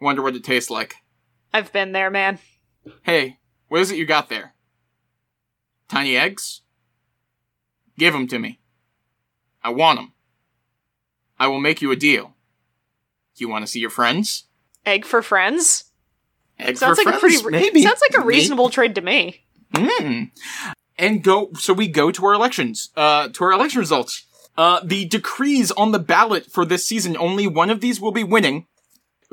Wonder 0.00 0.22
what 0.22 0.36
it 0.36 0.44
tastes 0.44 0.70
like. 0.70 0.96
I've 1.52 1.72
been 1.72 1.92
there, 1.92 2.10
man. 2.10 2.38
Hey, 3.02 3.38
what 3.68 3.80
is 3.80 3.90
it 3.90 3.98
you 3.98 4.06
got 4.06 4.28
there? 4.28 4.54
tiny 5.90 6.16
eggs? 6.16 6.62
Give 7.98 8.12
them 8.12 8.28
to 8.28 8.38
me. 8.38 8.60
I 9.62 9.70
want 9.70 9.98
them. 9.98 10.12
I 11.40 11.48
will 11.48 11.58
make 11.58 11.82
you 11.82 11.90
a 11.90 11.96
deal. 11.96 12.34
You 13.36 13.48
want 13.48 13.64
to 13.64 13.66
see 13.66 13.80
your 13.80 13.90
friends? 13.90 14.44
Egg 14.84 15.06
for 15.06 15.22
friends? 15.22 15.84
Egg 16.58 16.76
Sounds 16.76 16.98
for 16.98 17.04
like 17.06 17.16
a 17.16 17.18
pretty 17.18 17.42
re- 17.42 17.50
maybe. 17.50 17.82
Sounds 17.82 18.02
like 18.02 18.14
a 18.14 18.24
Maybe. 18.24 18.36
reasonable 18.36 18.68
trade 18.68 18.94
to 18.96 19.00
me. 19.00 19.44
Mm. 19.72 20.30
And 20.98 21.24
go, 21.24 21.50
so 21.54 21.72
we 21.72 21.88
go 21.88 22.10
to 22.10 22.26
our 22.26 22.34
elections, 22.34 22.90
uh, 22.96 23.28
to 23.28 23.44
our 23.44 23.52
election 23.52 23.78
results. 23.80 24.26
Uh, 24.58 24.80
the 24.84 25.06
decrees 25.06 25.70
on 25.70 25.92
the 25.92 25.98
ballot 25.98 26.52
for 26.52 26.66
this 26.66 26.84
season, 26.84 27.16
only 27.16 27.46
one 27.46 27.70
of 27.70 27.80
these 27.80 28.00
will 28.00 28.12
be 28.12 28.24
winning. 28.24 28.66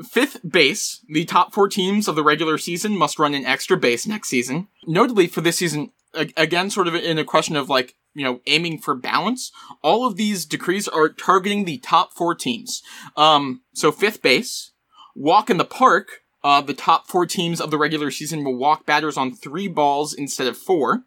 Fifth 0.02 0.40
base, 0.48 1.04
the 1.08 1.26
top 1.26 1.52
four 1.52 1.68
teams 1.68 2.08
of 2.08 2.14
the 2.16 2.22
regular 2.22 2.56
season 2.56 2.96
must 2.96 3.18
run 3.18 3.34
an 3.34 3.44
extra 3.44 3.76
base 3.76 4.06
next 4.06 4.28
season. 4.28 4.68
Notably 4.86 5.26
for 5.26 5.42
this 5.42 5.58
season, 5.58 5.90
again, 6.14 6.70
sort 6.70 6.88
of 6.88 6.94
in 6.94 7.18
a 7.18 7.24
question 7.24 7.56
of 7.56 7.68
like, 7.68 7.96
you 8.18 8.24
know, 8.24 8.40
aiming 8.46 8.78
for 8.80 8.94
balance, 8.94 9.52
all 9.82 10.06
of 10.06 10.16
these 10.16 10.44
decrees 10.44 10.88
are 10.88 11.08
targeting 11.08 11.64
the 11.64 11.78
top 11.78 12.12
four 12.14 12.34
teams. 12.34 12.82
Um, 13.16 13.62
so 13.74 13.92
fifth 13.92 14.22
base, 14.22 14.72
walk 15.14 15.48
in 15.48 15.56
the 15.56 15.64
park, 15.64 16.08
uh, 16.42 16.60
the 16.60 16.74
top 16.74 17.08
four 17.08 17.26
teams 17.26 17.60
of 17.60 17.70
the 17.70 17.78
regular 17.78 18.10
season 18.10 18.44
will 18.44 18.56
walk 18.56 18.86
batters 18.86 19.16
on 19.16 19.34
three 19.34 19.68
balls 19.68 20.14
instead 20.14 20.46
of 20.46 20.56
four. 20.56 21.04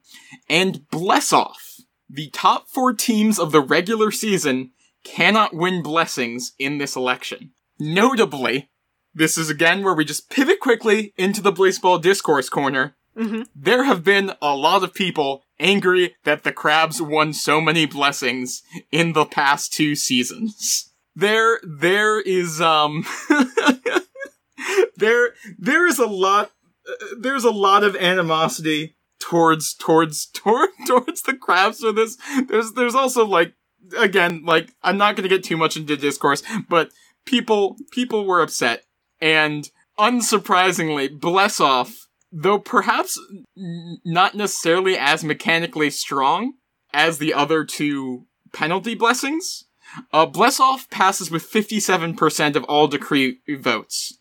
And 0.49 0.87
bless 0.89 1.31
off. 1.33 1.77
The 2.09 2.29
top 2.29 2.67
four 2.67 2.93
teams 2.93 3.39
of 3.39 3.51
the 3.51 3.61
regular 3.61 4.11
season 4.11 4.71
cannot 5.03 5.53
win 5.53 5.81
blessings 5.81 6.53
in 6.59 6.77
this 6.77 6.95
election. 6.95 7.51
Notably, 7.79 8.69
this 9.13 9.37
is 9.37 9.49
again 9.49 9.83
where 9.83 9.93
we 9.93 10.05
just 10.05 10.29
pivot 10.29 10.59
quickly 10.59 11.13
into 11.17 11.41
the 11.41 11.51
baseball 11.51 11.97
discourse 11.97 12.49
corner. 12.49 12.95
Mhm. 13.21 13.47
There 13.55 13.83
have 13.83 14.03
been 14.03 14.33
a 14.41 14.55
lot 14.55 14.83
of 14.83 14.93
people 14.95 15.43
angry 15.59 16.15
that 16.23 16.43
the 16.43 16.51
Crabs 16.51 17.01
won 17.01 17.33
so 17.33 17.61
many 17.61 17.85
blessings 17.85 18.63
in 18.91 19.13
the 19.13 19.25
past 19.25 19.71
two 19.71 19.93
seasons. 19.95 20.89
There, 21.15 21.59
there 21.63 22.19
is, 22.19 22.59
um, 22.61 23.05
there, 24.97 25.33
there 25.59 25.85
is 25.85 25.99
a 25.99 26.07
lot, 26.07 26.51
uh, 26.89 27.05
there's 27.19 27.43
a 27.43 27.51
lot 27.51 27.83
of 27.83 27.95
animosity 27.95 28.95
towards, 29.19 29.75
towards, 29.75 30.25
toward, 30.25 30.69
towards 30.87 31.21
the 31.21 31.35
Crabs 31.35 31.79
for 31.81 31.91
this. 31.91 32.17
There's, 32.47 32.73
there's 32.73 32.95
also 32.95 33.25
like, 33.25 33.53
again, 33.99 34.45
like, 34.45 34.73
I'm 34.81 34.97
not 34.97 35.15
gonna 35.15 35.27
get 35.27 35.43
too 35.43 35.57
much 35.57 35.77
into 35.77 35.95
discourse, 35.95 36.41
but 36.69 36.89
people, 37.25 37.75
people 37.91 38.25
were 38.25 38.41
upset. 38.41 38.83
And 39.19 39.69
unsurprisingly, 39.99 41.19
Blessoff, 41.19 42.07
though 42.31 42.59
perhaps 42.59 43.19
not 43.55 44.35
necessarily 44.35 44.97
as 44.97 45.23
mechanically 45.23 45.89
strong 45.89 46.53
as 46.93 47.17
the 47.17 47.33
other 47.33 47.63
two 47.63 48.25
penalty 48.53 48.95
blessings, 48.95 49.65
uh, 50.13 50.25
Blessoff 50.25 50.89
passes 50.89 51.29
with 51.29 51.49
57% 51.49 52.55
of 52.55 52.63
all 52.65 52.87
decree 52.87 53.39
votes. 53.49 54.17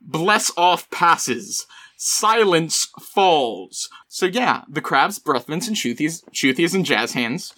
Bless 0.00 0.52
off 0.56 0.88
passes. 0.90 1.66
Silence 1.96 2.86
falls. 3.00 3.88
So 4.06 4.26
yeah, 4.26 4.62
the 4.68 4.80
crabs, 4.80 5.18
breathmints, 5.18 5.66
and 5.66 5.76
shoothies, 5.76 6.22
shoothies 6.30 6.74
and 6.74 6.84
jazz 6.84 7.12
hands 7.12 7.52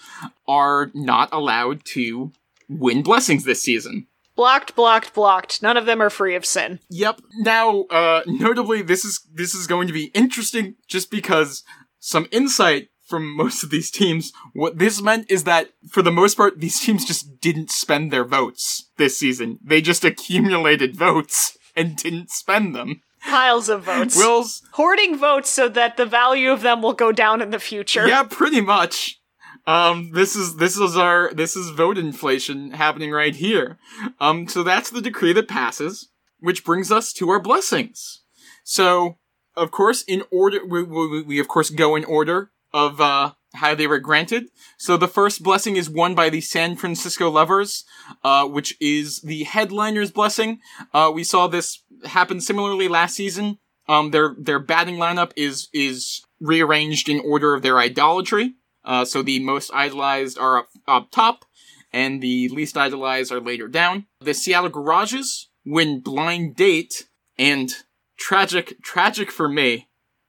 are 0.48 0.90
not 0.94 1.28
allowed 1.32 1.84
to 1.86 2.32
win 2.68 3.03
blessings 3.03 3.44
this 3.44 3.62
season. 3.62 4.07
Blocked, 4.41 4.74
blocked, 4.74 5.12
blocked. 5.12 5.62
None 5.62 5.76
of 5.76 5.84
them 5.84 6.01
are 6.01 6.09
free 6.09 6.34
of 6.34 6.47
sin. 6.47 6.78
Yep. 6.88 7.20
Now, 7.41 7.82
uh, 7.91 8.22
notably, 8.26 8.80
this 8.80 9.05
is 9.05 9.20
this 9.30 9.55
is 9.55 9.66
going 9.66 9.86
to 9.86 9.93
be 9.93 10.07
interesting 10.14 10.76
just 10.88 11.11
because 11.11 11.62
some 11.99 12.26
insight 12.30 12.88
from 13.07 13.36
most 13.36 13.62
of 13.62 13.68
these 13.68 13.91
teams. 13.91 14.32
What 14.55 14.78
this 14.78 15.03
meant 15.03 15.30
is 15.30 15.45
that 15.45 15.72
for 15.91 16.01
the 16.01 16.11
most 16.11 16.38
part, 16.38 16.59
these 16.59 16.80
teams 16.80 17.05
just 17.05 17.38
didn't 17.43 17.70
spend 17.70 18.11
their 18.11 18.24
votes 18.24 18.88
this 18.97 19.18
season. 19.18 19.59
They 19.62 19.82
just 19.82 20.07
accumulated 20.07 20.97
votes 20.97 21.59
and 21.76 21.97
didn't 21.97 22.30
spend 22.30 22.74
them. 22.74 23.03
Piles 23.22 23.68
of 23.68 23.82
votes. 23.82 24.16
Will's, 24.16 24.62
Hoarding 24.72 25.18
votes 25.18 25.51
so 25.51 25.68
that 25.68 25.99
the 25.99 26.07
value 26.07 26.51
of 26.51 26.62
them 26.62 26.80
will 26.80 26.95
go 26.95 27.12
down 27.12 27.43
in 27.43 27.51
the 27.51 27.59
future. 27.59 28.09
yeah, 28.09 28.22
pretty 28.22 28.62
much. 28.62 29.20
Um, 29.67 30.11
this 30.13 30.37
is 30.37 30.57
this 30.57 30.77
is 30.77 30.97
our 30.97 31.33
this 31.35 31.57
is 31.57 31.71
vote 31.71 31.99
inflation 31.99 32.73
happening 32.73 33.11
right 33.11 33.35
here. 33.35 33.79
Um, 34.19 34.49
so 34.49 34.63
that's 34.63 34.91
the 34.91 35.03
decree 35.03 35.33
that 35.35 35.49
passes, 35.49 36.09
which 36.39 36.65
brings 36.65 36.91
us 36.91 37.13
to 37.15 37.29
our 37.31 37.41
blessings. 37.41 38.23
So, 38.65 39.19
of 39.57 39.71
course, 39.71 40.03
in 40.03 40.23
order, 40.31 40.65
we, 40.65 40.83
we, 40.83 41.23
we 41.23 41.39
of 41.41 41.49
course 41.49 41.71
go 41.71 41.97
in 41.97 42.05
order 42.05 42.51
of 42.73 43.01
uh, 43.01 43.33
how 43.55 43.75
they 43.75 43.87
were 43.87 43.99
granted. 43.99 44.47
So 44.79 44.97
the 44.97 45.09
first 45.09 45.43
blessing 45.43 45.77
is 45.77 45.91
won 45.91 46.15
by 46.15 46.31
the 46.31 46.41
San 46.41 46.77
Francisco 46.77 47.31
Lovers, 47.31 47.85
uh, 48.23 48.47
which 48.47 48.77
is 48.81 49.21
the 49.23 49.45
headliner's 49.45 50.11
blessing. 50.11 50.61
Uh, 50.93 51.11
we 51.13 51.25
saw 51.25 51.47
this 51.47 51.83
happen 52.05 52.41
similarly 52.41 52.89
last 52.89 53.15
season. 53.15 53.59
Um, 53.89 54.13
their 54.13 54.37
their 54.39 54.61
batting 54.61 54.97
lineup 54.97 55.33
is 55.37 55.69
is 55.73 56.23
rearranged 56.41 57.09
in 57.09 57.21
order 57.21 57.55
of 57.55 57.63
their 57.63 57.79
idolatry. 57.79 58.55
Uh, 58.91 59.05
so 59.05 59.22
the 59.22 59.38
most 59.38 59.70
idolized 59.72 60.36
are 60.36 60.59
up, 60.59 60.68
up 60.88 61.11
top, 61.12 61.45
and 61.93 62.20
the 62.20 62.49
least 62.49 62.76
idolized 62.76 63.30
are 63.30 63.38
later 63.41 63.68
down. 63.68 64.05
The 64.20 64.34
Seattle 64.34 64.68
Garages 64.68 65.49
win 65.64 66.01
Blind 66.01 66.57
Date, 66.57 67.07
and 67.38 67.72
tragic, 68.18 68.82
tragic 68.82 69.30
for 69.30 69.49
me, 69.49 69.86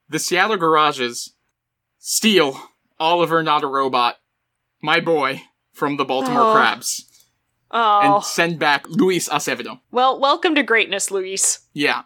the 0.09 0.19
Seattle 0.19 0.57
Garages 0.57 1.33
steal 1.97 2.55
Oliver 2.99 3.43
Notarobot, 3.43 4.13
my 4.79 4.99
boy, 4.99 5.41
from 5.73 5.97
the 5.97 6.05
Baltimore 6.05 6.51
Oh. 6.51 6.53
Crabs, 6.53 7.05
Oh. 7.71 7.99
and 8.17 8.23
send 8.23 8.59
back 8.59 8.87
Luis 8.87 9.27
Acevedo. 9.27 9.79
well, 9.89 10.19
welcome 10.19 10.53
to 10.53 10.61
greatness, 10.61 11.09
Luis. 11.09 11.61
Yeah. 11.73 12.03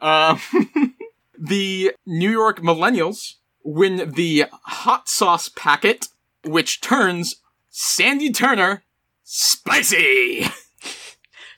Um, 0.00 0.40
the 1.38 1.92
New 2.06 2.30
York 2.30 2.60
Millennials 2.62 3.34
win 3.68 4.12
the 4.12 4.46
hot 4.64 5.08
sauce 5.08 5.48
packet, 5.48 6.08
which 6.44 6.80
turns 6.80 7.36
Sandie 7.68 8.32
Turner 8.32 8.82
spicy. 9.24 10.46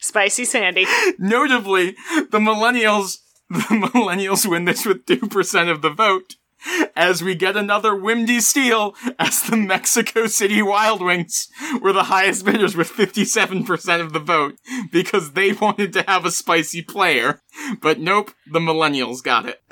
Spicy 0.01 0.45
Sandy. 0.45 0.87
Notably, 1.19 1.95
the 2.31 2.41
Millennials, 2.41 3.19
the 3.49 3.61
Millennials 3.61 4.49
win 4.49 4.65
this 4.65 4.85
with 4.85 5.07
2% 5.07 5.71
of 5.71 5.83
the 5.83 5.91
vote. 5.91 6.35
As 6.95 7.23
we 7.23 7.35
get 7.35 7.57
another 7.57 7.93
Wimdy 7.93 8.43
steal, 8.43 8.95
as 9.19 9.43
the 9.43 9.57
Mexico 9.57 10.27
City 10.27 10.61
Wild 10.61 11.01
Wings 11.01 11.49
were 11.81 11.93
the 11.93 12.05
highest 12.05 12.45
bidders 12.45 12.77
with 12.77 12.91
57% 12.91 14.01
of 14.01 14.13
the 14.13 14.19
vote, 14.19 14.59
because 14.93 15.33
they 15.33 15.53
wanted 15.53 15.93
to 15.95 16.03
have 16.03 16.27
a 16.27 16.31
spicy 16.31 16.83
player. 16.83 17.41
But 17.81 17.99
nope, 17.99 18.33
the 18.51 18.59
Millennials 18.59 19.23
got 19.23 19.47
it. 19.47 19.63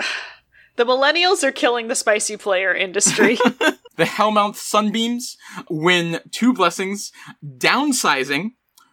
The 0.79 0.87
millennials 0.87 1.43
are 1.43 1.51
killing 1.51 1.89
the 1.89 1.97
spicy 1.97 2.37
player 2.37 2.73
industry. 2.73 3.37
The 3.97 4.05
Hellmouth 4.05 4.55
Sunbeams 4.55 5.37
win 5.69 6.21
two 6.31 6.53
blessings, 6.53 7.11
downsizing, 7.45 8.51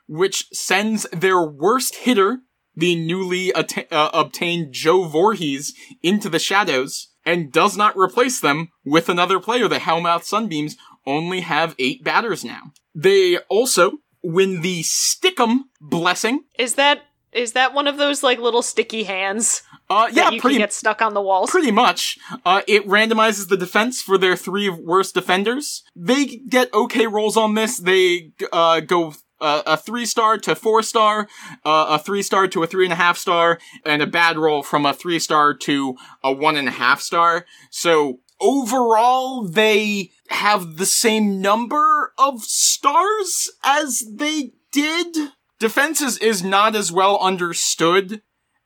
which 0.07 0.47
sends 0.51 1.03
their 1.13 1.39
worst 1.43 1.97
hitter, 1.97 2.39
the 2.75 2.95
newly 2.95 3.53
atta- 3.53 3.93
uh, 3.93 4.09
obtained 4.15 4.73
Joe 4.73 5.03
Voorhees, 5.03 5.75
into 6.01 6.27
the 6.27 6.39
shadows, 6.39 7.09
and 7.23 7.51
does 7.51 7.77
not 7.77 7.95
replace 7.95 8.39
them 8.39 8.69
with 8.83 9.07
another 9.07 9.39
player. 9.39 9.67
The 9.67 9.77
Hellmouth 9.77 10.23
Sunbeams 10.23 10.75
only 11.05 11.41
have 11.41 11.75
eight 11.77 12.03
batters 12.03 12.43
now. 12.43 12.71
They 12.95 13.37
also 13.47 13.99
win 14.23 14.61
the 14.61 14.81
Stickum 14.81 15.65
blessing. 15.79 16.45
is 16.57 16.73
that 16.75 17.03
is 17.31 17.51
that 17.51 17.75
one 17.75 17.85
of 17.87 17.97
those 17.97 18.23
like 18.23 18.39
little 18.39 18.63
sticky 18.63 19.03
hands 19.03 19.61
Uh, 19.89 20.09
yeah, 20.11 20.31
you 20.31 20.41
pretty 20.41 20.55
can 20.55 20.63
get 20.63 20.73
stuck 20.73 21.01
on 21.01 21.13
the 21.13 21.21
walls? 21.21 21.49
Pretty 21.49 21.71
much. 21.71 22.17
Uh, 22.43 22.61
it 22.67 22.87
randomizes 22.87 23.49
the 23.49 23.57
defense 23.57 24.01
for 24.01 24.17
their 24.17 24.35
three 24.35 24.69
worst 24.69 25.13
defenders. 25.13 25.83
They 25.95 26.25
get 26.25 26.73
okay 26.73 27.07
rolls 27.07 27.37
on 27.37 27.53
this. 27.53 27.77
They, 27.77 28.31
uh, 28.51 28.79
go, 28.79 29.13
uh, 29.39 29.61
a 29.65 29.77
three 29.77 30.05
star 30.05 30.37
to 30.39 30.55
four 30.55 30.81
star, 30.81 31.27
uh, 31.63 31.85
a 31.89 31.99
three 31.99 32.23
star 32.23 32.47
to 32.47 32.63
a 32.63 32.67
three 32.67 32.85
and 32.85 32.93
a 32.93 32.97
half 32.97 33.17
star, 33.17 33.59
and 33.85 34.01
a 34.01 34.07
bad 34.07 34.37
roll 34.37 34.63
from 34.63 34.85
a 34.85 34.93
three 34.93 35.19
star 35.19 35.53
to 35.53 35.95
a 36.23 36.31
one 36.31 36.57
and 36.57 36.67
a 36.67 36.71
half 36.71 37.01
star. 37.01 37.45
So, 37.69 38.21
overall, 38.39 39.47
they 39.47 40.11
have 40.29 40.77
the 40.77 40.85
same 40.85 41.41
number 41.41 42.13
of 42.17 42.41
stars 42.41 43.51
as 43.63 44.03
they 44.11 44.53
did. 44.71 45.31
Defense 45.59 46.01
is, 46.01 46.17
is 46.17 46.43
not 46.43 46.75
as 46.75 46.91
well 46.91 47.17
understood 47.19 48.21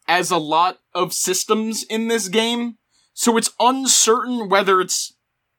as 0.10 0.32
a 0.32 0.38
lot 0.38 0.80
of 0.94 1.14
systems 1.14 1.84
in 1.84 2.08
this 2.08 2.28
game. 2.28 2.78
So 3.14 3.38
it's 3.38 3.52
uncertain 3.60 4.50
whether 4.50 4.82
it's 4.82 5.14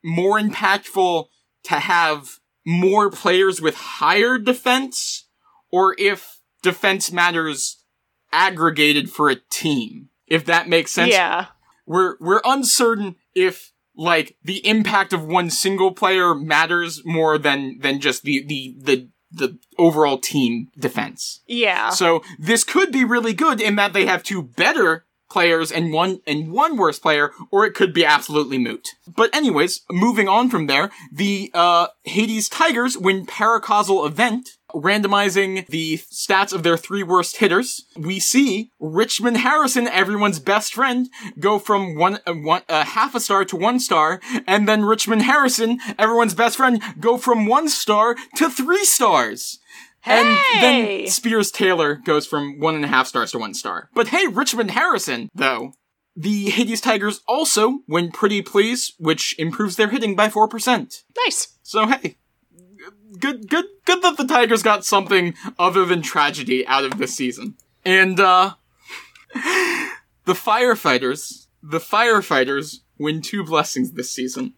more 0.04 0.38
impactful 0.38 1.26
to 1.64 1.74
have 1.74 2.40
more 2.66 3.10
players 3.10 3.60
with 3.60 3.76
higher 3.76 4.38
defense 4.38 5.28
or 5.70 5.94
if 5.98 6.40
defense 6.62 7.12
matters 7.12 7.84
aggregated 8.32 9.10
for 9.10 9.30
a 9.30 9.36
team. 9.50 10.08
If 10.26 10.44
that 10.46 10.68
makes 10.68 10.90
sense. 10.90 11.12
Yeah. 11.12 11.46
We're 11.86 12.16
we're 12.20 12.42
uncertain 12.44 13.16
if 13.34 13.72
like 13.96 14.36
the 14.42 14.66
impact 14.66 15.12
of 15.12 15.26
one 15.26 15.50
single 15.50 15.92
player 15.92 16.34
matters 16.34 17.02
more 17.04 17.38
than 17.38 17.78
than 17.80 18.00
just 18.00 18.22
the 18.22 18.44
the 18.46 18.76
the 18.78 19.08
the 19.30 19.58
overall 19.78 20.18
team 20.18 20.68
defense. 20.78 21.40
Yeah. 21.46 21.90
So 21.90 22.22
this 22.38 22.64
could 22.64 22.92
be 22.92 23.04
really 23.04 23.32
good 23.32 23.60
in 23.60 23.76
that 23.76 23.92
they 23.92 24.06
have 24.06 24.22
two 24.22 24.42
better 24.42 25.06
players 25.30 25.70
and 25.70 25.92
one 25.92 26.20
and 26.26 26.50
one 26.50 26.76
worse 26.76 26.98
player, 26.98 27.30
or 27.50 27.64
it 27.64 27.72
could 27.72 27.94
be 27.94 28.04
absolutely 28.04 28.58
moot. 28.58 28.88
But 29.06 29.34
anyways, 29.34 29.82
moving 29.90 30.28
on 30.28 30.50
from 30.50 30.66
there, 30.66 30.90
the 31.12 31.50
uh, 31.54 31.88
Hades 32.02 32.48
Tigers 32.48 32.98
win 32.98 33.24
paracausal 33.24 34.06
event. 34.06 34.50
Randomizing 34.74 35.66
the 35.66 35.98
stats 35.98 36.52
of 36.52 36.62
their 36.62 36.76
three 36.76 37.02
worst 37.02 37.38
hitters, 37.38 37.86
we 37.96 38.18
see 38.20 38.70
Richmond 38.78 39.38
Harrison, 39.38 39.88
everyone's 39.88 40.38
best 40.38 40.74
friend, 40.74 41.08
go 41.38 41.58
from 41.58 41.96
one, 41.96 42.18
uh, 42.26 42.32
one 42.32 42.62
uh, 42.68 42.84
half 42.84 43.14
a 43.14 43.20
star 43.20 43.44
to 43.46 43.56
one 43.56 43.80
star, 43.80 44.20
and 44.46 44.68
then 44.68 44.84
Richmond 44.84 45.22
Harrison, 45.22 45.78
everyone's 45.98 46.34
best 46.34 46.56
friend, 46.56 46.82
go 46.98 47.16
from 47.16 47.46
one 47.46 47.68
star 47.68 48.16
to 48.36 48.50
three 48.50 48.84
stars. 48.84 49.58
And 50.04 50.38
then 50.60 51.06
Spears 51.08 51.50
Taylor 51.50 51.96
goes 51.96 52.26
from 52.26 52.58
one 52.58 52.74
and 52.74 52.84
a 52.84 52.88
half 52.88 53.06
stars 53.06 53.32
to 53.32 53.38
one 53.38 53.52
star. 53.54 53.90
But 53.94 54.08
hey, 54.08 54.26
Richmond 54.26 54.70
Harrison, 54.70 55.28
though. 55.34 55.72
The 56.16 56.50
Hades 56.50 56.80
Tigers 56.80 57.20
also 57.28 57.80
win 57.86 58.10
Pretty 58.10 58.42
Please, 58.42 58.92
which 58.98 59.34
improves 59.38 59.76
their 59.76 59.88
hitting 59.88 60.16
by 60.16 60.28
4%. 60.28 61.04
nice. 61.24 61.58
So 61.62 61.86
hey, 61.86 62.16
good, 63.20 63.48
good, 63.48 63.66
good 63.84 64.02
that 64.02 64.16
the 64.16 64.26
Tigers 64.26 64.62
got 64.62 64.84
something 64.84 65.34
other 65.58 65.84
than 65.84 66.02
tragedy 66.02 66.66
out 66.66 66.84
of 66.84 66.98
this 66.98 67.14
season. 67.14 67.56
And, 67.84 68.18
uh, 68.18 68.54
the 69.34 70.32
firefighters, 70.34 71.46
the 71.62 71.78
firefighters 71.78 72.80
win 72.98 73.22
two 73.22 73.44
blessings 73.44 73.92
this 73.92 74.10
season. 74.10 74.54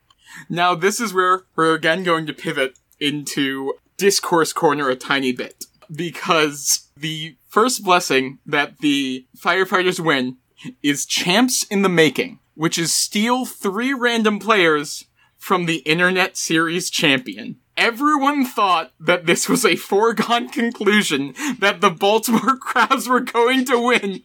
Now, 0.48 0.74
this 0.74 1.00
is 1.00 1.12
where 1.12 1.42
we're 1.56 1.74
again 1.74 2.02
going 2.02 2.26
to 2.26 2.32
pivot 2.32 2.78
into 2.98 3.74
discourse 3.96 4.52
corner 4.52 4.88
a 4.88 4.96
tiny 4.96 5.32
bit. 5.32 5.66
Because 5.94 6.88
the 6.96 7.36
first 7.48 7.84
blessing 7.84 8.38
that 8.46 8.78
the 8.78 9.26
firefighters 9.36 10.00
win 10.00 10.38
is 10.82 11.04
champs 11.04 11.64
in 11.64 11.82
the 11.82 11.88
making, 11.88 12.38
which 12.54 12.78
is 12.78 12.94
steal 12.94 13.44
three 13.44 13.92
random 13.92 14.38
players 14.38 15.04
from 15.36 15.66
the 15.66 15.78
Internet 15.78 16.36
Series 16.36 16.88
champion. 16.88 17.56
Everyone 17.76 18.44
thought 18.44 18.92
that 19.00 19.26
this 19.26 19.48
was 19.48 19.64
a 19.64 19.76
foregone 19.76 20.48
conclusion 20.50 21.34
that 21.58 21.80
the 21.80 21.90
Baltimore 21.90 22.56
Crabs 22.60 23.08
were 23.08 23.20
going 23.20 23.64
to 23.66 23.78
win. 23.78 24.22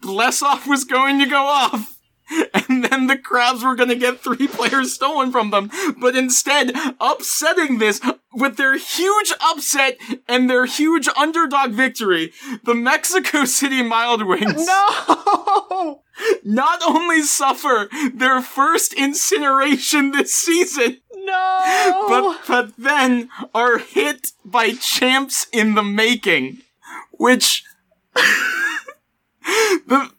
Bless 0.00 0.42
off 0.42 0.66
was 0.66 0.84
going 0.84 1.18
to 1.18 1.26
go 1.26 1.44
off. 1.44 1.97
And 2.68 2.84
then 2.84 3.06
the 3.06 3.16
Crabs 3.16 3.64
were 3.64 3.74
gonna 3.74 3.94
get 3.94 4.20
three 4.20 4.46
players 4.58 4.92
stolen 4.92 5.32
from 5.32 5.50
them. 5.50 5.70
But 5.98 6.14
instead, 6.14 6.72
upsetting 7.00 7.78
this 7.78 8.00
with 8.34 8.56
their 8.56 8.76
huge 8.76 9.32
upset 9.40 9.96
and 10.28 10.50
their 10.50 10.66
huge 10.66 11.08
underdog 11.16 11.70
victory, 11.70 12.32
the 12.64 12.74
Mexico 12.74 13.44
City 13.58 13.82
Mild 13.82 14.26
Wings 14.26 14.66
No. 14.66 16.02
not 16.44 16.80
only 16.86 17.22
suffer 17.22 17.88
their 18.12 18.42
first 18.42 18.92
incineration 18.92 20.10
this 20.10 20.34
season, 20.34 20.98
No. 21.14 22.04
but 22.08 22.40
but 22.46 22.76
then 22.76 23.30
are 23.54 23.78
hit 23.78 24.32
by 24.44 24.72
champs 24.72 25.46
in 25.52 25.74
the 25.74 25.82
making, 25.82 26.58
which 27.12 27.64
the 29.86 30.10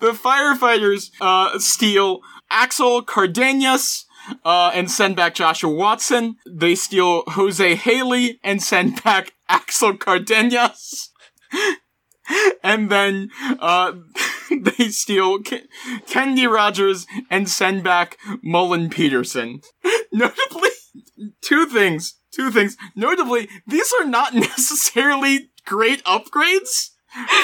the 0.00 0.12
firefighters 0.12 1.10
uh, 1.20 1.58
steal 1.58 2.20
Axel 2.50 3.02
Cardenas. 3.02 4.06
Uh, 4.44 4.70
and 4.72 4.88
send 4.88 5.16
back 5.16 5.34
Joshua 5.34 5.68
Watson. 5.74 6.36
They 6.48 6.76
steal 6.76 7.24
Jose 7.26 7.74
Haley 7.74 8.38
and 8.44 8.62
send 8.62 9.02
back 9.04 9.32
Axel 9.48 9.96
Cardenas. 9.96 11.10
and 12.62 12.88
then, 12.88 13.30
uh, 13.58 13.94
they 14.50 14.90
steal 14.90 15.40
Ken- 15.40 15.66
Rogers 16.48 17.04
and 17.30 17.48
send 17.48 17.82
back 17.82 18.16
Mullen 18.44 18.90
Peterson. 18.90 19.60
Notably, 20.12 20.70
two 21.40 21.66
things. 21.66 22.14
Two 22.32 22.52
things. 22.52 22.76
Notably, 22.94 23.48
these 23.66 23.92
are 24.00 24.06
not 24.06 24.34
necessarily 24.34 25.50
great 25.66 26.02
upgrades 26.04 26.90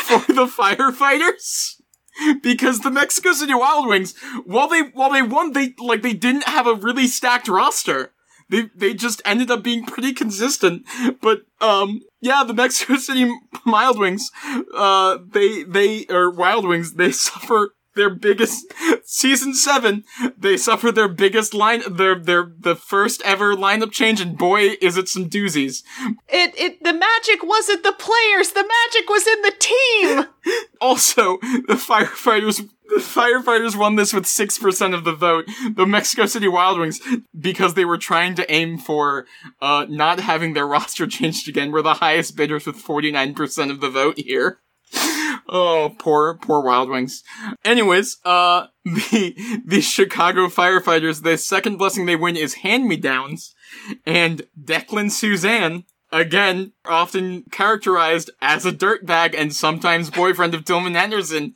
for 0.04 0.32
the 0.32 0.46
firefighters. 0.46 1.77
Because 2.42 2.80
the 2.80 2.90
Mexico 2.90 3.32
City 3.32 3.54
Wild 3.54 3.88
Wings, 3.88 4.14
while 4.44 4.68
they 4.68 4.82
while 4.82 5.10
they 5.10 5.22
won, 5.22 5.52
they 5.52 5.74
like 5.78 6.02
they 6.02 6.12
didn't 6.12 6.44
have 6.44 6.66
a 6.66 6.74
really 6.74 7.06
stacked 7.06 7.48
roster. 7.48 8.12
They 8.50 8.70
they 8.74 8.94
just 8.94 9.20
ended 9.24 9.50
up 9.50 9.62
being 9.62 9.84
pretty 9.84 10.12
consistent. 10.12 10.86
But 11.20 11.42
um 11.60 12.00
yeah, 12.20 12.44
the 12.44 12.54
Mexico 12.54 12.96
City 12.96 13.30
Wild 13.66 13.98
Wings, 13.98 14.30
uh 14.74 15.18
they 15.30 15.62
they 15.64 16.06
or 16.08 16.30
Wild 16.30 16.66
Wings, 16.66 16.94
they 16.94 17.12
suffer 17.26 17.74
their 17.98 18.08
biggest 18.10 18.72
season 19.04 19.52
seven. 19.52 20.04
They 20.38 20.56
suffer 20.56 20.90
their 20.90 21.08
biggest 21.08 21.52
line 21.52 21.82
their 21.90 22.18
their 22.18 22.50
the 22.58 22.76
first 22.76 23.20
ever 23.24 23.54
lineup 23.54 23.92
change, 23.92 24.20
and 24.20 24.38
boy 24.38 24.76
is 24.80 24.96
it 24.96 25.08
some 25.08 25.28
doozies. 25.28 25.82
it 26.28 26.54
it 26.56 26.82
the 26.82 26.94
magic 26.94 27.42
wasn't 27.42 27.82
the 27.82 27.92
players. 27.92 28.52
The 28.52 28.66
magic 28.66 29.08
was 29.10 29.26
in 29.26 29.42
the 29.42 29.54
team. 29.58 30.24
Also, 30.80 31.38
the 31.66 31.74
firefighters 31.74 32.66
the 32.88 33.00
firefighters 33.00 33.76
won 33.76 33.96
this 33.96 34.12
with 34.12 34.26
six 34.26 34.58
percent 34.58 34.94
of 34.94 35.02
the 35.02 35.12
vote. 35.12 35.46
The 35.74 35.84
Mexico 35.84 36.24
City 36.26 36.46
Wild 36.46 36.78
Wings, 36.78 37.00
because 37.38 37.74
they 37.74 37.84
were 37.84 37.98
trying 37.98 38.36
to 38.36 38.50
aim 38.50 38.78
for 38.78 39.26
uh 39.60 39.86
not 39.88 40.20
having 40.20 40.54
their 40.54 40.66
roster 40.74 41.08
changed 41.08 41.48
again, 41.48 41.72
were 41.72 41.82
the 41.82 41.94
highest 41.94 42.36
bidders 42.36 42.64
with 42.64 42.76
forty 42.76 43.10
nine 43.10 43.34
percent 43.34 43.72
of 43.72 43.80
the 43.80 43.90
vote 43.90 44.18
here. 44.18 44.60
Oh, 45.48 45.94
poor, 45.98 46.34
poor 46.34 46.62
Wild 46.62 46.90
Wings. 46.90 47.22
Anyways, 47.64 48.18
uh, 48.24 48.66
the, 48.84 49.62
the 49.64 49.80
Chicago 49.80 50.48
firefighters, 50.48 51.22
the 51.22 51.38
second 51.38 51.76
blessing 51.76 52.06
they 52.06 52.16
win 52.16 52.36
is 52.36 52.54
hand-me-downs, 52.54 53.54
and 54.04 54.42
Declan 54.62 55.10
Suzanne, 55.10 55.84
again, 56.12 56.72
often 56.84 57.44
characterized 57.50 58.30
as 58.42 58.66
a 58.66 58.72
dirtbag 58.72 59.34
and 59.36 59.54
sometimes 59.54 60.10
boyfriend 60.10 60.54
of 60.54 60.64
Tillman 60.64 60.94
Henderson, 60.94 61.54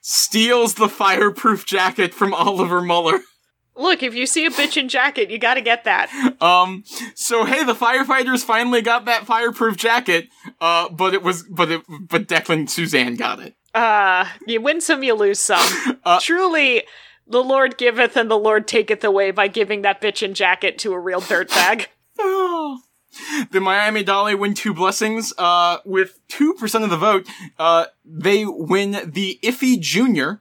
steals 0.00 0.74
the 0.74 0.88
fireproof 0.88 1.66
jacket 1.66 2.14
from 2.14 2.34
Oliver 2.34 2.80
Muller. 2.80 3.20
Look, 3.74 4.02
if 4.02 4.14
you 4.14 4.26
see 4.26 4.44
a 4.44 4.50
bitch 4.50 4.76
in 4.76 4.88
jacket, 4.88 5.30
you 5.30 5.38
got 5.38 5.54
to 5.54 5.62
get 5.62 5.84
that. 5.84 6.10
Um, 6.42 6.84
so 7.14 7.44
hey, 7.44 7.64
the 7.64 7.74
firefighters 7.74 8.44
finally 8.44 8.82
got 8.82 9.06
that 9.06 9.26
fireproof 9.26 9.76
jacket, 9.76 10.28
uh, 10.60 10.88
but 10.90 11.14
it 11.14 11.22
was, 11.22 11.42
but 11.44 11.70
it, 11.70 11.82
but 11.88 12.28
Declan 12.28 12.68
Suzanne 12.68 13.16
got 13.16 13.40
it. 13.40 13.56
Uh, 13.74 14.28
you 14.46 14.60
win 14.60 14.80
some, 14.80 15.02
you 15.02 15.14
lose 15.14 15.40
some. 15.40 15.66
Truly, 16.20 16.82
the 17.26 17.42
Lord 17.42 17.78
giveth 17.78 18.16
and 18.16 18.30
the 18.30 18.38
Lord 18.38 18.68
taketh 18.68 19.02
away 19.02 19.30
by 19.30 19.48
giving 19.48 19.82
that 19.82 20.02
bitch 20.02 20.22
in 20.22 20.34
jacket 20.34 20.78
to 20.80 20.92
a 20.92 20.98
real 20.98 21.20
dirtbag. 21.20 21.86
The 23.50 23.60
Miami 23.60 24.02
Dolly 24.02 24.34
win 24.34 24.54
two 24.54 24.72
blessings, 24.72 25.34
uh, 25.36 25.78
with 25.84 26.18
2% 26.28 26.82
of 26.82 26.88
the 26.88 26.96
vote. 26.96 27.28
Uh, 27.58 27.86
they 28.06 28.46
win 28.46 29.10
the 29.12 29.38
Iffy 29.42 29.78
Junior, 29.78 30.40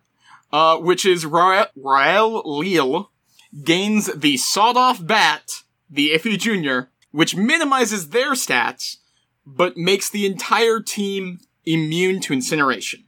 uh, 0.54 0.78
which 0.78 1.06
is 1.06 1.26
Ra- 1.26 1.66
Rael 1.76 2.42
Leal, 2.46 3.12
gains 3.64 4.08
the 4.14 4.38
sawed-off 4.38 5.06
bat, 5.06 5.64
the 5.90 6.12
Iffy 6.12 6.38
Junior, 6.38 6.90
which 7.12 7.36
minimizes 7.36 8.10
their 8.10 8.32
stats, 8.32 8.98
but 9.46 9.78
makes 9.78 10.10
the 10.10 10.26
entire 10.26 10.80
team 10.80 11.40
immune 11.66 12.22
to 12.22 12.34
incineration. 12.34 13.06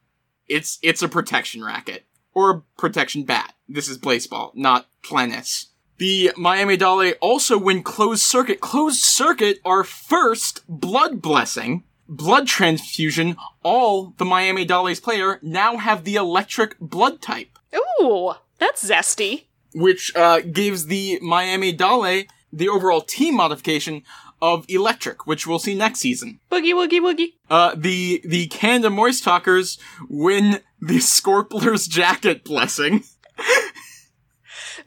It's, 0.48 0.80
it's 0.82 1.02
a 1.02 1.08
protection 1.08 1.64
racket. 1.64 2.06
Or 2.34 2.50
a 2.50 2.62
protection 2.78 3.24
bat. 3.24 3.54
This 3.70 3.88
is 3.88 3.98
baseball, 3.98 4.52
not 4.56 4.88
tennis. 5.04 5.68
The 6.00 6.32
Miami 6.36 6.76
Dolly 6.76 7.14
also 7.16 7.58
win 7.58 7.84
closed 7.84 8.24
circuit. 8.24 8.60
Closed 8.60 9.02
circuit, 9.02 9.60
our 9.64 9.84
first 9.84 10.64
blood 10.68 11.22
blessing, 11.22 11.84
blood 12.10 12.48
transfusion. 12.48 13.38
All 13.62 14.16
the 14.18 14.26
Miami 14.26 14.66
Dolly's 14.66 15.00
player 15.00 15.40
now 15.44 15.78
have 15.78 16.04
the 16.04 16.16
electric 16.16 16.78
blood 16.80 17.22
type, 17.22 17.54
Ooh, 18.02 18.34
that's 18.60 18.88
zesty. 18.88 19.46
Which 19.74 20.16
uh, 20.16 20.40
gives 20.42 20.88
the 20.88 21.20
Miami 21.22 21.72
Dolly 21.72 22.28
the 22.52 22.70
overall 22.70 23.02
team 23.02 23.36
modification 23.36 24.04
of 24.42 24.66
electric, 24.68 25.26
which 25.26 25.48
we'll 25.48 25.58
see 25.58 25.74
next 25.74 26.00
season. 26.00 26.40
Boogie 26.52 26.74
woogie 26.74 27.00
woogie. 27.00 27.34
Uh, 27.50 27.74
the 27.76 28.22
the 28.26 28.48
Canada 28.48 28.90
Moist 28.90 29.24
Talkers 29.24 29.80
win 30.10 30.60
the 30.82 31.00
Scorpler's 31.00 31.88
jacket 31.88 32.44
blessing. 32.44 33.04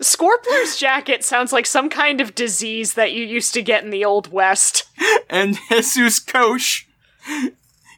Scorpler's 0.01 0.77
jacket 0.77 1.25
sounds 1.25 1.53
like 1.53 1.65
some 1.65 1.89
kind 1.89 2.21
of 2.21 2.35
disease 2.35 2.95
that 2.95 3.13
you 3.13 3.25
used 3.25 3.55
to 3.55 3.63
get 3.63 3.83
in 3.83 3.91
the 3.91 4.05
Old 4.05 4.31
West. 4.31 4.85
and 5.31 5.59
Jesus 5.71 6.19
Koch 6.19 6.87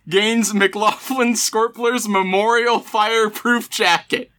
gains 0.08 0.54
McLaughlin 0.54 1.34
Scorpler's 1.34 2.08
Memorial 2.08 2.78
Fireproof 2.78 3.68
Jacket. 3.68 4.30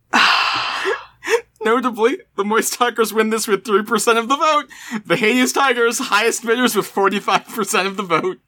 Notably, 1.61 2.19
the 2.35 2.45
Moist 2.45 2.73
Tigers 2.73 3.13
win 3.13 3.29
this 3.29 3.47
with 3.47 3.63
3% 3.63 4.17
of 4.17 4.29
the 4.29 4.35
vote. 4.35 4.69
The 5.05 5.17
Hades 5.17 5.53
Tigers, 5.53 5.99
highest 5.99 6.45
bidders 6.45 6.75
with 6.75 6.91
45% 6.91 7.85
of 7.85 7.97
the 7.97 8.03
vote. 8.03 8.39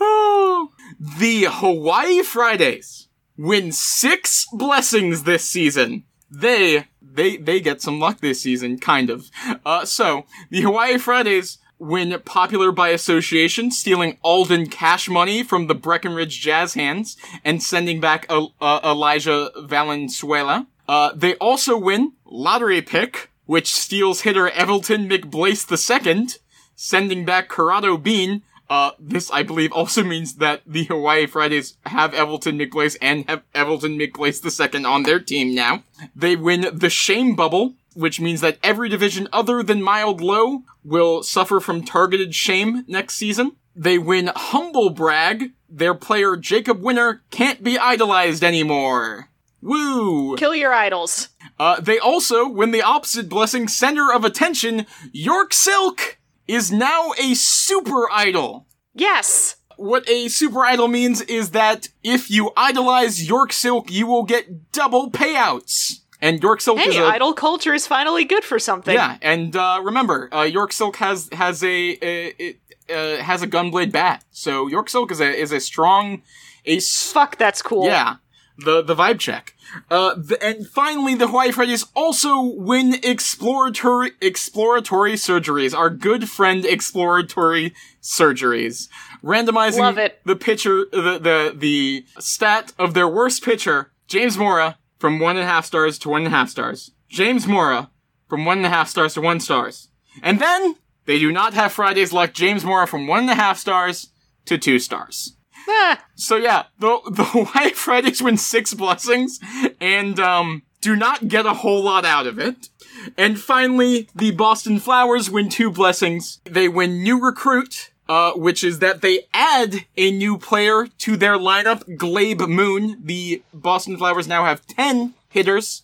Oh. 0.00 0.72
The 1.00 1.46
Hawaii 1.48 2.22
Fridays 2.22 3.08
win 3.36 3.72
six 3.72 4.46
blessings 4.52 5.22
this 5.22 5.44
season. 5.44 6.04
They, 6.30 6.86
they, 7.00 7.36
they 7.36 7.60
get 7.60 7.80
some 7.80 8.00
luck 8.00 8.20
this 8.20 8.42
season, 8.42 8.78
kind 8.78 9.08
of. 9.08 9.30
Uh, 9.64 9.84
so, 9.84 10.26
the 10.50 10.60
Hawaii 10.62 10.98
Fridays 10.98 11.58
win 11.78 12.20
popular 12.24 12.72
by 12.72 12.88
association, 12.88 13.70
stealing 13.70 14.18
Alden 14.22 14.68
cash 14.68 15.08
money 15.08 15.42
from 15.42 15.66
the 15.66 15.74
Breckenridge 15.74 16.40
Jazz 16.40 16.74
hands 16.74 17.16
and 17.44 17.62
sending 17.62 18.00
back 18.00 18.26
uh, 18.28 18.46
uh, 18.60 18.80
Elijah 18.84 19.50
Valenzuela. 19.62 20.66
Uh, 20.88 21.12
they 21.14 21.34
also 21.34 21.76
win 21.76 22.12
lottery 22.24 22.80
pick, 22.80 23.30
which 23.44 23.72
steals 23.74 24.22
hitter 24.22 24.48
Evelton 24.48 25.08
McBlase 25.08 26.06
II, 26.06 26.28
sending 26.74 27.24
back 27.24 27.48
Corrado 27.48 27.98
Bean. 27.98 28.42
Uh, 28.70 28.90
this, 28.98 29.30
I 29.30 29.42
believe, 29.42 29.72
also 29.72 30.02
means 30.02 30.36
that 30.36 30.62
the 30.66 30.84
Hawaii 30.84 31.26
Fridays 31.26 31.76
have 31.86 32.12
Evelton 32.12 32.58
McBlase 32.58 32.96
and 33.00 33.28
have 33.28 33.42
Evelton 33.54 33.98
McBlase 33.98 34.74
II 34.74 34.84
on 34.84 35.04
their 35.04 35.20
team 35.20 35.54
now. 35.54 35.84
They 36.14 36.36
win 36.36 36.66
the 36.72 36.90
shame 36.90 37.34
bubble, 37.34 37.74
which 37.94 38.20
means 38.20 38.40
that 38.42 38.58
every 38.62 38.88
division 38.88 39.28
other 39.32 39.62
than 39.62 39.82
mild 39.82 40.20
low 40.20 40.62
will 40.84 41.22
suffer 41.22 41.60
from 41.60 41.84
targeted 41.84 42.34
shame 42.34 42.84
next 42.86 43.14
season. 43.14 43.52
They 43.74 43.98
win 43.98 44.30
humble 44.34 44.90
brag. 44.90 45.52
Their 45.70 45.94
player 45.94 46.36
Jacob 46.36 46.82
Winner 46.82 47.22
can't 47.30 47.62
be 47.62 47.78
idolized 47.78 48.42
anymore. 48.42 49.28
Woo! 49.60 50.36
Kill 50.36 50.54
your 50.54 50.72
idols. 50.72 51.28
Uh, 51.58 51.80
they 51.80 51.98
also 51.98 52.48
win 52.48 52.70
the 52.70 52.82
opposite 52.82 53.28
blessing, 53.28 53.68
center 53.68 54.12
of 54.12 54.24
attention. 54.24 54.86
York 55.12 55.52
Silk 55.52 56.18
is 56.46 56.70
now 56.70 57.12
a 57.18 57.34
super 57.34 58.08
idol. 58.12 58.66
Yes. 58.94 59.56
What 59.76 60.08
a 60.08 60.28
super 60.28 60.64
idol 60.64 60.88
means 60.88 61.20
is 61.22 61.50
that 61.50 61.88
if 62.02 62.30
you 62.30 62.52
idolize 62.56 63.28
York 63.28 63.52
Silk, 63.52 63.90
you 63.90 64.06
will 64.06 64.24
get 64.24 64.72
double 64.72 65.10
payouts. 65.10 66.00
And 66.20 66.42
York 66.42 66.60
Silk 66.60 66.80
is 66.80 66.94
Hey, 66.94 67.00
a 67.00 67.06
idol 67.06 67.32
culture 67.32 67.72
is 67.74 67.86
finally 67.86 68.24
good 68.24 68.42
for 68.44 68.58
something. 68.58 68.92
yeah, 68.94 69.18
and 69.22 69.54
uh, 69.54 69.80
remember, 69.84 70.28
uh, 70.34 70.42
York 70.42 70.72
Silk 70.72 70.96
has 70.96 71.28
has 71.32 71.62
a, 71.62 71.68
a 72.02 72.26
it, 72.38 72.56
uh, 72.90 73.22
has 73.22 73.42
a 73.42 73.46
gunblade 73.46 73.92
bat. 73.92 74.24
So 74.32 74.66
York 74.66 74.88
Silk 74.90 75.12
is 75.12 75.20
a 75.20 75.30
is 75.32 75.52
a 75.52 75.60
strong, 75.60 76.22
a 76.66 76.78
s- 76.78 77.12
Fuck, 77.12 77.36
that's 77.38 77.62
cool. 77.62 77.86
yeah, 77.86 78.16
the 78.58 78.82
the 78.82 78.94
vibe 78.94 79.18
check. 79.18 79.54
Uh, 79.90 80.14
the, 80.14 80.42
and 80.42 80.66
finally, 80.66 81.14
the 81.14 81.28
Hawaii 81.28 81.52
Fridays 81.52 81.86
also 81.94 82.42
win 82.42 82.96
exploratory 83.02 84.12
exploratory 84.20 85.12
surgeries. 85.12 85.76
Our 85.76 85.90
good 85.90 86.28
friend 86.28 86.64
exploratory 86.64 87.72
surgeries, 88.02 88.88
randomizing 89.22 90.10
the 90.24 90.36
pitcher, 90.36 90.86
the 90.90 91.18
the 91.18 91.54
the 91.56 92.04
stat 92.18 92.72
of 92.78 92.94
their 92.94 93.08
worst 93.08 93.44
pitcher, 93.44 93.92
James 94.08 94.36
Mora, 94.36 94.78
from 94.98 95.20
one 95.20 95.36
and 95.36 95.44
a 95.44 95.48
half 95.48 95.64
stars 95.64 95.98
to 96.00 96.08
one 96.08 96.22
and 96.24 96.34
a 96.34 96.36
half 96.36 96.50
stars. 96.50 96.90
James 97.08 97.46
Mora 97.46 97.90
from 98.28 98.44
one 98.44 98.58
and 98.58 98.66
a 98.66 98.70
half 98.70 98.88
stars 98.88 99.14
to 99.14 99.20
one 99.20 99.40
stars. 99.40 99.88
And 100.22 100.40
then 100.40 100.76
they 101.06 101.18
do 101.18 101.32
not 101.32 101.54
have 101.54 101.72
Fridays 101.72 102.12
like 102.12 102.34
James 102.34 102.64
Mora 102.64 102.86
from 102.86 103.06
one 103.06 103.20
and 103.20 103.30
a 103.30 103.34
half 103.34 103.56
stars 103.56 104.08
to 104.46 104.58
two 104.58 104.78
stars. 104.78 105.37
So 106.14 106.36
yeah, 106.36 106.64
the 106.78 107.00
the 107.10 107.24
Hawaii 107.32 107.70
Fridays 107.70 108.20
win 108.20 108.36
six 108.36 108.74
blessings 108.74 109.38
and 109.80 110.18
um 110.18 110.62
do 110.80 110.96
not 110.96 111.28
get 111.28 111.46
a 111.46 111.54
whole 111.54 111.82
lot 111.82 112.04
out 112.04 112.26
of 112.26 112.38
it. 112.38 112.68
And 113.16 113.38
finally, 113.38 114.08
the 114.14 114.32
Boston 114.32 114.78
Flowers 114.78 115.30
win 115.30 115.48
two 115.48 115.70
blessings. 115.70 116.40
They 116.44 116.68
win 116.68 117.02
new 117.02 117.20
recruit, 117.20 117.90
uh, 118.08 118.32
which 118.32 118.62
is 118.64 118.78
that 118.80 119.02
they 119.02 119.26
add 119.34 119.86
a 119.96 120.10
new 120.10 120.38
player 120.38 120.86
to 120.98 121.16
their 121.16 121.36
lineup, 121.36 121.96
Glabe 121.96 122.48
Moon. 122.48 123.00
The 123.04 123.42
Boston 123.52 123.96
Flowers 123.96 124.28
now 124.28 124.44
have 124.44 124.66
10 124.66 125.14
hitters. 125.28 125.82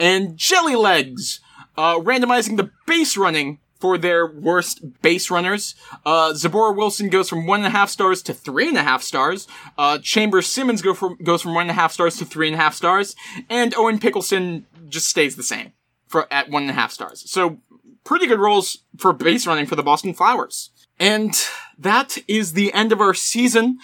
And 0.00 0.36
Jelly 0.36 0.76
Legs, 0.76 1.40
uh, 1.76 1.96
randomizing 1.96 2.56
the 2.56 2.70
base 2.86 3.16
running 3.16 3.58
for 3.78 3.98
their 3.98 4.26
worst 4.26 4.80
base 5.02 5.30
runners. 5.30 5.74
Uh, 6.04 6.32
Zabora 6.32 6.74
Wilson 6.74 7.08
goes 7.08 7.28
from 7.28 7.46
one 7.46 7.60
and 7.60 7.66
a 7.66 7.70
half 7.70 7.90
stars 7.90 8.22
to 8.22 8.34
three 8.34 8.68
and 8.68 8.76
a 8.76 8.82
half 8.82 9.02
stars. 9.02 9.46
Uh, 9.76 9.98
Chambers 9.98 10.46
Simmons 10.46 10.82
go 10.82 10.94
from, 10.94 11.16
goes 11.22 11.42
from 11.42 11.54
one 11.54 11.62
and 11.62 11.70
a 11.70 11.74
half 11.74 11.92
stars 11.92 12.16
to 12.18 12.24
three 12.24 12.46
and 12.46 12.54
a 12.54 12.58
half 12.58 12.74
stars. 12.74 13.14
And 13.48 13.74
Owen 13.76 13.98
Pickleson 13.98 14.64
just 14.88 15.08
stays 15.08 15.36
the 15.36 15.42
same 15.42 15.72
for, 16.06 16.32
at 16.32 16.50
one 16.50 16.62
and 16.62 16.70
a 16.70 16.74
half 16.74 16.92
stars. 16.92 17.30
So, 17.30 17.58
pretty 18.04 18.26
good 18.26 18.38
roles 18.38 18.78
for 18.98 19.12
base 19.12 19.46
running 19.46 19.66
for 19.66 19.74
the 19.74 19.82
Boston 19.82 20.14
Flowers. 20.14 20.70
And 20.98 21.34
that 21.78 22.16
is 22.26 22.52
the 22.52 22.72
end 22.72 22.92
of 22.92 23.00
our 23.00 23.12
season. 23.12 23.78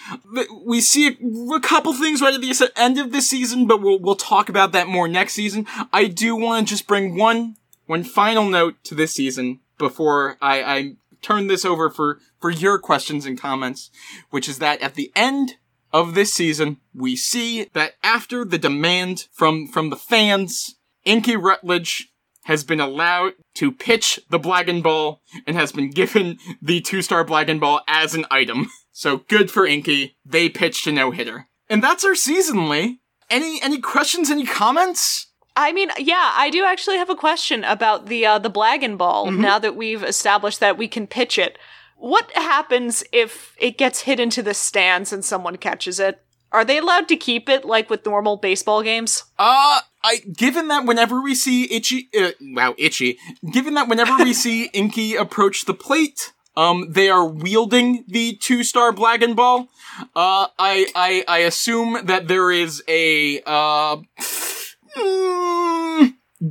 We 0.65 0.81
see 0.81 1.07
a, 1.07 1.59
couple 1.59 1.93
things 1.93 2.21
right 2.21 2.33
at 2.33 2.41
the 2.41 2.71
end 2.75 2.97
of 2.99 3.11
this 3.11 3.29
season, 3.29 3.67
but 3.67 3.81
we'll, 3.81 3.99
we'll 3.99 4.15
talk 4.15 4.49
about 4.49 4.71
that 4.71 4.87
more 4.87 5.07
next 5.07 5.33
season. 5.33 5.67
I 5.91 6.07
do 6.07 6.35
want 6.35 6.67
to 6.67 6.73
just 6.73 6.87
bring 6.87 7.17
one, 7.17 7.57
one 7.85 8.03
final 8.03 8.49
note 8.49 8.83
to 8.85 8.95
this 8.95 9.13
season 9.13 9.59
before 9.77 10.37
I, 10.41 10.63
I 10.63 10.91
turn 11.21 11.47
this 11.47 11.65
over 11.65 11.89
for, 11.89 12.19
for 12.39 12.49
your 12.49 12.79
questions 12.79 13.25
and 13.25 13.39
comments, 13.39 13.89
which 14.29 14.47
is 14.47 14.59
that 14.59 14.81
at 14.81 14.95
the 14.95 15.11
end 15.15 15.55
of 15.91 16.15
this 16.15 16.33
season, 16.33 16.77
we 16.93 17.15
see 17.15 17.65
that 17.73 17.93
after 18.03 18.43
the 18.43 18.57
demand 18.57 19.27
from, 19.31 19.67
from 19.67 19.89
the 19.89 19.95
fans, 19.95 20.75
Inky 21.05 21.35
Rutledge 21.35 22.09
has 22.45 22.63
been 22.63 22.79
allowed 22.79 23.33
to 23.55 23.71
pitch 23.71 24.19
the 24.29 24.39
Blagon 24.39 24.81
Ball 24.83 25.21
and 25.47 25.55
has 25.55 25.71
been 25.71 25.89
given 25.89 26.37
the 26.61 26.81
two-star 26.81 27.23
Blagon 27.23 27.59
Ball 27.59 27.81
as 27.87 28.13
an 28.15 28.25
item. 28.29 28.69
So 28.91 29.17
good 29.17 29.49
for 29.49 29.65
Inky. 29.65 30.17
They 30.25 30.49
pitched 30.49 30.85
a 30.87 30.91
no-hitter. 30.91 31.47
And 31.69 31.81
that's 31.81 32.03
our 32.03 32.15
season, 32.15 32.69
Lee. 32.69 32.99
Any, 33.29 33.61
any 33.61 33.79
questions, 33.79 34.29
any 34.29 34.45
comments? 34.45 35.31
I 35.55 35.71
mean, 35.71 35.91
yeah, 35.97 36.31
I 36.33 36.49
do 36.49 36.63
actually 36.65 36.97
have 36.97 37.09
a 37.09 37.15
question 37.15 37.63
about 37.63 38.07
the 38.07 38.25
uh, 38.25 38.39
the 38.39 38.49
Blagon 38.49 38.97
Ball. 38.97 39.27
Mm-hmm. 39.27 39.41
Now 39.41 39.59
that 39.59 39.75
we've 39.75 40.03
established 40.03 40.59
that 40.59 40.77
we 40.77 40.87
can 40.87 41.07
pitch 41.07 41.37
it, 41.37 41.57
what 41.97 42.31
happens 42.31 43.03
if 43.11 43.55
it 43.59 43.77
gets 43.77 44.01
hit 44.01 44.19
into 44.19 44.41
the 44.41 44.53
stands 44.53 45.13
and 45.13 45.23
someone 45.23 45.57
catches 45.57 45.99
it? 45.99 46.21
Are 46.51 46.63
they 46.63 46.77
allowed 46.77 47.07
to 47.07 47.15
keep 47.15 47.49
it 47.49 47.65
like 47.65 47.89
with 47.89 48.05
normal 48.05 48.37
baseball 48.37 48.83
games? 48.83 49.23
Uh, 49.39 49.79
I, 50.03 50.17
given 50.37 50.67
that 50.67 50.85
whenever 50.85 51.21
we 51.21 51.33
see 51.33 51.73
Itchy, 51.73 52.09
uh, 52.17 52.31
wow, 52.41 52.75
Itchy, 52.77 53.17
given 53.51 53.73
that 53.73 53.87
whenever 53.87 54.15
we 54.17 54.33
see 54.43 54.65
Inky 54.65 55.15
approach 55.15 55.65
the 55.65 55.73
plate, 55.73 56.33
um, 56.55 56.91
they 56.91 57.09
are 57.09 57.25
wielding 57.25 58.03
the 58.07 58.35
two-star 58.35 58.91
Blagon 58.91 59.35
Ball, 59.35 59.67
uh, 60.15 60.47
I, 60.59 60.87
I, 60.93 61.23
I 61.27 61.37
assume 61.39 62.05
that 62.05 62.27
there 62.27 62.51
is 62.51 62.83
a, 62.87 63.41
uh, 63.45 63.97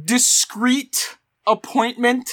discreet 0.05 1.16
appointment 1.47 2.30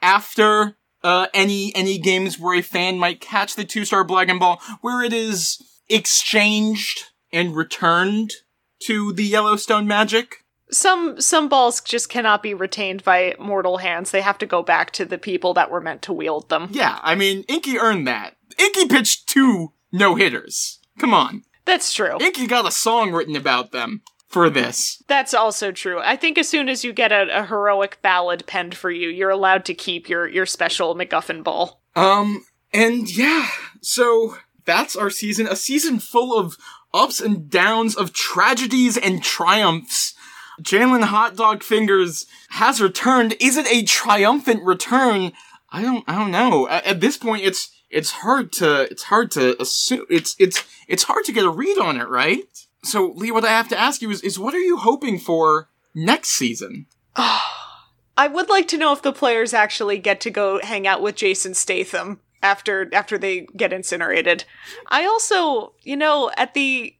after, 0.00 0.76
uh, 1.02 1.26
any, 1.34 1.74
any 1.74 1.98
games 1.98 2.38
where 2.38 2.58
a 2.58 2.62
fan 2.62 2.98
might 2.98 3.20
catch 3.20 3.56
the 3.56 3.64
two-star 3.64 4.04
Blagon 4.04 4.38
Ball, 4.38 4.60
where 4.80 5.02
it 5.02 5.12
is 5.12 5.62
exchanged 5.88 7.04
and 7.32 7.56
returned 7.56 8.32
to 8.80 9.12
the 9.12 9.24
Yellowstone 9.24 9.86
Magic. 9.86 10.44
Some 10.70 11.20
some 11.20 11.50
balls 11.50 11.82
just 11.82 12.08
cannot 12.08 12.42
be 12.42 12.54
retained 12.54 13.04
by 13.04 13.34
mortal 13.38 13.78
hands. 13.78 14.10
They 14.10 14.22
have 14.22 14.38
to 14.38 14.46
go 14.46 14.62
back 14.62 14.90
to 14.92 15.04
the 15.04 15.18
people 15.18 15.52
that 15.54 15.70
were 15.70 15.82
meant 15.82 16.00
to 16.02 16.14
wield 16.14 16.48
them. 16.48 16.68
Yeah, 16.72 16.98
I 17.02 17.14
mean, 17.14 17.44
Inky 17.46 17.78
earned 17.78 18.08
that. 18.08 18.36
Inky 18.58 18.86
pitched 18.88 19.28
two 19.28 19.74
no 19.92 20.14
hitters. 20.14 20.78
Come 20.98 21.12
on. 21.12 21.42
That's 21.66 21.92
true. 21.92 22.16
Inky 22.20 22.46
got 22.46 22.66
a 22.66 22.70
song 22.70 23.12
written 23.12 23.36
about 23.36 23.72
them 23.72 24.02
for 24.32 24.48
this. 24.48 25.02
That's 25.06 25.34
also 25.34 25.70
true. 25.72 26.00
I 26.00 26.16
think 26.16 26.38
as 26.38 26.48
soon 26.48 26.68
as 26.68 26.84
you 26.84 26.92
get 26.92 27.12
a, 27.12 27.40
a 27.40 27.46
heroic 27.46 27.98
ballad 28.02 28.46
penned 28.46 28.74
for 28.74 28.90
you, 28.90 29.08
you're 29.08 29.30
allowed 29.30 29.64
to 29.66 29.74
keep 29.74 30.08
your 30.08 30.26
your 30.26 30.46
special 30.46 30.94
MacGuffin 30.94 31.44
ball. 31.44 31.82
Um, 31.94 32.44
and 32.72 33.14
yeah, 33.14 33.48
so 33.82 34.36
that's 34.64 34.96
our 34.96 35.10
season. 35.10 35.46
A 35.46 35.56
season 35.56 35.98
full 35.98 36.38
of 36.38 36.56
ups 36.94 37.20
and 37.20 37.50
downs, 37.50 37.94
of 37.94 38.12
tragedies 38.12 38.96
and 38.96 39.22
triumphs. 39.22 40.14
Jalen 40.60 41.04
Hot 41.04 41.36
Dog 41.36 41.62
Fingers 41.62 42.26
has 42.50 42.80
returned. 42.80 43.34
Is 43.40 43.56
it 43.56 43.66
a 43.70 43.82
triumphant 43.84 44.62
return? 44.62 45.32
I 45.70 45.82
don't, 45.82 46.04
I 46.06 46.16
don't 46.16 46.30
know. 46.30 46.68
At, 46.68 46.86
at 46.86 47.00
this 47.00 47.16
point, 47.16 47.44
it's, 47.44 47.70
it's 47.90 48.10
hard 48.10 48.52
to, 48.52 48.82
it's 48.82 49.04
hard 49.04 49.30
to 49.32 49.60
assume, 49.60 50.06
it's, 50.10 50.36
it's, 50.38 50.64
it's 50.88 51.04
hard 51.04 51.24
to 51.24 51.32
get 51.32 51.44
a 51.44 51.50
read 51.50 51.78
on 51.78 51.98
it, 51.98 52.08
right? 52.08 52.44
So, 52.84 53.12
Lee, 53.16 53.30
what 53.30 53.44
I 53.44 53.48
have 53.50 53.68
to 53.68 53.78
ask 53.78 54.02
you 54.02 54.10
is, 54.10 54.20
is 54.22 54.38
what 54.38 54.54
are 54.54 54.60
you 54.60 54.76
hoping 54.76 55.18
for 55.18 55.68
next 55.94 56.30
season? 56.30 56.86
I 57.16 58.28
would 58.28 58.48
like 58.48 58.68
to 58.68 58.76
know 58.78 58.92
if 58.92 59.02
the 59.02 59.12
players 59.12 59.54
actually 59.54 59.98
get 59.98 60.20
to 60.22 60.30
go 60.30 60.60
hang 60.62 60.86
out 60.86 61.00
with 61.02 61.14
Jason 61.16 61.54
Statham 61.54 62.20
after 62.42 62.92
after 62.94 63.16
they 63.16 63.46
get 63.56 63.72
incinerated. 63.72 64.44
I 64.88 65.04
also, 65.06 65.72
you 65.82 65.96
know, 65.96 66.30
at 66.36 66.54
the 66.54 66.94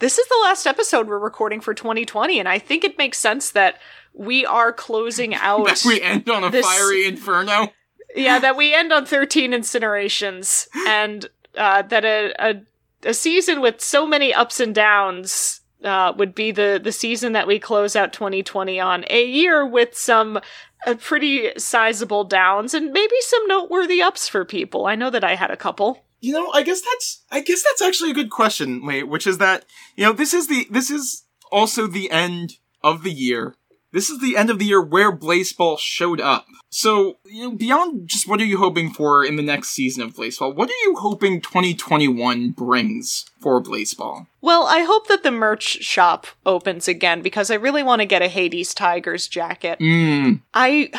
this 0.00 0.18
is 0.18 0.26
the 0.28 0.40
last 0.42 0.66
episode 0.66 1.08
we're 1.08 1.18
recording 1.18 1.60
for 1.60 1.74
2020, 1.74 2.38
and 2.40 2.48
I 2.48 2.58
think 2.58 2.82
it 2.84 2.98
makes 2.98 3.18
sense 3.18 3.50
that 3.52 3.78
we 4.12 4.44
are 4.44 4.72
closing 4.72 5.34
out. 5.34 5.82
We 5.84 6.00
end 6.02 6.28
on 6.28 6.42
a 6.44 6.50
This- 6.50 6.66
fiery 6.66 7.06
inferno. 7.06 7.68
yeah, 8.16 8.38
that 8.40 8.56
we 8.56 8.74
end 8.74 8.92
on 8.92 9.06
13 9.06 9.52
incinerations, 9.52 10.66
and 10.86 11.28
uh, 11.56 11.82
that 11.82 12.04
a, 12.04 12.34
a 12.38 12.62
a 13.04 13.14
season 13.14 13.60
with 13.60 13.80
so 13.80 14.06
many 14.06 14.32
ups 14.32 14.60
and 14.60 14.74
downs 14.74 15.60
uh, 15.84 16.12
would 16.16 16.34
be 16.34 16.52
the 16.52 16.80
the 16.82 16.92
season 16.92 17.32
that 17.32 17.46
we 17.46 17.58
close 17.58 17.96
out 17.96 18.12
2020 18.12 18.78
on. 18.80 19.04
A 19.10 19.24
year 19.24 19.66
with 19.66 19.96
some 19.96 20.40
uh, 20.86 20.94
pretty 20.94 21.50
sizable 21.58 22.24
downs 22.24 22.74
and 22.74 22.92
maybe 22.92 23.14
some 23.20 23.46
noteworthy 23.46 24.02
ups 24.02 24.28
for 24.28 24.44
people. 24.44 24.86
I 24.86 24.94
know 24.94 25.10
that 25.10 25.24
I 25.24 25.34
had 25.34 25.50
a 25.50 25.56
couple. 25.56 26.04
You 26.20 26.32
know, 26.32 26.50
I 26.52 26.62
guess 26.62 26.80
that's 26.80 27.24
I 27.30 27.40
guess 27.40 27.62
that's 27.62 27.82
actually 27.82 28.12
a 28.12 28.14
good 28.14 28.30
question, 28.30 28.86
wait, 28.86 29.04
which 29.04 29.26
is 29.26 29.38
that 29.38 29.64
you 29.96 30.04
know 30.04 30.12
this 30.12 30.32
is 30.32 30.48
the 30.48 30.66
this 30.70 30.90
is 30.90 31.24
also 31.50 31.86
the 31.86 32.10
end 32.10 32.58
of 32.82 33.02
the 33.02 33.12
year. 33.12 33.54
This 33.92 34.08
is 34.08 34.20
the 34.20 34.36
end 34.36 34.48
of 34.48 34.58
the 34.58 34.64
year 34.64 34.80
where 34.80 35.14
Blaseball 35.14 35.78
showed 35.78 36.20
up. 36.20 36.46
So, 36.70 37.18
you 37.26 37.44
know, 37.44 37.54
beyond 37.54 38.08
just 38.08 38.26
what 38.26 38.40
are 38.40 38.46
you 38.46 38.56
hoping 38.56 38.90
for 38.90 39.22
in 39.22 39.36
the 39.36 39.42
next 39.42 39.68
season 39.70 40.02
of 40.02 40.14
Blaseball, 40.14 40.54
what 40.54 40.70
are 40.70 40.82
you 40.84 40.96
hoping 40.98 41.42
2021 41.42 42.50
brings 42.52 43.26
for 43.38 43.62
Blaseball? 43.62 44.26
Well, 44.40 44.66
I 44.66 44.80
hope 44.80 45.08
that 45.08 45.22
the 45.22 45.30
merch 45.30 45.82
shop 45.82 46.26
opens 46.46 46.88
again 46.88 47.20
because 47.20 47.50
I 47.50 47.56
really 47.56 47.82
want 47.82 48.00
to 48.00 48.06
get 48.06 48.22
a 48.22 48.28
Hades 48.28 48.72
Tigers 48.72 49.28
jacket. 49.28 49.78
Mmm. 49.78 50.40
I 50.54 50.90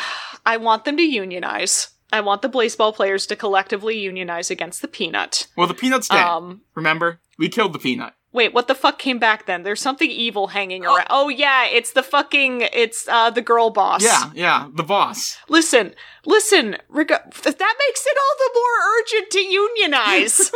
I 0.46 0.56
want 0.58 0.84
them 0.84 0.96
to 0.96 1.02
unionize. 1.02 1.88
I 2.12 2.20
want 2.20 2.42
the 2.42 2.48
baseball 2.48 2.92
players 2.92 3.26
to 3.26 3.34
collectively 3.34 3.98
unionize 3.98 4.50
against 4.50 4.82
the 4.82 4.88
peanut. 4.88 5.48
Well, 5.56 5.66
the 5.66 5.74
peanut's 5.74 6.08
dead. 6.08 6.24
Um 6.24 6.60
Remember? 6.76 7.18
We 7.38 7.48
killed 7.48 7.72
the 7.72 7.80
peanut. 7.80 8.14
Wait, 8.34 8.52
what 8.52 8.68
the 8.68 8.74
fuck 8.74 8.98
came 8.98 9.18
back 9.18 9.46
then? 9.46 9.62
There's 9.62 9.80
something 9.80 10.10
evil 10.10 10.48
hanging 10.48 10.84
around. 10.84 11.06
Oh 11.08 11.30
yeah, 11.30 11.66
it's 11.66 11.92
the 11.92 12.02
fucking 12.02 12.62
it's 12.72 13.08
uh 13.08 13.30
the 13.30 13.40
girl 13.40 13.70
boss. 13.70 14.04
Yeah, 14.04 14.30
yeah, 14.34 14.68
the 14.74 14.82
boss. 14.82 15.38
Listen, 15.48 15.94
listen, 16.26 16.76
reg- 16.88 17.08
that 17.08 17.24
makes 17.46 18.06
it 18.06 18.18
all 18.20 18.36
the 18.38 18.50
more 18.54 18.76
urgent 18.98 19.30
to 19.30 19.40
unionize. 19.40 20.50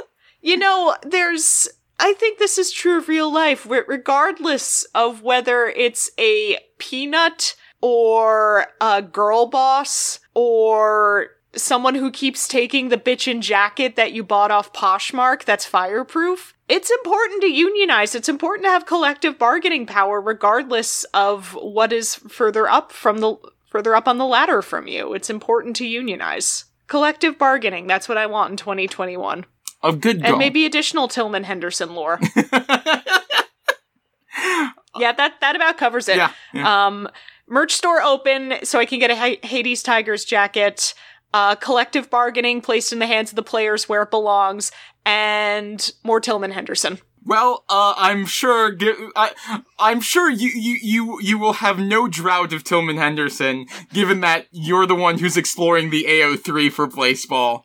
you 0.40 0.56
know, 0.56 0.96
there's. 1.02 1.68
I 2.00 2.12
think 2.14 2.40
this 2.40 2.58
is 2.58 2.72
true 2.72 2.98
of 2.98 3.06
real 3.08 3.32
life, 3.32 3.66
regardless 3.68 4.84
of 4.96 5.22
whether 5.22 5.66
it's 5.66 6.10
a 6.18 6.58
peanut 6.78 7.54
or 7.80 8.66
a 8.80 9.00
girl 9.00 9.46
boss 9.46 10.18
or 10.34 11.28
someone 11.56 11.94
who 11.94 12.10
keeps 12.10 12.48
taking 12.48 12.88
the 12.88 12.96
bitchin' 12.96 13.40
jacket 13.40 13.96
that 13.96 14.12
you 14.12 14.22
bought 14.22 14.50
off 14.50 14.72
Poshmark 14.72 15.44
that's 15.44 15.64
fireproof. 15.64 16.54
It's 16.68 16.90
important 16.90 17.42
to 17.42 17.48
unionize. 17.48 18.14
It's 18.14 18.28
important 18.28 18.64
to 18.66 18.70
have 18.70 18.86
collective 18.86 19.38
bargaining 19.38 19.86
power 19.86 20.20
regardless 20.20 21.04
of 21.14 21.52
what 21.54 21.92
is 21.92 22.14
further 22.14 22.68
up 22.68 22.90
from 22.92 23.18
the 23.18 23.36
further 23.66 23.94
up 23.94 24.06
on 24.06 24.18
the 24.18 24.24
ladder 24.24 24.62
from 24.62 24.86
you. 24.86 25.14
It's 25.14 25.28
important 25.28 25.76
to 25.76 25.86
unionize. 25.86 26.66
Collective 26.86 27.38
bargaining, 27.38 27.86
that's 27.86 28.08
what 28.08 28.18
I 28.18 28.26
want 28.26 28.52
in 28.52 28.56
2021. 28.56 29.46
A 29.82 29.92
good 29.92 30.22
goal. 30.22 30.30
And 30.30 30.38
maybe 30.38 30.64
additional 30.64 31.08
Tillman 31.08 31.44
Henderson 31.44 31.94
lore. 31.94 32.18
yeah, 34.96 35.12
that 35.12 35.34
that 35.40 35.56
about 35.56 35.76
covers 35.76 36.08
it. 36.08 36.16
yeah, 36.16 36.32
yeah. 36.52 36.86
Um, 36.86 37.08
merch 37.46 37.72
store 37.72 38.00
open 38.00 38.54
so 38.62 38.78
I 38.78 38.86
can 38.86 38.98
get 38.98 39.10
a 39.10 39.46
Hades 39.46 39.82
Tigers 39.82 40.24
jacket. 40.24 40.94
Uh, 41.34 41.56
collective 41.56 42.08
bargaining 42.10 42.60
placed 42.60 42.92
in 42.92 43.00
the 43.00 43.08
hands 43.08 43.32
of 43.32 43.34
the 43.34 43.42
players 43.42 43.88
where 43.88 44.02
it 44.02 44.10
belongs, 44.12 44.70
and 45.04 45.92
more 46.04 46.20
Tillman 46.20 46.52
Henderson. 46.52 47.00
Well, 47.26 47.64
uh, 47.68 47.94
I'm 47.96 48.24
sure. 48.24 48.76
I, 49.16 49.32
I'm 49.76 50.00
sure 50.00 50.30
you, 50.30 50.50
you, 50.50 50.78
you, 50.80 51.20
you 51.20 51.36
will 51.36 51.54
have 51.54 51.80
no 51.80 52.06
drought 52.06 52.52
of 52.52 52.62
Tillman 52.62 52.98
Henderson, 52.98 53.66
given 53.92 54.20
that 54.20 54.46
you're 54.52 54.86
the 54.86 54.94
one 54.94 55.18
who's 55.18 55.36
exploring 55.36 55.90
the 55.90 56.04
AO3 56.04 56.70
for 56.70 56.86
Blaseball. 56.86 57.64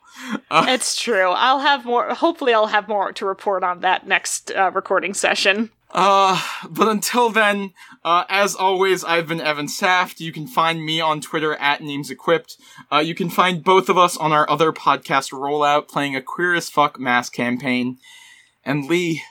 It's 0.52 1.00
true. 1.00 1.30
I'll 1.30 1.60
have 1.60 1.86
more. 1.86 2.12
Hopefully, 2.16 2.56
I'll 2.56 2.66
have 2.66 2.88
more 2.88 3.14
to 3.14 3.24
report 3.24 3.64
on 3.64 3.82
that 3.82 4.08
next 4.08 4.50
uh, 4.50 4.72
recording 4.74 5.14
session. 5.14 5.70
Uh, 5.92 6.42
but 6.70 6.88
until 6.88 7.30
then, 7.30 7.74
uh, 8.04 8.24
as 8.30 8.56
always, 8.56 9.04
I've 9.04 9.28
been 9.28 9.42
Evan 9.42 9.68
Saft. 9.68 10.20
You 10.20 10.32
can 10.32 10.48
find 10.48 10.86
me 10.86 11.02
on 11.02 11.22
Twitter 11.22 11.56
at 11.56 11.82
Names 11.82 12.12
Equipped. 12.12 12.58
Uh, 12.92 13.00
you 13.00 13.16
can 13.16 13.30
find 13.30 13.64
both 13.64 13.90
of 13.90 13.98
us 13.98 14.16
on 14.16 14.32
our 14.32 14.50
other 14.50 14.72
podcast 14.72 15.32
rollout, 15.32 15.88
playing 15.88 16.16
a 16.16 16.22
queer 16.22 16.54
as 16.54 16.70
fuck 16.70 17.00
mass 17.00 17.30
campaign. 17.30 17.98
And 18.64 18.88
Lee, 18.88 19.24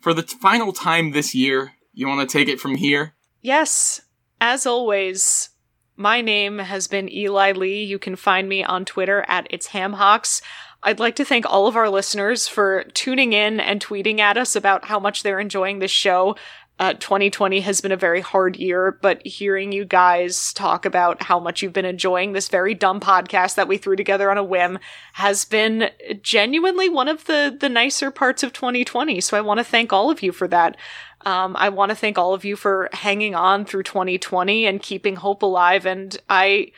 for 0.00 0.14
the 0.14 0.22
t- 0.22 0.36
final 0.40 0.72
time 0.72 1.10
this 1.10 1.34
year, 1.34 1.72
you 1.92 2.06
want 2.06 2.28
to 2.28 2.32
take 2.32 2.48
it 2.48 2.60
from 2.60 2.76
here? 2.76 3.14
Yes, 3.40 4.00
as 4.40 4.66
always, 4.66 5.50
my 5.96 6.20
name 6.20 6.58
has 6.58 6.86
been 6.86 7.12
Eli 7.12 7.52
Lee. 7.52 7.84
You 7.84 7.98
can 7.98 8.16
find 8.16 8.48
me 8.48 8.62
on 8.62 8.84
Twitter 8.84 9.24
at 9.28 9.46
It's 9.50 9.68
Hamhocks. 9.68 10.42
I'd 10.84 11.00
like 11.00 11.16
to 11.16 11.24
thank 11.24 11.46
all 11.46 11.66
of 11.66 11.76
our 11.76 11.88
listeners 11.88 12.46
for 12.46 12.84
tuning 12.92 13.32
in 13.32 13.58
and 13.58 13.84
tweeting 13.84 14.20
at 14.20 14.36
us 14.36 14.54
about 14.54 14.84
how 14.84 15.00
much 15.00 15.22
they're 15.22 15.40
enjoying 15.40 15.78
this 15.78 15.90
show. 15.90 16.36
Uh, 16.78 16.92
2020 16.94 17.60
has 17.60 17.80
been 17.80 17.92
a 17.92 17.96
very 17.96 18.20
hard 18.20 18.56
year, 18.56 18.98
but 19.00 19.24
hearing 19.24 19.70
you 19.70 19.84
guys 19.84 20.52
talk 20.52 20.84
about 20.84 21.22
how 21.22 21.38
much 21.38 21.62
you've 21.62 21.72
been 21.72 21.84
enjoying 21.84 22.32
this 22.32 22.48
very 22.48 22.74
dumb 22.74 23.00
podcast 23.00 23.54
that 23.54 23.68
we 23.68 23.78
threw 23.78 23.96
together 23.96 24.30
on 24.30 24.36
a 24.36 24.42
whim 24.42 24.78
has 25.12 25.44
been 25.44 25.88
genuinely 26.20 26.88
one 26.88 27.06
of 27.06 27.24
the 27.26 27.56
the 27.58 27.68
nicer 27.68 28.10
parts 28.10 28.42
of 28.42 28.52
2020. 28.52 29.20
So 29.20 29.38
I 29.38 29.40
want 29.40 29.58
to 29.58 29.64
thank 29.64 29.92
all 29.92 30.10
of 30.10 30.20
you 30.20 30.32
for 30.32 30.48
that. 30.48 30.76
Um, 31.24 31.56
I 31.56 31.68
want 31.68 31.90
to 31.90 31.96
thank 31.96 32.18
all 32.18 32.34
of 32.34 32.44
you 32.44 32.56
for 32.56 32.90
hanging 32.92 33.36
on 33.36 33.64
through 33.64 33.84
2020 33.84 34.66
and 34.66 34.82
keeping 34.82 35.16
hope 35.16 35.42
alive. 35.42 35.86
And 35.86 36.14
I 36.28 36.72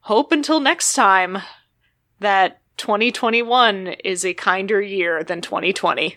hope 0.00 0.32
until 0.32 0.60
next 0.60 0.94
time 0.94 1.38
that 2.20 2.61
2021 2.82 3.94
is 4.04 4.24
a 4.24 4.34
kinder 4.34 4.82
year 4.82 5.22
than 5.22 5.40
2020. 5.40 6.16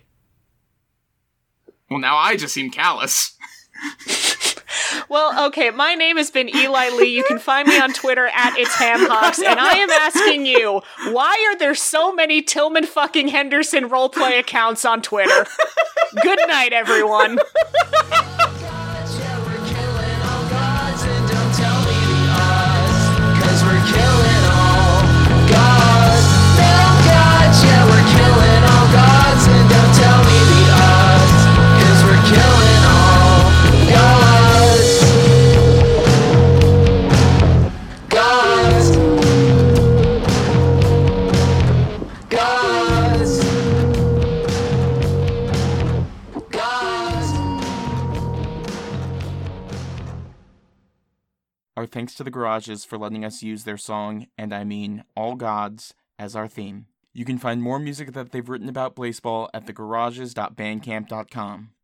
Well, 1.91 1.99
now 1.99 2.17
I 2.17 2.37
just 2.37 2.55
seem 2.55 2.71
callous. 2.71 3.37
Well, 5.07 5.47
okay, 5.47 5.69
my 5.69 5.93
name 5.93 6.17
has 6.17 6.31
been 6.31 6.49
Eli 6.49 6.89
Lee. 6.89 7.15
You 7.15 7.23
can 7.25 7.37
find 7.37 7.67
me 7.67 7.79
on 7.79 7.93
Twitter 7.93 8.27
at 8.27 8.57
It's 8.57 8.75
Hamhocks, 8.75 9.43
and 9.43 9.59
I 9.59 9.73
am 9.73 9.89
asking 9.89 10.47
you, 10.47 10.81
why 11.11 11.47
are 11.49 11.57
there 11.57 11.75
so 11.75 12.11
many 12.13 12.41
Tillman 12.41 12.85
fucking 12.85 13.27
Henderson 13.27 13.87
roleplay 13.87 14.39
accounts 14.39 14.83
on 14.83 15.03
Twitter? 15.03 15.45
Good 16.23 16.39
night, 16.47 16.73
everyone. 16.73 17.37
Our 51.85 51.89
thanks 51.89 52.15
to 52.15 52.23
the 52.23 52.31
Garages 52.31 52.83
for 52.83 52.97
letting 52.97 53.23
us 53.23 53.43
use 53.43 53.63
their 53.63 53.77
song, 53.77 54.25
and 54.39 54.51
I 54.51 54.63
mean 54.63 55.03
All 55.15 55.35
Gods, 55.35 55.93
as 56.17 56.35
our 56.35 56.47
theme. 56.47 56.87
You 57.13 57.25
can 57.25 57.37
find 57.37 57.61
more 57.61 57.77
music 57.77 58.13
that 58.13 58.31
they've 58.31 58.49
written 58.49 58.69
about 58.69 58.95
baseball 58.95 59.51
at 59.53 59.67
thegarages.bandcamp.com. 59.67 61.74